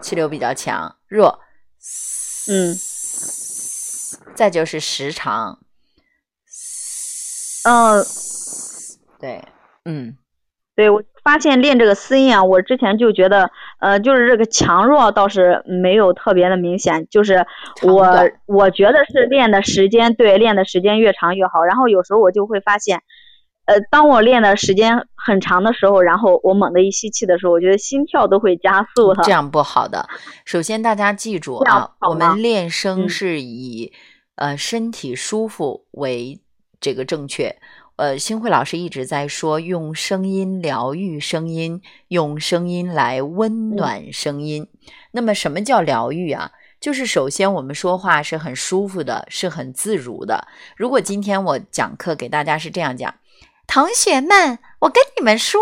[0.00, 1.38] 气流比较强，弱，
[2.48, 2.74] 嗯。
[4.34, 5.60] 再就是时长，
[7.64, 8.02] 嗯，
[9.20, 9.44] 对，
[9.84, 10.16] 嗯，
[10.74, 13.50] 对我发现练这个私音啊，我之前就觉得，
[13.80, 17.46] 呃，就是这个强弱倒是没有特别的明显，就是
[17.82, 18.06] 我
[18.46, 21.62] 我觉得是练的时间对，练的时间越长越好。
[21.62, 23.02] 然后有时候我就会发现，
[23.66, 29.14] 呃，当我练的时间很长的时候，然后我猛地一吸气的时候，我觉得心跳都会加速。
[29.22, 30.08] 这样不好的。
[30.46, 33.92] 首先大家记住啊，我们练声是以。
[34.36, 36.40] 呃，身体舒服为
[36.80, 37.54] 这个正确。
[37.96, 44.66] 呃，星慧老师一直在说，用声音疗愈声音，用声音来温暖声音。
[45.10, 46.52] 那么，什么叫疗愈啊？
[46.80, 50.48] 就是首先我们说话是很舒服的，是很自如的。
[50.76, 53.14] 如果今天我讲课给大家是这样讲，
[53.66, 55.60] 同学们，我跟你们说，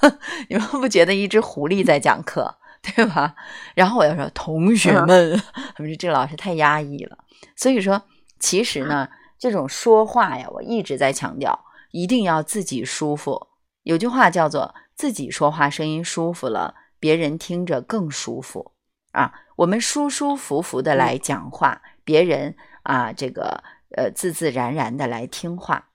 [0.48, 3.34] 你们不觉得一只狐狸在讲课，对吧？
[3.74, 5.38] 然后我要说同学们，
[5.76, 7.18] 他们说这个老师太压抑了。
[7.54, 8.02] 所以说，
[8.40, 9.06] 其实呢，
[9.38, 13.48] 这种说话呀，我一直在强调，一定要自己舒服。
[13.82, 18.72] 有句话叫做“自己说话声音舒服了，别人听着更舒服”。
[19.12, 23.62] 啊，我们舒舒服服的来讲话，别人啊，这个
[23.96, 25.90] 呃，自自然然的来听话。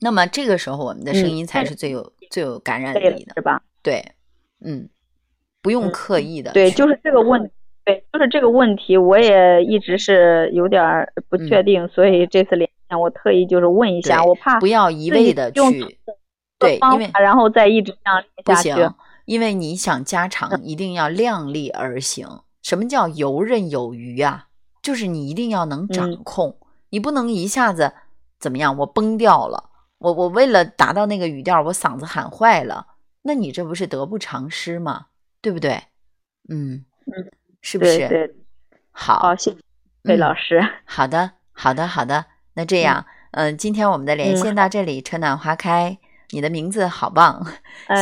[0.00, 3.62] 那么这个时候，我们的声音才是最有最有感染力的，是吧？
[3.82, 4.04] 对，
[4.64, 4.88] 嗯，
[5.62, 6.52] 不用刻意的。
[6.52, 7.50] 对，就是这个问，
[7.84, 10.82] 对，就是这个问题，我也一直是有点
[11.28, 15.60] 不确定，所以这次连线我特意就是问一下，我怕不要一味的去
[16.58, 18.94] 对，因为然后再一直这样不行。
[19.26, 22.28] 因为你想加长，一定要量力而行。
[22.62, 24.48] 什么叫游刃有余啊？
[24.82, 26.58] 就是你一定要能掌控，
[26.90, 27.94] 你不能一下子
[28.38, 29.70] 怎么样，我崩掉了。
[29.98, 32.86] 我我为了达到那个语调，我嗓子喊坏了，
[33.22, 35.06] 那你这不是得不偿失吗？
[35.40, 35.80] 对不对？
[36.50, 37.32] 嗯嗯，
[37.64, 38.06] 是不是？
[38.08, 38.34] 对，
[38.92, 39.56] 好，谢谢
[40.02, 40.60] 魏老师。
[40.84, 42.26] 好的，好的，好的。
[42.52, 45.98] 那这样，嗯，今天我们的连线到这里，春暖花开。
[46.30, 47.46] 你的名字好棒，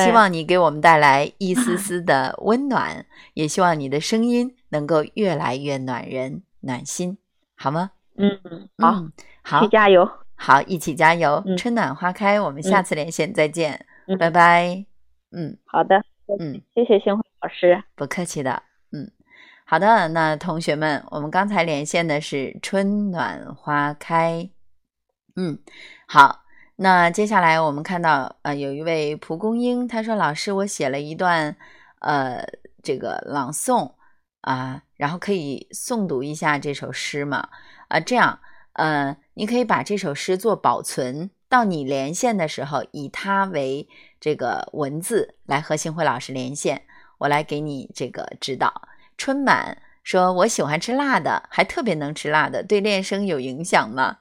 [0.04, 7.18] 希望你给我们带来一 丝丝的温暖，也希望你的声音能够越来越暖人、暖心，
[7.56, 7.90] 好吗？
[8.16, 8.30] 嗯，
[8.78, 9.04] 好，
[9.42, 11.42] 好，一起加油，好，一起加油。
[11.58, 13.84] 春暖花开，我们下次连线再见，
[14.18, 14.84] 拜拜。
[15.32, 16.02] 嗯，好的，
[16.38, 18.62] 嗯，谢谢星辉老师，不客气的。
[19.72, 24.50] 好的，那同学们，我们刚才连线的是春暖花开，
[25.34, 25.58] 嗯，
[26.06, 26.42] 好。
[26.76, 31.56] 那接下来我们看到，呃，有一位蒲公英，他说：“老师，我写了一段，
[32.00, 32.46] 呃，
[32.82, 33.94] 这个朗诵
[34.42, 37.48] 啊，然后可以诵读一下这首诗吗？
[37.88, 38.40] 啊，这样，
[38.74, 43.88] 呃，你可以把这首诗做保存，到你连线的时候，以它为
[44.20, 46.82] 这个文字来和星辉老师连线，
[47.16, 48.82] 我来给你这个指导。”
[49.22, 54.18] 春满说：“我喜欢吃辣的，还特别能吃辣的，对练声有影响吗？”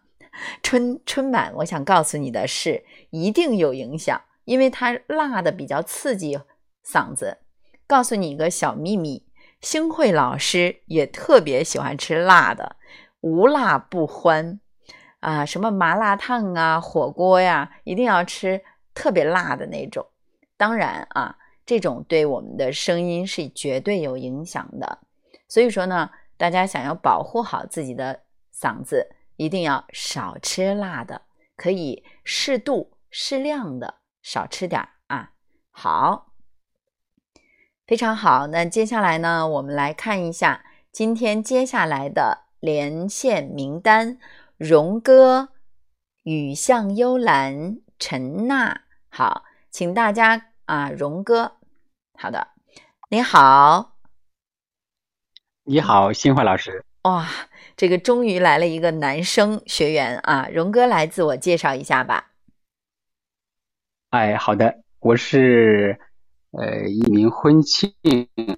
[0.61, 6.39] 春春满，我想告诉你的是，一定有影响，因为它辣的比较刺激
[6.85, 7.39] 嗓子。
[7.87, 9.25] 告诉你一个小秘密，
[9.59, 12.75] 星慧老师也特别喜欢吃辣的，
[13.21, 14.59] 无辣不欢
[15.21, 15.43] 啊！
[15.43, 18.61] 什么麻辣烫啊、火锅呀，一定要吃
[18.93, 20.05] 特别辣的那种。
[20.57, 21.37] 当然啊，
[21.71, 24.99] 这种对我们的声音是绝对有影响的。
[25.47, 28.23] 所以说呢，大家想要保护好自己的
[28.53, 29.15] 嗓子。
[29.37, 31.21] 一定要少吃辣的，
[31.55, 35.31] 可以适度、适量的少吃点啊。
[35.71, 36.33] 好，
[37.87, 38.47] 非常好。
[38.47, 44.19] 那接下来呢，我们来看一下今天接下来的连线名单：
[44.57, 45.49] 荣哥、
[46.23, 48.81] 雨巷幽兰、陈娜。
[49.07, 51.53] 好，请大家啊，荣哥，
[52.21, 52.49] 好的，
[53.09, 53.97] 你好，
[55.63, 56.85] 你好，新慧老师。
[57.01, 57.27] 哇，
[57.75, 60.47] 这个终于来了一个男生学员啊！
[60.53, 62.33] 荣哥来自我介绍一下吧。
[64.11, 65.99] 哎，好的，我是
[66.51, 67.91] 呃一名婚庆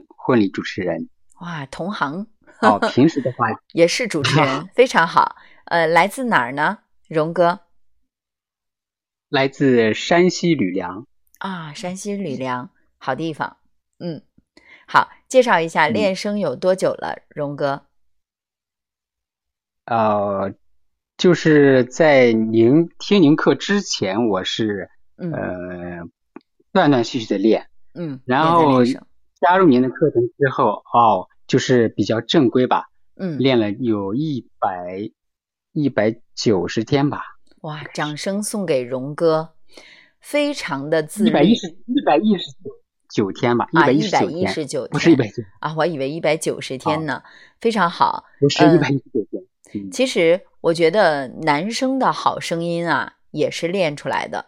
[0.10, 1.07] 婚礼主持人。
[1.40, 2.27] 哇，同行
[2.60, 5.38] 哦，平时的话 也是主持人， 非常好。
[5.68, 6.80] 呃，来自哪儿呢？
[7.07, 7.61] 荣哥，
[9.30, 11.07] 来自山西吕梁。
[11.40, 12.69] 啊，山西吕梁，
[13.04, 13.58] 好地方。
[14.00, 14.22] 嗯，
[14.88, 17.86] 好，介绍一下练声有多久了，荣哥？
[19.84, 20.54] 呃，
[21.18, 26.08] 就是在您听您课之前，我是呃
[26.72, 32.86] 断断续续的练，嗯，然后加入您的课程之后，哦，就是比较正规吧，
[33.18, 35.12] 嗯，练了有一百
[35.74, 37.22] 一百九十天吧。
[37.64, 39.56] 哇，掌声送给荣哥，
[40.22, 41.30] 非常的自律。
[41.30, 42.72] 一百一十一百一十九
[43.31, 44.02] 天吧，一百一
[44.48, 47.22] 十九天，不是一百九啊，我以为一百九十天呢，
[47.60, 49.91] 非常好，不是一百一十九天。
[49.91, 54.45] 其实我觉得男生的好声音啊，也是练出来的。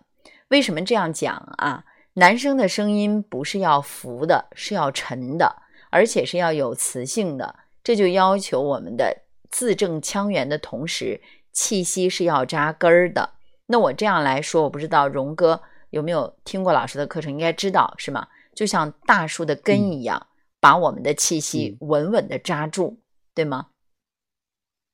[0.49, 1.83] 为什么这样讲啊？
[2.13, 7.55] 男生的声音不是要浮的，是要沉的，而且是要有磁性的。
[7.83, 11.19] 这就要求我们的字正腔圆的同时，
[11.51, 13.31] 气息是要扎根儿的。
[13.65, 18.27] 那我这样来说，我不知道荣哥有没有听过老师的课程，应该知道是吗？
[18.55, 20.27] 就像大树的根一样，
[20.59, 22.97] 把我们的气息稳稳的扎住，
[23.35, 23.67] 对吗？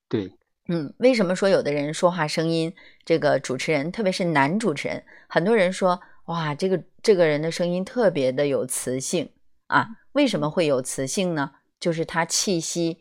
[0.10, 0.36] 对，
[0.68, 2.74] 嗯，为什么说有的人说话声音，
[3.06, 9.32] 这个主持人，特别是男主持人，很多人说，哇，这个这个人的声音特别的有磁性
[9.68, 9.88] 啊？
[10.14, 11.54] 为什么会有磁性呢？
[11.80, 13.00] 就是他气息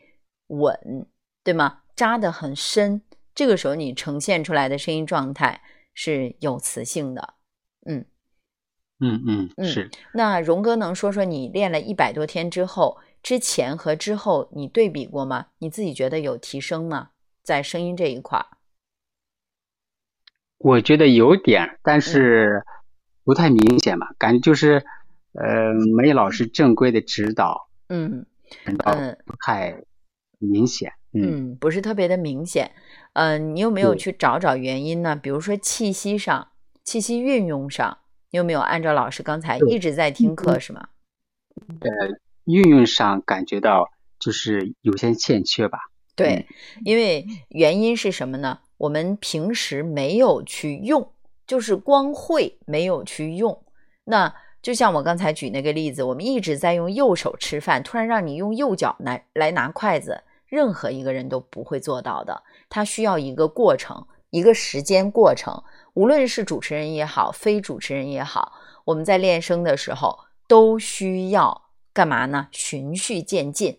[0.49, 1.09] 稳，
[1.43, 1.82] 对吗？
[1.97, 3.03] 扎得很深，
[3.35, 5.61] 这个时候你呈现出来的声音状态
[5.93, 7.35] 是有磁性的。
[9.01, 9.90] 嗯嗯嗯，是。
[10.14, 15.47] 那荣哥能说说你练了一百多天之后，之前和之后你对比过吗？
[15.59, 17.10] 你自己觉得有提升吗？
[17.43, 18.47] 在声音这一块儿？
[20.59, 22.62] 我觉得有点，但是
[23.24, 24.85] 不太明显嘛，感觉就是
[25.32, 28.27] 呃，没老师正规的指导，嗯
[28.66, 29.82] 嗯，不太
[30.39, 32.72] 明显，嗯，不是特别的明显，
[33.14, 35.16] 嗯，你有没有去找找原因呢？
[35.16, 36.48] 比如说气息上、
[36.85, 37.98] 气息运用上，
[38.31, 40.89] 你有没有按照老师刚才一直在听课是吗？
[41.81, 41.90] 呃，
[42.44, 45.78] 运用上感觉到就是有些欠缺吧。
[46.15, 46.47] 对，
[46.85, 48.59] 因为原因是什么呢？
[48.77, 51.12] 我们平时没有去用，
[51.47, 53.65] 就是光会没有去用。
[54.05, 62.43] 那就像我刚才举那个例子，我们一直在用右手吃饭，突然让你用右脚来来拿筷子，任何一个人都不会做到的。
[62.69, 65.62] 它需要一个过程，一个时间过程。
[65.94, 68.52] 无论是主持人也好，非主持人也好，
[68.85, 72.48] 我们在练声的时候都需要干嘛呢？
[72.51, 73.78] 循序渐进。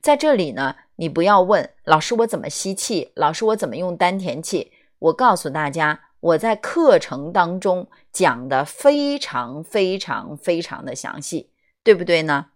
[0.00, 0.76] 在这里呢。
[0.96, 4.70] 你不要问老师我怎么吸气，老师我怎么用丹田气。
[5.00, 11.50] 我告诉大家，我在课程当中讲的非常非常非常的详细，
[11.82, 12.50] 对不对呢？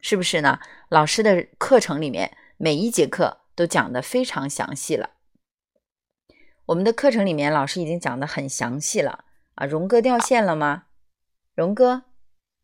[0.00, 0.58] 是不是呢？
[0.90, 5.10] 老师的课程里面每一节课都讲的非常详细了。
[6.68, 9.20] 我们的课程里面老师已经讲的很详细了
[9.54, 9.64] 啊。
[9.64, 10.82] 荣哥掉线了吗？
[11.54, 12.02] 荣哥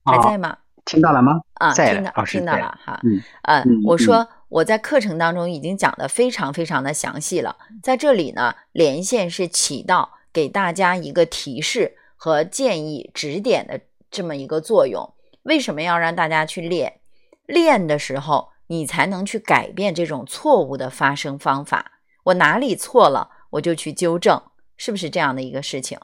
[0.04, 0.58] 还在吗？
[0.84, 1.40] 听到了吗？
[1.54, 3.00] 啊，听到听到了哈。
[3.02, 15.14] 嗯，呃，我说我在课程当中已经讲的非常非常的详细了，在这里呢，连线是起到给大家一个提示和建议、指点的这么一个作用。
[15.44, 17.00] 为什么要让大家去练？
[17.46, 21.92] 练的时候，你才能去改变这种错误的发声方法。
[22.24, 24.42] 我哪里错了，我就去纠正，
[24.76, 25.98] 是不是这样的一个事情？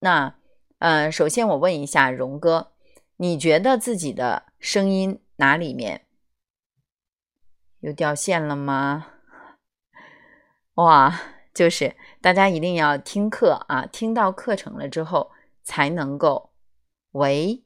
[0.00, 0.34] 那，
[0.78, 2.72] 呃，首先我问一下荣哥。
[3.18, 6.04] 你觉得自己的声音哪里面
[7.80, 9.06] 又掉线了吗？
[10.74, 11.18] 哇，
[11.54, 15.32] 就是大家一定要听课啊，听到课程了之后
[15.62, 16.52] 才能够。
[17.12, 17.64] 喂，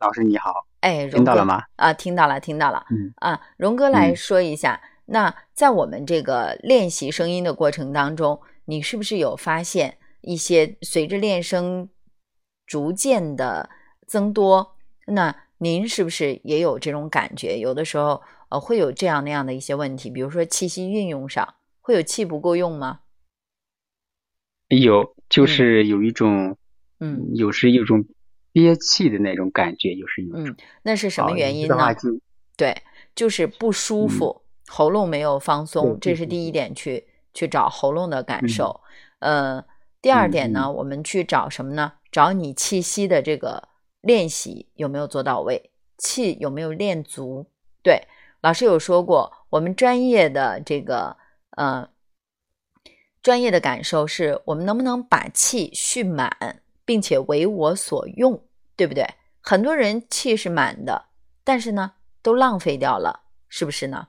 [0.00, 1.62] 老师你好，哎，听到了吗？
[1.76, 2.84] 啊，听到了，听到了。
[2.90, 11.88] 嗯啊，荣哥来说一下，那在我们这个练习声音的过程当中，你是不是有发现一些随着练声
[12.66, 13.70] 逐渐的？
[14.08, 14.76] 增多，
[15.06, 17.58] 那您是不是也有这种感觉？
[17.58, 18.20] 有的时候，
[18.50, 23.00] 呃，会有这样那样的一些问题，比如说气息运用上，会有气不够用吗？
[24.68, 26.58] 有，就是有一种，
[27.00, 28.04] 嗯，有时有种
[28.52, 30.36] 憋气的那种感觉，有时有。
[30.36, 31.74] 嗯，那是什么原因呢？
[32.58, 32.82] 对，
[33.14, 34.41] 就是不舒服，
[34.74, 38.80] 喉咙没有放松，这是第一点，去去找喉咙的感受。
[39.18, 39.62] 呃，
[40.00, 41.92] 第二点呢，我们去找什么呢？
[42.10, 43.68] 找你气息的这个。
[44.00, 45.70] 练习有没有做到位？
[45.96, 47.46] 气有没有练足？
[47.84, 48.08] 对，
[48.40, 51.16] 老师有说过，我们专业的这个
[51.50, 51.88] 呃，
[53.22, 58.42] 专业的感受是我们能不能把气蓄满，并且为我所用，
[58.74, 59.06] 对不对？
[59.40, 61.04] 很多人气是满的，
[61.44, 61.92] 但是呢，
[62.22, 64.08] 都浪费掉了，是不是呢？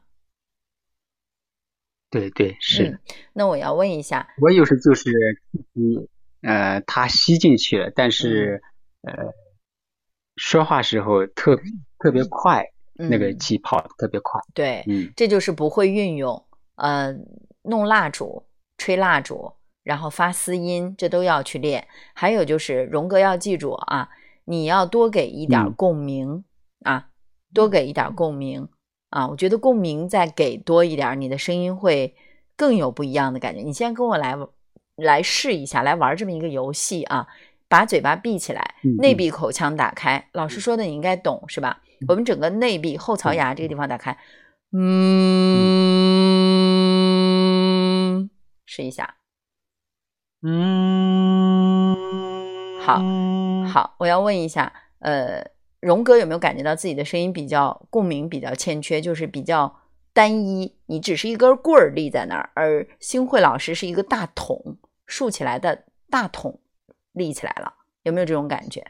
[2.14, 2.98] 对对是。
[3.34, 5.12] 那我要问一下，我有时就是
[5.74, 6.08] 嗯
[6.42, 8.62] 呃，它吸进去了，但是
[9.02, 9.34] 呃。
[10.36, 11.56] 说话时候特
[12.00, 12.66] 特别快，
[12.96, 14.42] 那个气泡特别快。
[14.56, 16.44] 对，嗯，这就是不会运用。
[16.74, 17.16] 呃，
[17.62, 18.44] 弄蜡烛、
[18.80, 19.54] 吹蜡烛，
[19.84, 21.88] 然后发丝音，这都要去练。
[22.16, 24.10] 还有就是荣哥要记住啊，
[24.46, 26.44] 你要多给一点共鸣
[26.84, 27.10] 啊，
[27.54, 28.68] 多给一点共鸣
[29.14, 29.28] 啊。
[29.28, 32.14] 我觉得共鸣再给多一点，你的声音会
[32.58, 33.62] 更有不一样的感觉。
[33.62, 34.36] 你先跟我来
[34.96, 37.28] 来试一下，来玩这么一个游戏啊。
[37.70, 40.28] 把嘴巴闭起来，内闭口腔打开。
[40.34, 41.82] 老师说的你应该懂是吧？
[42.08, 44.16] 我们整个内闭后槽牙这个地方打开，
[44.74, 44.80] 嗯，
[48.68, 49.16] 试一下，
[50.44, 51.96] 嗯，
[52.82, 53.02] 好，
[53.68, 55.44] 好，我要问一下，呃，
[55.84, 59.82] 荣哥有没有感觉到自己的声音比较共鸣比较欠缺，就是比较
[60.14, 60.76] 单一？
[60.86, 66.60] 你只是一根棍儿立在那儿，而星慧老师是一个大桶竖起来的大桶。
[67.14, 68.82] 立起来了，有没有这种感觉？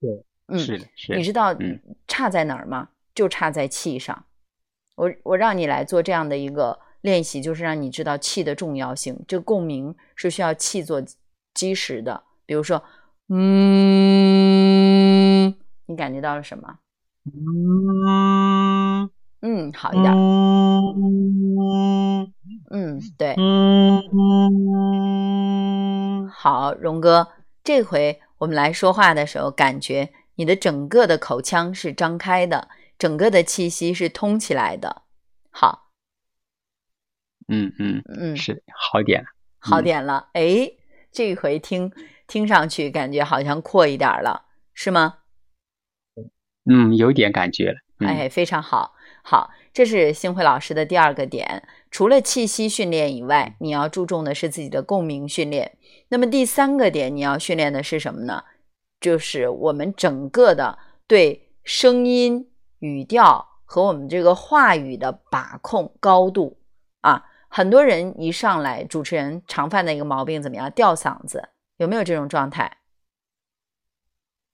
[0.00, 1.18] 对，嗯，是的，是的。
[1.18, 1.52] 你知道
[2.06, 2.90] 差在哪儿吗？
[3.16, 4.26] 就差在气上。
[4.94, 9.20] 我我让你来做这样的一个练习，就是让你知道气的重要性。
[9.26, 11.02] 这个共鸣是需要气做
[11.52, 12.22] 基石的。
[12.46, 12.80] 比如说，
[13.28, 14.99] 嗯，
[15.90, 16.78] 你感觉到了什么？
[17.26, 19.10] 嗯，
[19.42, 20.14] 嗯，好一点。
[22.70, 23.34] 嗯，对。
[23.36, 23.98] 嗯，
[26.28, 27.26] 好，荣哥，
[27.64, 35.02] 这回我们来说话的时候，感觉你的整个的口腔是张开的，整个的气息是通起来的。
[35.50, 35.88] 好。
[37.48, 39.24] 嗯嗯嗯，是好点，
[39.58, 40.28] 好点了。
[40.34, 40.70] 哎，
[41.10, 41.92] 这回听
[42.28, 45.16] 听上去感觉好像阔一点了，是吗？
[46.72, 47.78] 嗯，有点感觉了。
[48.06, 48.94] 哎，非常好。
[49.22, 51.64] 好，这是星辉老师的第二个点。
[51.90, 55.72] 除了气息训练以外，你要注重的是自己的共鸣训练。
[56.08, 58.44] 那么第三个点，你要训练的是什么呢？
[59.00, 62.48] 就是我们整个的对声音、
[62.78, 66.58] 语调和我们这个话语的把控高度
[67.00, 67.24] 啊。
[67.48, 70.70] 很多人一上来，主持人常犯的一个毛病怎么样？
[70.70, 71.48] 吊嗓子，
[71.78, 72.70] 有没有这种状态？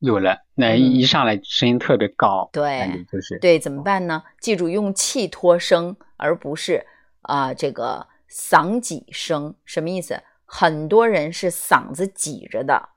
[0.07, 4.23] 有了，那一上来声音特别高，对，就是对，怎么办呢？
[4.41, 6.87] 记住用气托声，而不是
[7.23, 9.55] 啊这个嗓挤声。
[9.65, 10.23] 什么意思？
[10.45, 12.91] 很多人是嗓子挤着的，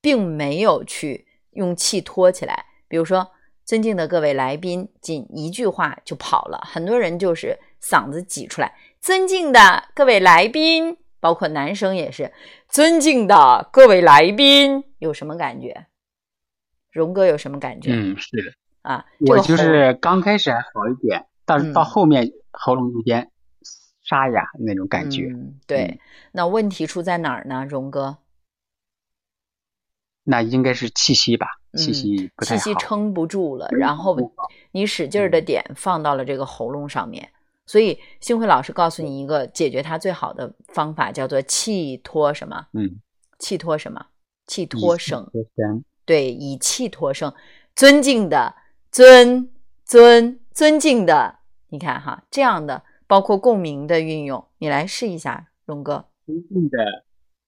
[0.00, 2.66] 并没有去用气托起来。
[2.88, 3.30] 比如说，
[3.64, 6.60] 尊敬的各位来宾，仅一句话就跑了。
[6.66, 8.74] 很多人就是嗓子挤出来。
[9.00, 12.32] 尊敬的各位来宾，包括男生也是。
[12.68, 15.86] 尊敬的各位来宾，有什么感觉？
[16.96, 17.92] 荣哥有什么感觉？
[17.92, 18.52] 嗯，是的
[18.82, 23.30] 啊，我就是刚开始还好一点，但是到后面喉咙有点
[24.02, 25.28] 沙哑那种感觉。
[25.66, 26.00] 对，
[26.32, 27.64] 那问题出在哪儿呢？
[27.64, 28.18] 荣哥，
[30.24, 31.46] 那应该是气息吧？
[31.76, 34.16] 气息不太好，气息撑不住了，然后
[34.72, 37.28] 你使劲的点放到了这个喉咙上面，
[37.66, 42.66] 所以幸辉老师告诉你一个解决它最好的方法，叫做气托什么？
[42.72, 43.00] 嗯，
[43.38, 44.06] 气托什么？
[44.46, 45.28] 气托声。
[46.06, 47.34] 对，以气托声，
[47.74, 48.54] 尊敬的
[48.92, 49.50] 尊
[49.84, 56.06] 尊尊敬的，你看哈，这样的包括共鸣的运用，你来试一下，荣哥。
[56.24, 56.78] 尊敬的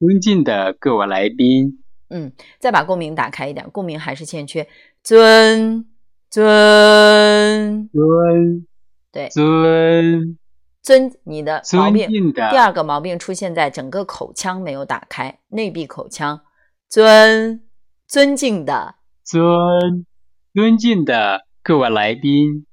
[0.00, 4.66] 尊敬的各位来宾，嗯，再把共鸣打开一点，共鸣还是欠缺。
[5.04, 5.86] 尊
[6.28, 8.66] 尊尊，
[9.12, 10.36] 对，尊
[10.82, 12.32] 尊，你的毛病。
[12.32, 16.40] 第二个毛病出现在整个口腔没有打开，内闭口腔。
[16.88, 17.62] 尊。
[18.08, 20.06] 尊敬的尊，
[20.54, 22.66] 尊敬的各位来宾，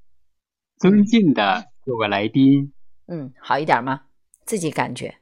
[0.77, 2.71] 尊敬的各位来宾，
[3.07, 4.03] 嗯，好一点吗？
[4.45, 5.17] 自己感觉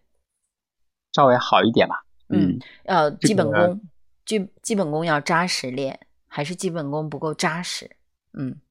[1.14, 2.06] 稍微好一点吧。
[2.30, 3.82] 嗯，要基本功，
[4.24, 7.90] 基基本功要扎实练，还是基本功不够扎实？
[8.34, 8.62] 嗯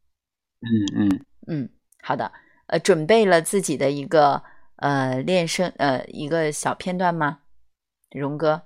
[0.60, 1.68] 嗯嗯嗯，
[2.00, 2.30] 好的。
[2.66, 4.44] 呃，准备了自己的一个
[4.76, 7.40] 呃练声呃一个小片段吗？
[8.12, 8.62] 荣哥，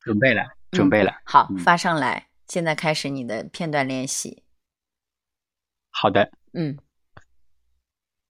[0.00, 0.42] 准备了。
[0.70, 2.28] 准备了，好，发上来。
[2.46, 4.44] 现在开始你的片段练习。
[5.90, 6.78] 好的，嗯，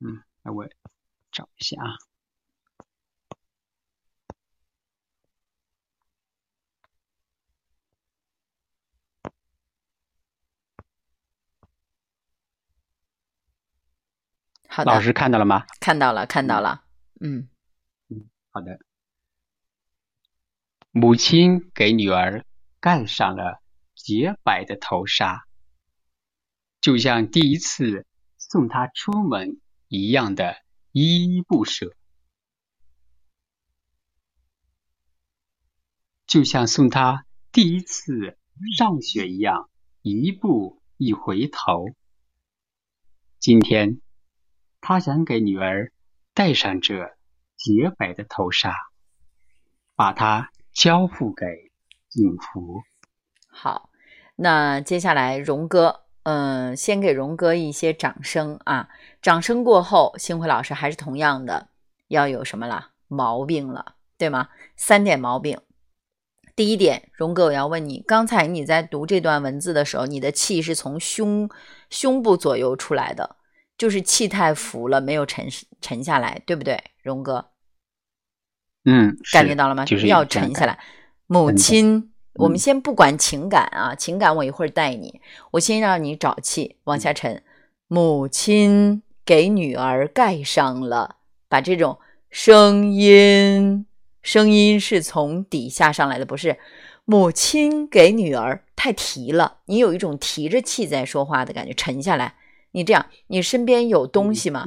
[0.01, 0.69] 嗯，那我
[1.33, 1.97] 找一下啊。
[14.69, 15.65] 好的，老师看到了吗？
[15.81, 16.85] 看到了，看到了。
[17.21, 17.49] 嗯
[18.09, 18.79] 嗯，好的。
[20.93, 22.45] 母亲给女儿
[22.81, 23.63] 盖上了
[23.95, 25.47] 洁白的头纱，
[26.81, 28.09] 就像第一次
[28.39, 30.57] 送她出门一样的
[30.91, 31.95] 依依不舍，
[36.27, 38.37] 就像送她第一次
[38.77, 39.71] 上学一样
[40.03, 41.87] 一步一回头。
[43.39, 44.01] 今天，
[44.81, 45.93] 他想给女儿
[46.35, 47.17] 戴上这
[47.57, 48.75] 洁白的头纱，
[49.95, 50.51] 把她。
[50.73, 51.47] 交付给
[52.09, 52.83] 景福。
[53.49, 53.91] 好，
[54.37, 58.89] 那接下来荣哥，嗯，先给荣哥一些掌声啊！
[59.21, 61.69] 掌声过后，星辉老师还是同样的，
[62.09, 62.91] 要有什么了？
[63.09, 64.51] 毛病了，对吗？
[64.77, 65.61] 三点毛病。
[66.55, 71.49] 第一点，荣哥，我要问你，刚才你在读这段文字的时候，你的气是从胸
[71.89, 73.37] 胸部左右出来的，
[73.77, 75.47] 就是气太浮了，没有沉
[75.81, 77.50] 沉下来，对不对，荣哥？
[78.85, 79.85] 嗯，感觉到了吗？
[79.85, 80.79] 就是要沉下来。
[81.27, 85.21] 母亲，我们先不管情感啊，情感我一会儿带你。
[85.53, 87.43] 我先让你找气往下沉。
[87.89, 91.17] 母亲给女儿盖上了，
[91.49, 91.99] 把这种
[92.31, 93.85] 声音，
[94.23, 96.59] 声音是从底下上来的，不是
[97.05, 99.59] 母亲给女儿太提了。
[99.67, 102.35] 你有一种提着气在说话的感觉，沉下来。
[102.73, 104.65] 你这样，你身边有东西吗？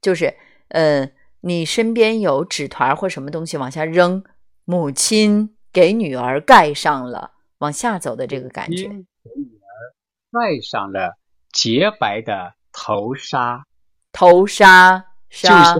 [0.00, 0.34] 就是，
[0.68, 1.08] 呃。
[1.42, 4.24] 你身边有纸团或什么东西往下扔，
[4.64, 8.84] 母亲给女儿盖上了往下走的这个感觉。
[8.84, 9.76] 给女儿
[10.30, 11.18] 盖上了
[11.52, 13.66] 洁白的头纱。
[14.12, 15.74] 头纱纱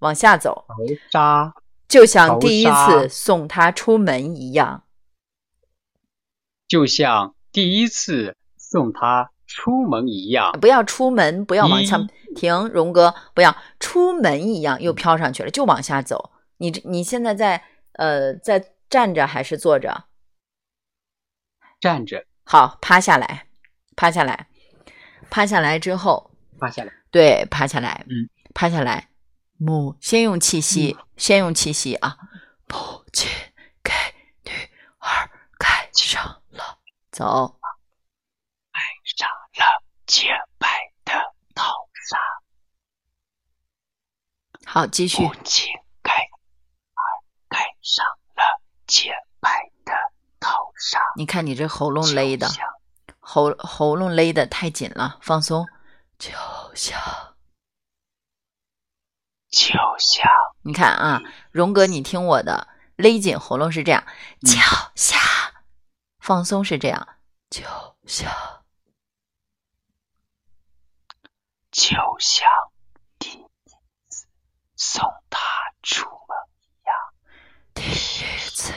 [0.00, 0.74] 往下走，头
[1.10, 1.54] 纱
[1.86, 4.82] 就像第一次送他出门一样，
[6.66, 10.52] 就像第一次送他出门一样。
[10.60, 11.98] 不要出门，不要往下
[12.34, 16.32] 停，荣哥，不要出门一样又飘上去了，就往下走。
[16.58, 20.04] 你你现在在呃在站着还是坐着？
[21.80, 22.26] 站着。
[22.44, 23.46] 好，趴下来，
[23.96, 24.48] 趴下来，
[25.30, 26.30] 趴下来之后，
[26.60, 26.92] 趴下来。
[27.10, 29.08] 对，趴下来，嗯，趴下来。
[29.56, 32.18] 母，先用气息，先用气息啊！
[32.68, 33.30] 母亲
[33.82, 33.90] 给
[34.44, 34.50] 女
[34.98, 36.78] 儿盖上了，
[37.10, 37.55] 走，
[40.06, 40.28] 洁
[40.58, 40.68] 白
[41.04, 41.12] 的
[41.54, 41.64] 头
[42.08, 42.18] 纱。
[44.64, 45.22] 好，继续。
[45.22, 45.72] 母亲
[46.02, 46.16] 给女
[46.94, 47.02] 儿
[47.48, 49.92] 盖上了洁白的
[50.40, 51.00] 头纱。
[51.16, 52.48] 你看你这喉咙勒的，
[53.18, 55.66] 喉喉咙勒的太紧了，放松，
[56.18, 56.30] 就
[56.74, 57.00] 像。
[59.48, 60.30] 就像
[60.62, 64.04] 你看啊，荣哥，你听我的，勒紧喉咙是这样，
[64.42, 64.58] 就
[64.94, 65.18] 像
[66.18, 67.08] 放松是这样，
[67.48, 67.62] 就
[68.06, 68.30] 像
[71.76, 72.48] 就像
[73.18, 73.46] 第一
[74.08, 74.26] 次
[74.76, 75.38] 送他
[75.82, 76.96] 出门一样，
[77.74, 78.72] 第一次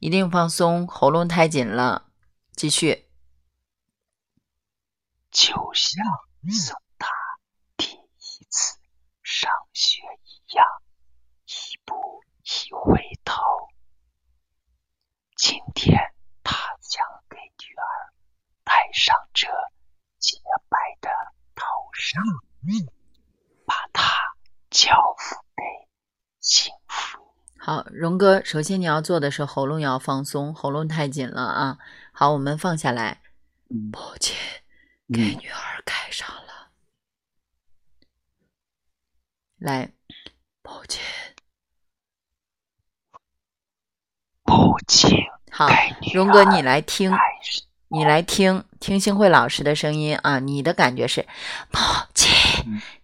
[0.00, 2.10] 一定放松，喉咙太紧了，
[2.56, 3.08] 继续，
[5.30, 6.04] 就像
[6.50, 7.08] 送他
[7.76, 8.76] 第一次。
[9.22, 10.66] 上学一样，
[11.46, 13.40] 一步一回头。
[15.36, 15.96] 今天
[16.42, 18.12] 他想给女儿
[18.64, 19.46] 戴上这
[20.18, 20.38] 洁
[20.68, 21.08] 白的
[22.02, 22.20] 头纱，
[23.64, 24.02] 把它
[24.70, 25.62] 交付给
[26.40, 27.18] 幸福。
[27.56, 31.78] 好，荣哥，首先你要做的是喉咙要放松，喉咙太紧了啊。
[32.12, 33.22] 好，我们放下来。
[33.68, 34.36] 母亲
[35.12, 36.70] 给女儿盖上了。
[39.58, 39.92] 来，
[40.62, 41.00] 母亲，
[44.42, 45.16] 母亲，
[45.52, 45.68] 好，
[46.12, 47.12] 荣哥，你来听，
[47.92, 50.38] 你来听听星慧老师的声音啊！
[50.38, 51.26] 你的感觉是，
[51.70, 51.78] 母
[52.14, 52.32] 亲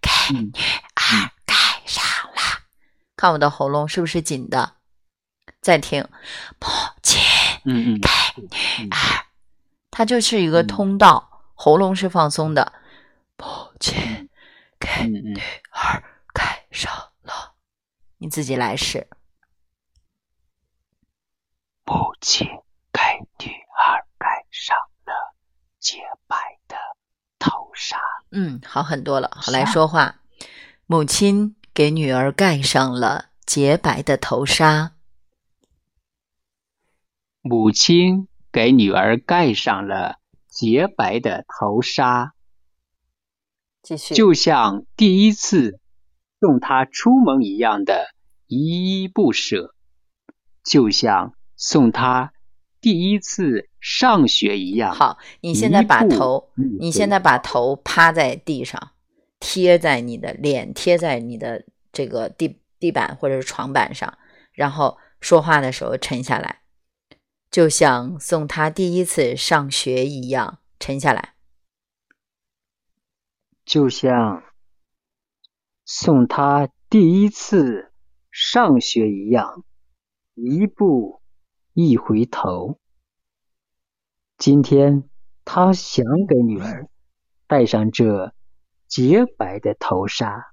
[0.01, 0.51] 给女
[0.95, 1.55] 儿盖
[1.85, 2.03] 上
[2.33, 2.63] 了，
[3.15, 4.77] 看我的喉咙是不是紧的？
[5.61, 6.09] 再听，
[6.59, 6.67] 母
[7.03, 7.21] 亲，
[7.65, 7.73] 给
[8.41, 9.27] 女儿，
[9.91, 12.73] 它就是一个通道，喉咙是放松的，
[13.37, 13.45] 母
[13.79, 14.31] 亲
[14.81, 15.39] 给女
[15.71, 16.03] 儿。
[16.33, 16.93] 盖上
[17.23, 17.55] 了，
[18.19, 19.09] 你自己来试。
[21.85, 22.47] 母亲
[22.93, 23.01] 给
[23.45, 25.35] 女儿盖上了
[25.81, 25.99] 洁
[26.29, 26.37] 白
[26.69, 26.77] 的
[27.41, 27.99] 头纱。
[28.39, 29.31] 嗯，好很多了。
[29.33, 30.21] 好，来说话。
[30.87, 34.93] 母亲给女儿盖上了洁白的头纱。
[37.43, 42.35] 母亲给女儿盖上了洁白的头纱。
[43.83, 45.81] 继续，就像第一次。
[46.41, 48.15] 送她出门一样的
[48.47, 49.75] 依依不舍，
[50.63, 52.33] 就像送他
[52.81, 54.95] 第一次上学一样。
[54.95, 58.91] 好，你现在把头，你现在把头趴在地上，
[59.41, 64.19] 贴在你的脸，贴在你的这个地地板或者是床板上，
[64.53, 66.61] 然后说话的时候沉下来，
[67.51, 71.35] 就像送他第一次上学一样，沉下来，
[73.65, 74.45] 就像。
[75.91, 77.93] 送他第一次
[78.31, 79.65] 上学一样，
[80.35, 81.18] 一步
[81.81, 82.77] 一回头。
[84.37, 85.09] 今天
[85.45, 86.89] 他想给女儿
[87.47, 88.35] 戴上这
[88.89, 90.53] 洁白的头纱，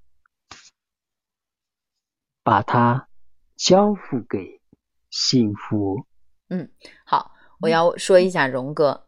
[2.44, 3.08] 把它
[3.56, 4.62] 交付给
[5.10, 6.06] 幸福。
[6.50, 6.70] 嗯，
[7.04, 7.32] 好，
[7.62, 9.08] 我要说一下荣哥，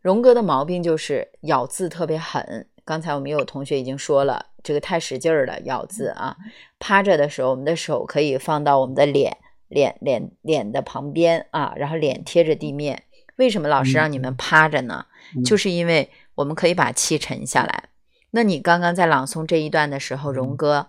[0.00, 2.66] 荣哥的毛病就是咬字特别狠。
[2.86, 6.34] 刚才我们有同学已经说了，这个太使劲儿了，咬字啊。
[6.78, 9.36] 趴着的时候，我们的手可以放到我们的脸、
[9.68, 13.04] 脸、脸、脸的旁边啊，然后脸贴着地面。
[13.36, 15.06] 为什么老师让你们趴着呢？
[15.44, 17.90] 就是因为我们可以把气沉下来。
[18.30, 20.88] 那你刚刚在朗诵这一段的时候，荣哥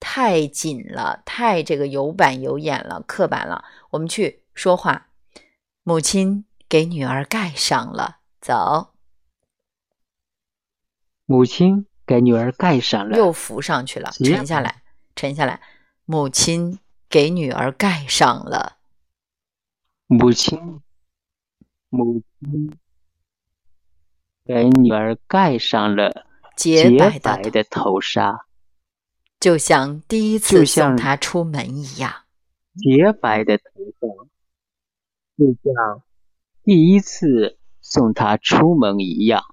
[0.00, 3.64] 太紧了，太这个有板有眼了，刻板了。
[3.90, 5.06] 我们去说话。
[5.82, 8.94] 母亲给女儿盖上了，走。
[11.26, 14.82] 母亲给女儿盖上了，又浮上去了，沉下来，
[15.14, 15.60] 沉下来。
[16.04, 16.78] 母亲
[17.14, 18.78] 给女儿盖上了，
[20.08, 20.82] 母亲，
[21.88, 22.76] 母亲
[24.44, 26.26] 给女儿盖上了
[26.56, 28.00] 洁白的头。
[28.00, 28.46] 纱，
[29.38, 32.12] 就像第一次送她出门一样。
[32.74, 33.62] 洁白的头
[34.00, 34.08] 纱，
[35.38, 36.02] 就像
[36.64, 39.44] 第一次送她出门一样。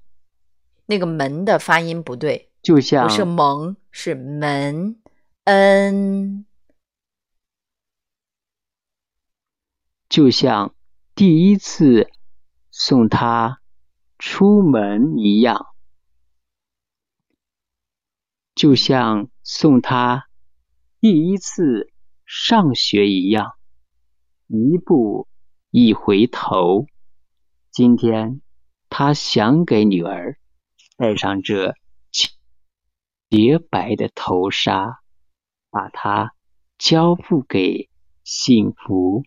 [0.88, 5.00] 那个门的发音不对，就像不是蒙，是门
[5.44, 6.48] ，n，
[10.12, 10.76] 就像
[11.16, 12.12] 第一次
[12.70, 13.62] 送他
[14.20, 15.68] 出门一样，
[18.54, 20.28] 就像送他
[21.00, 21.94] 第一次
[22.26, 23.54] 上学一样，
[24.48, 25.30] 一步
[25.70, 26.88] 一回头。
[27.72, 28.42] 今天
[28.90, 30.38] 他想给女儿
[30.98, 31.74] 戴上这
[33.30, 35.00] 洁白的头纱，
[35.70, 36.36] 把它
[36.78, 37.90] 交付给
[38.26, 39.24] 幸福。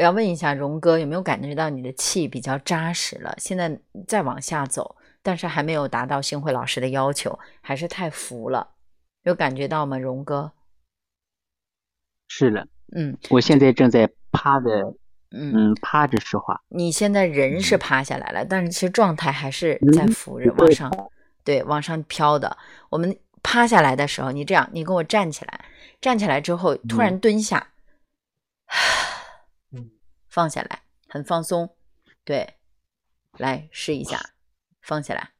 [0.00, 3.34] 好，我要问一下荣哥，有没有感觉到你的气比较扎实了？
[3.38, 3.78] 现在
[4.08, 8.70] 再往下走，但是还没有达到星慧老师的要求，还是太浮了，
[9.24, 9.98] 有感觉到吗？
[9.98, 10.52] 荣哥？
[12.28, 12.66] 是的，
[12.96, 14.94] 嗯，我现在正在趴的。
[15.32, 16.60] 嗯，趴着说话。
[16.70, 20.90] 你现在人是趴下来了，但是其实状态还是在浮着往上，
[21.44, 22.56] 对，往上飘的。
[22.88, 25.64] 我们趴下来的时候，你这样，你跟我站起来，
[26.00, 27.68] 站起来之后突然蹲下，
[30.30, 31.76] 放下来，很放松。
[32.24, 32.58] 对，
[33.32, 34.18] 来试一下，
[34.80, 35.32] 放下来。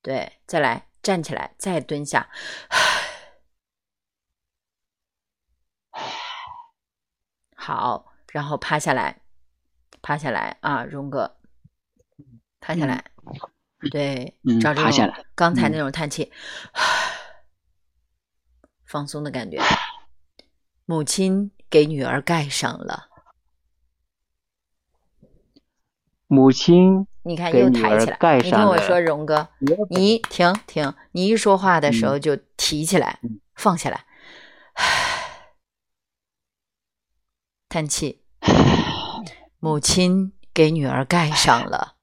[0.00, 2.30] 对，再来站起来，再蹲下。
[7.54, 8.08] 好。
[8.32, 9.20] 然后趴下来，
[10.00, 11.36] 趴下来啊，荣哥，
[12.60, 13.04] 趴下来，
[13.90, 16.32] 对，照这种刚才那种叹气，
[18.86, 19.58] 放松的感觉。
[20.86, 23.10] 母亲给女儿盖上了，
[26.32, 29.48] 母亲，你看又抬起来，你听我说，荣哥，
[29.90, 33.18] 你停停，你一说话的时候就提起来，
[33.54, 34.06] 放下来，
[37.68, 38.22] 叹气。
[39.60, 41.96] 母亲给女儿盖上了。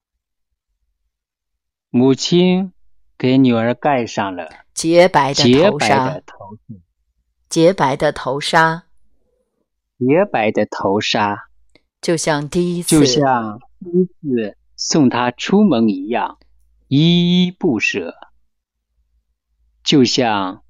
[1.89, 2.71] 母亲
[3.17, 6.21] 给女儿盖上了洁白的头纱。
[7.49, 8.83] 洁白的头纱。
[9.97, 11.49] 洁白的头纱。
[11.99, 16.37] 就像第一次，就像第一次送他出门一样，
[16.87, 18.13] 依依不舍。
[19.83, 20.63] 就像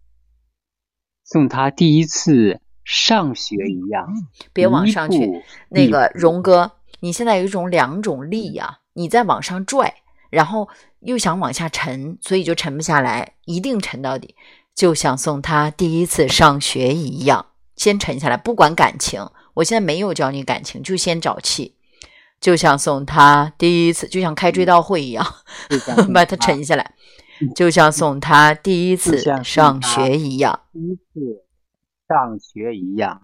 [1.23, 4.07] 送他第一次上学一样。
[4.53, 6.73] 别往上去，那个荣哥。
[7.01, 9.95] 你现在有一种两种力呀，你在往上拽，
[10.29, 10.67] 然后
[10.99, 14.35] 又想往下沉，所以就沉不下来，一定沉到底，
[14.75, 21.75] 就像送他第一次上学一样，先沉下来，不管感情，我现在没有教你感情，就先找气，
[22.39, 25.25] 就像送他第一次，就像开追悼会一样，
[26.13, 26.95] 把他沉下来，
[27.55, 31.45] 就像送他第一次上学一样，第一次
[32.07, 33.21] 上学一样，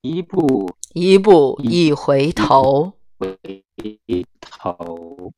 [0.00, 0.74] 一步。
[0.92, 3.38] 一步一回头，回
[4.40, 5.32] 头。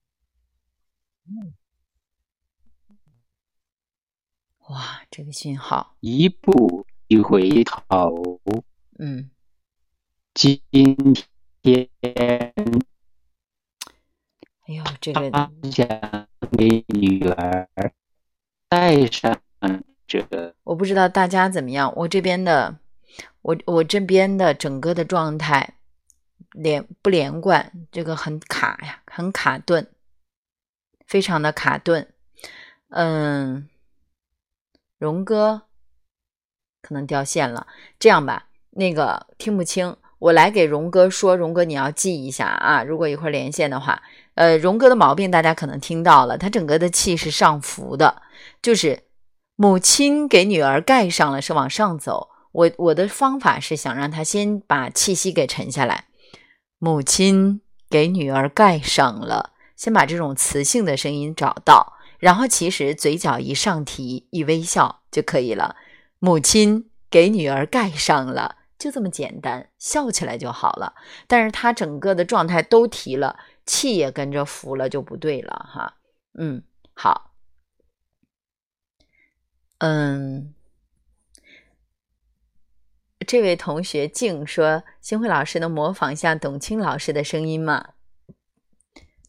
[4.70, 5.94] 哇，这个信号！
[6.00, 8.40] 一步一回头。
[8.98, 9.30] 嗯。
[10.32, 10.58] 今
[11.62, 11.88] 天，
[14.66, 15.30] 哎呦，这个
[15.70, 16.28] 想
[16.58, 17.68] 给女儿
[18.68, 19.40] 带上
[20.06, 20.54] 这个。
[20.64, 22.78] 我不知道大家怎么样，我这边的。
[23.42, 25.74] 我我这边的整个的状态
[26.52, 29.90] 连不连贯，这个很卡呀，很卡顿，
[31.06, 32.14] 非常的卡顿。
[32.88, 33.68] 嗯，
[34.96, 35.62] 荣哥
[36.80, 37.66] 可能掉线了。
[37.98, 42.84] 这样吧，那个听不清，我来给荣哥说，荣哥你要记一下啊。
[42.84, 44.00] 如果一会儿连线的话，
[44.36, 48.22] 呃，荣哥的毛病大家可能听到了，他整个的气是上浮的，
[48.62, 49.02] 就是
[49.56, 52.28] 母亲给女儿盖上了，是往上走。
[52.52, 56.04] 我我的方法是想让他先把气息给沉下来，
[56.78, 65.74] 母亲给女儿盖上了，先把这种磁性的声音找到，然后其实嘴角一上提一微笑就可以了。
[66.20, 70.92] 母亲给女儿盖上了，就这么简单，笑起来就好了。
[71.28, 75.98] 但是他整个的状态都提了，气也跟着浮了，就不对了哈。
[76.36, 77.30] 嗯，好，
[79.78, 80.52] 嗯。
[83.24, 87.90] 这位同学静说：“星慧老师能模仿一下董卿老师的声音吗？”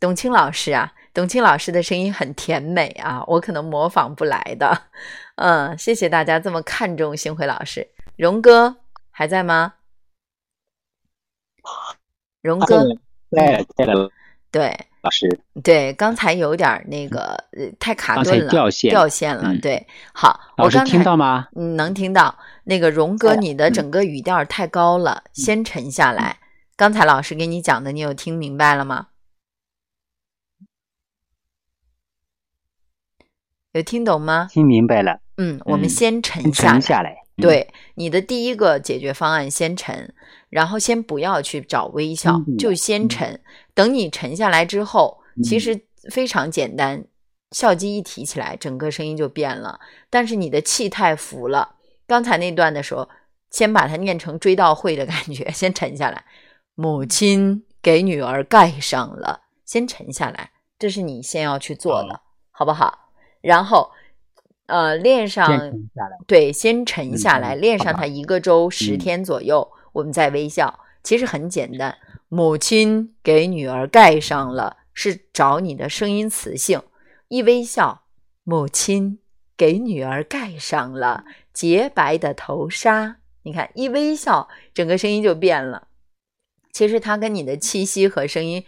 [0.02, 4.88] 董卿老师啊，董卿老师的声音很甜美啊，我可能模仿不来的。
[5.36, 7.88] 嗯，谢谢大家这么看重星慧老师。
[8.18, 8.78] 荣哥
[9.14, 9.76] 还在吗？
[12.42, 12.84] 荣哥
[13.32, 14.12] 在在了。
[14.52, 14.88] 对。
[15.04, 15.28] 老师，
[15.62, 17.38] 对，刚才有点那个
[17.78, 19.54] 太卡顿了，掉线掉线了。
[19.62, 21.50] 对，好，老师听到吗？
[21.58, 22.40] 嗯，能听到。
[22.64, 26.40] 那个荣哥，你的整个语调太高了，先沉下来。
[26.78, 29.08] 刚才老师给你讲的，你有听明白了吗？
[33.74, 34.48] 有听懂吗？
[34.50, 35.20] 听明白了。
[35.36, 37.23] 嗯，我们先沉下下来。
[37.36, 40.14] 对，你的第一个解决方案先沉，
[40.50, 43.42] 然后先不要去找微笑，就先沉。
[43.74, 47.04] 等你沉下来之后，其实非常简单，
[47.50, 49.80] 笑肌一提起来，整个声音就变了。
[50.12, 53.10] 但是你的气太浮了，刚才那段的时候，
[53.50, 56.24] 先把它念成追悼会的感觉， 先沉下来。
[56.76, 63.10] 母亲给女儿盖上了，先沉下来，这是你先要去做的，好不好？
[63.42, 63.90] 然后。
[64.74, 65.72] 呃，练上
[66.26, 70.80] 对，先沉下来，练上它一个周十天左右，我们再微笑。
[71.04, 71.96] 其实很简单，
[72.28, 76.82] 母亲给女儿盖上了，是找你的声音磁性。
[77.28, 78.06] 一微笑，
[78.44, 79.20] 母亲
[79.56, 81.24] 给女儿盖上了
[81.54, 83.18] 洁白的头纱。
[83.44, 85.90] 你看，一微笑，整个声音就变了。
[86.72, 88.66] 其实它跟你的气息和声音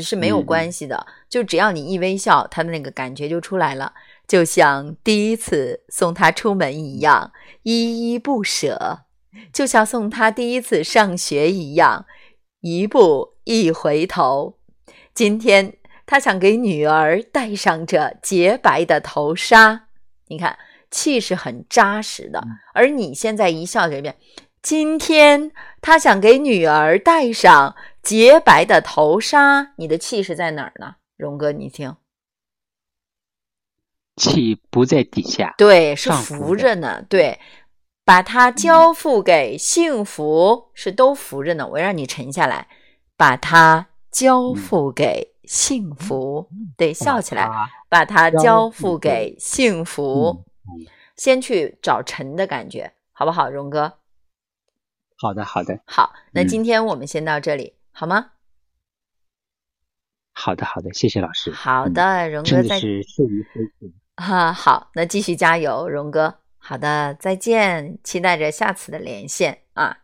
[0.00, 3.92] 是没有关系的，就只要你一微笑，它的那个感觉就出来了。
[4.28, 7.32] 就像第一次送他出门一样，
[7.62, 9.06] 依依不舍；
[9.52, 12.04] 就像送他第一次上学一样，
[12.60, 14.58] 一步一回头。
[15.14, 19.88] 今天他想给女儿戴上这洁白的头纱，
[20.26, 20.58] 你看
[20.90, 22.46] 气是很扎实的。
[22.74, 24.14] 而你现在一笑这边，
[24.60, 25.50] 今天
[25.80, 30.96] 他想给女儿戴上洁白的头纱，你的气势在哪儿呢？
[31.16, 31.96] 荣哥，你听。
[34.18, 37.02] 气不在底下，对，是浮着呢。
[37.08, 37.38] 对，
[38.04, 41.66] 把它交付给幸福，是都浮着呢。
[41.68, 42.68] 我让你沉下来，
[43.16, 47.48] 把它交付给幸福，得笑起来，
[47.88, 50.44] 把它交付给幸福。
[51.16, 53.98] 先去找沉的感觉，好不好，荣哥？
[55.16, 55.80] 好的，好的。
[55.86, 58.32] 好，那今天我们先到这里，好吗？
[60.32, 61.50] 好的，好的，谢谢老师。
[61.50, 63.92] 好的，荣哥再是受益匪浅。
[64.18, 66.40] 哈， 好，那继续加油，荣哥。
[66.56, 69.98] 好的，再见，期待着下次的连线啊。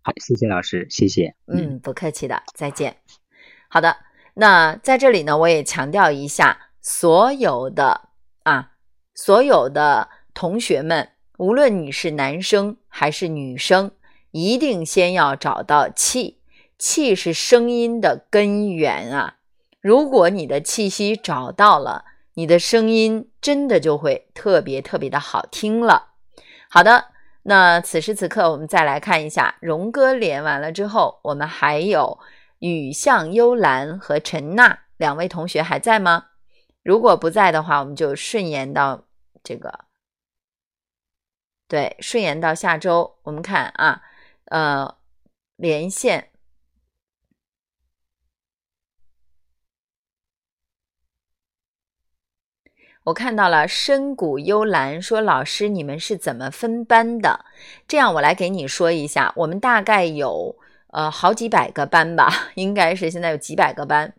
[0.00, 1.34] 好，谢谢老师，谢谢。
[1.46, 2.96] 嗯，不客气的，再见。
[3.68, 3.96] 好的，
[4.34, 8.10] 那在这里呢，我也强调一下，所有的
[8.44, 8.74] 啊，
[9.14, 13.90] 所有的同学们，无论你是男生还是女生，
[14.30, 16.40] 一定先要找到气，
[16.78, 19.35] 气是声音的根源啊。
[19.86, 26.08] 如果你的气息找到了，你的声音真的就会特别特别的好听了。
[26.68, 27.12] 好的，
[27.44, 32.18] 那此时此刻我们再来看一下，荣哥连完了之后，我们还有
[32.58, 36.30] 雨巷幽兰和陈娜两位同学还在吗？
[36.82, 39.04] 如果不在的话，我们就顺延到
[39.44, 39.84] 这个，
[41.68, 43.18] 对，顺延到下周。
[43.22, 44.02] 我们看啊，
[44.46, 44.96] 呃，
[45.54, 46.30] 连线。
[53.06, 57.44] 我看到了深谷幽兰说：“老师，你们是怎么分班的？
[57.86, 60.56] 这样我来给你说一下，我们大概有
[60.90, 64.12] 呃好几百个班吧， 应该是现在有几百个班，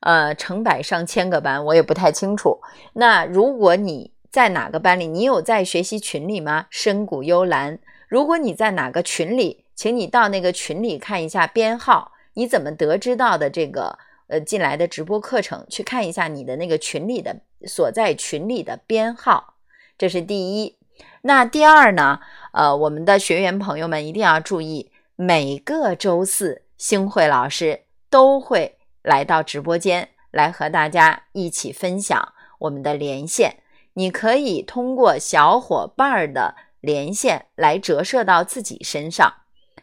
[0.00, 2.60] 呃成百上千个班，我也不太清楚。
[2.94, 6.66] 那如果你在哪个班里，你有在学习群里吗？
[6.70, 7.78] 深谷幽兰，
[8.08, 12.10] 如果你在哪个群里，请你到那个群里看一下编号。
[12.36, 15.66] 你怎么得知到的这个呃进来的直播课程？
[15.68, 17.36] 去看一下你的那个群里的。”
[17.66, 19.54] 所在群里的编号，
[19.96, 20.76] 这是第一。
[21.22, 22.20] 那第二呢？
[22.52, 33.56] 呃，我们的学员朋友们一定要注意，每个周四，星慧老师都会来到直播间，来和大家一起分享我们的连线。
[33.94, 39.32] 你可以通过小伙伴的连线来折射到自己身上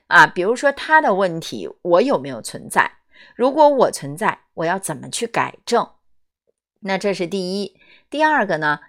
[0.06, 2.92] 啊，比如说他的问题，我有没有存在？
[3.36, 5.90] 如果我存在，我要怎么去改正？
[6.82, 7.80] 那这是第一，
[8.10, 8.80] 第二个呢？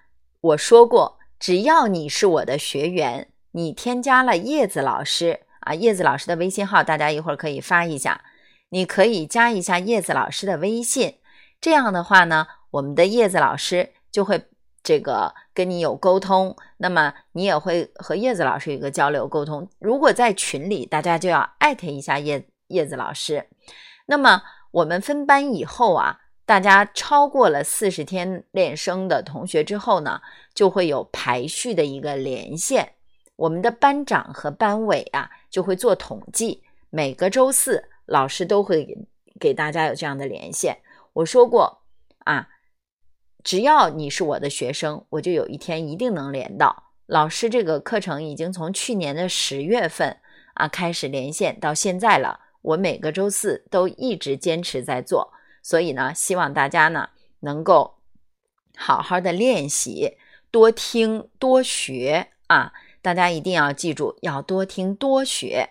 [0.40, 8.24] 我说过，只要你是我的学员，你添加了叶子老师啊，叶子老师的微信号，大家一会儿可以发一下。
[8.70, 11.18] 你可以加一下叶子老师的微信，
[11.60, 14.42] 这样的话呢，我们的叶子老师就会
[14.82, 19.68] 这个跟你有沟通，那么你也会和叶子老师有个交流沟通。
[19.78, 23.46] 如果在群里，大家就要艾特一下叶叶子老师。
[24.12, 26.18] 那么我们分班以后啊。
[26.44, 30.20] 大家超过了四十天练声的同学之后呢，
[30.52, 32.94] 就会有排序的一个连线。
[33.36, 36.62] 我们的班长和班委啊，就会做统计。
[36.90, 39.06] 每个周四，老师都会
[39.40, 40.76] 给大家有这样的连线。
[41.14, 41.84] 我说过
[42.24, 42.48] 啊，
[43.44, 46.90] 只要你是我的学生，我就有一天一定能连到。
[47.06, 50.18] 老师这个课程已经从去年的十月份
[50.54, 55.32] 啊开始连线到现在了，我每个周四都一直坚持在做。
[55.62, 57.10] 所以呢，希望大家呢
[57.40, 57.94] 能够
[58.76, 60.16] 好好的练习，
[60.50, 62.72] 多听多学啊！
[63.00, 65.68] 大家一定要记住，要多听多学。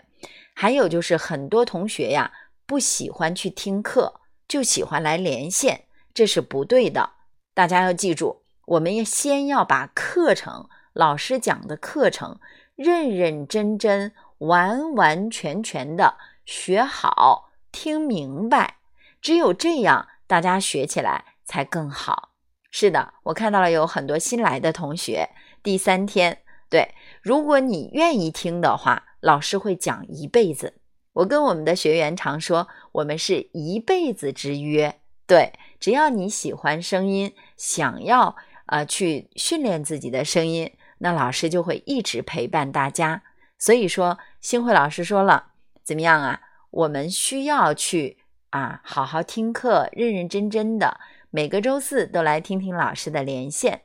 [0.53, 2.31] 还有就是很多同学呀，
[2.65, 7.11] 不喜欢去听课，就喜欢来连线，这是不对的。
[7.53, 12.39] 大家要记住，我们要先要把课程老师讲的课程
[12.75, 16.15] 认认真真、完完全全的
[16.45, 18.77] 学好、听明白。
[19.21, 22.29] 只有这样，大家学起来才更好。
[22.71, 25.29] 是的，我看到了有很多新来的同学，
[25.61, 30.75] 第三天，对，如果你愿意听的话，老师会讲一辈子。
[31.13, 35.01] 我跟我们的学员常说，我们是一辈子之约。
[35.27, 38.35] 对，只要你喜欢声音，想要
[38.67, 43.23] 呃去训练自己的声音，那老师就会一直陪伴大家。
[43.57, 45.50] 所以说，星慧老师说了，
[45.83, 46.41] 怎么样啊？
[46.69, 48.17] 我们需要去
[48.51, 50.99] 啊，好好听课，认认真真的。
[51.29, 53.83] 每个周四都来听听老师的连线。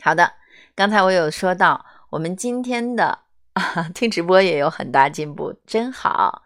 [0.00, 0.32] 好的，
[0.74, 3.20] 刚才我有说到，我们今天的
[3.54, 6.42] 啊 听直播也有很大进步，真好。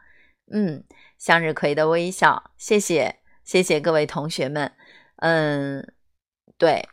[0.51, 0.85] 嗯，
[1.19, 4.73] 向日葵的微笑，谢谢谢谢各位同学们。
[5.17, 5.93] 嗯，
[6.59, 6.89] 对，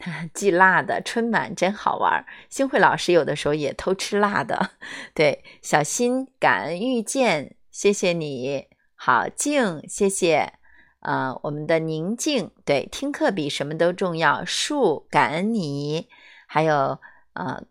[0.34, 2.24] 忌辣的春晚真好玩。
[2.48, 4.70] 星慧老师有的时候也偷吃辣的。
[5.14, 10.54] 对，小心感恩遇见，谢谢你好静，谢谢。
[11.00, 14.44] 呃，我们的宁静，对，听课比什么都重要。
[14.44, 16.08] 树，感恩你，
[16.46, 16.98] 还有
[17.34, 17.62] 呃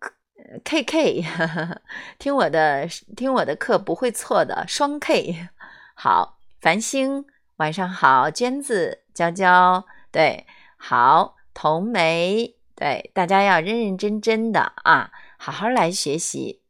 [0.64, 1.26] ，K K，
[2.18, 2.88] 听我的
[3.18, 5.50] 听我的课不会错的，双 K。
[5.94, 7.26] 好，繁星，
[7.58, 10.46] 晚上好，娟子，娇娇，对，
[10.78, 16.62] 好，童梅，对，大家要认认真真的啊，好好来学习。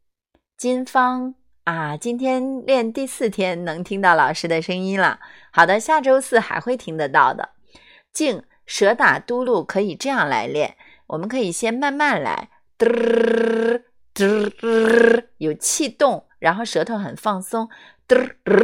[0.55, 1.35] 金芳。
[1.65, 5.19] 啊，今天练第四天，能听到老师的声音了。
[5.51, 7.49] 好的，下周四还会听得到的。
[8.13, 10.77] 静舌打嘟噜可以这样来练，
[11.07, 12.47] 我们可以先慢慢来，
[12.79, 13.81] 嘚
[14.15, 17.67] 嘚嘚，有气动，然后舌头很放松，
[18.07, 18.55] 嘚嘚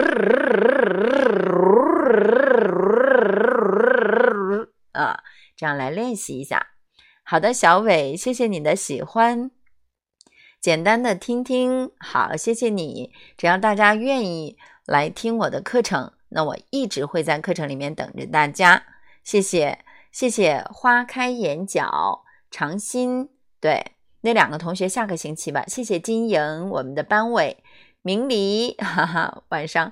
[4.94, 5.20] 啊，
[5.56, 6.68] 这样来练习一下。
[7.24, 9.52] 好的，小伟，谢谢你的喜欢。
[10.60, 13.12] 简单的听听，好，谢谢你。
[13.38, 18.84] 只要大家愿意来听我的课程，那我一直会在课程里面等着大家。
[19.24, 19.80] 谢谢，
[20.12, 25.66] 谢谢花开眼角长心，对那两个同学，下个星期吧。
[25.68, 27.64] 谢谢金莹，我们的班委
[28.02, 29.92] 明黎，哈哈，晚上，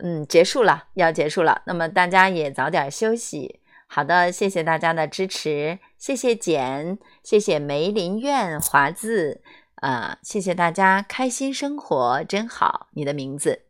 [0.00, 1.62] 嗯，结束了，要结束了。
[1.66, 3.60] 那么大家也早点休息。
[3.86, 9.42] 好的，谢谢大家的支持，谢谢简，谢谢梅林苑华字。
[9.76, 12.88] 啊，谢谢大家，开心生活真好。
[12.92, 13.66] 你的名字，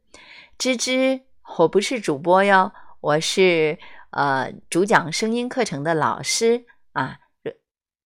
[0.56, 1.22] 芝芝，
[1.58, 3.78] 我不是主播哟，我是
[4.10, 7.18] 呃主讲声音课程的老师啊。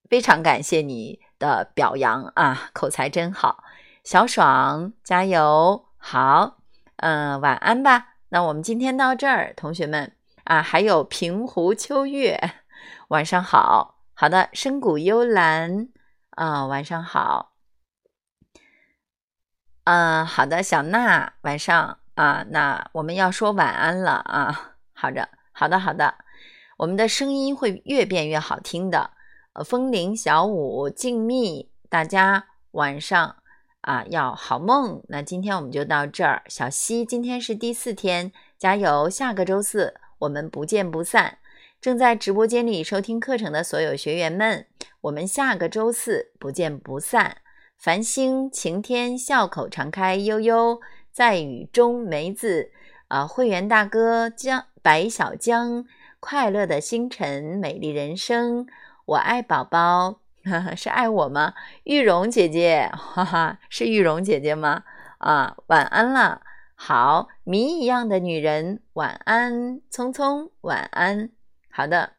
[0.08, 3.62] 非常感谢你的表扬啊，口才真好。
[4.04, 5.84] 小爽，加油！
[5.98, 6.62] 好，
[6.96, 8.14] 嗯，晚安吧。
[8.30, 10.14] 那我们今天到这儿，同学们
[10.48, 12.40] 啊，还有平湖秋月，
[13.08, 14.00] 晚上好。
[14.14, 15.90] 好的，深谷幽兰
[16.30, 17.52] 啊，晚上好。
[19.84, 24.76] 嗯，好的，小娜，晚上啊，那我们要说晚安了啊。
[24.94, 26.14] 好的，好的，好的，
[26.78, 29.10] 我们的声音会越变越好听的。
[29.52, 33.36] 呃，风铃、小舞、静谧，大家晚上
[33.82, 35.04] 啊要好梦。
[35.08, 36.42] 那今天我们就到这儿。
[36.48, 39.10] 小溪，今天是第四天，加油！
[39.10, 41.38] 下个周四我们不见不散。
[41.80, 44.66] 正在直播间里收听课程的所有学员们，
[45.02, 47.38] 我们下个周四不见不散。
[47.76, 50.80] 繁星晴天，笑口常开，悠悠
[51.12, 52.00] 在雨中。
[52.00, 52.72] 梅子
[53.06, 55.84] 啊，会员大哥江白小江，
[56.18, 58.66] 快乐的星辰，美丽人生。
[59.04, 60.18] 我爱宝宝，
[60.76, 61.54] 是爱我吗？
[61.84, 64.82] 玉荣姐姐，哈哈，是玉荣姐姐吗？
[65.18, 66.42] 啊，晚安了。
[66.80, 71.30] 好，谜一样的女人，晚安，聪聪，晚安。
[71.68, 72.12] 好的。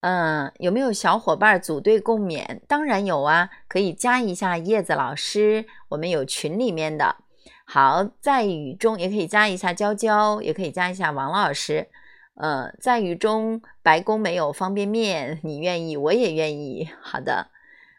[0.00, 2.60] 嗯，有没有小伙伴组队共勉？
[2.68, 7.16] 当然有啊，可以加一下叶子老师，我们有群里面的。
[7.64, 11.88] 好，在雨中也可以加一下娇娇，也可以加一下王老师。
[12.34, 16.90] 呃，在雨中，白宫没有方便面，你愿意，我也愿意。
[17.00, 17.48] 好的，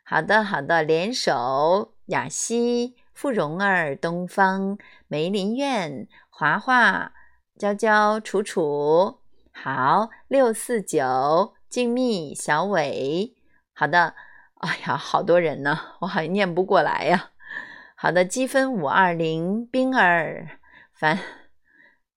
[0.06, 4.78] 好的，好的，联手雅西、芙蓉儿、东方、
[5.08, 7.14] 梅林苑、华华、
[7.58, 9.22] 娇娇、楚楚。
[9.54, 11.54] 好，六四九。
[11.70, 13.34] 静谧，小伟，
[13.74, 14.14] 好的，
[14.56, 17.30] 哎呀，好多人呢，我好像念不过来呀。
[17.96, 20.60] 好的，积分五二零，冰儿，
[20.92, 21.18] 凡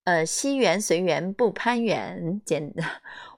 [0.02, 2.74] 呃，惜缘随缘不攀缘，简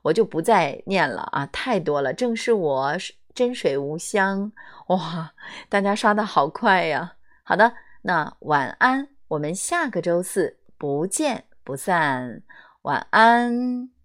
[0.00, 2.14] 我就不再念了啊，太多了。
[2.14, 2.94] 正是我
[3.34, 4.50] 真水无香，
[4.86, 5.34] 哇，
[5.68, 7.16] 大家刷的好快呀！
[7.48, 7.72] 好的，
[8.02, 12.42] 那晚安，我们下个周四不见不散，
[12.82, 13.97] 晚安。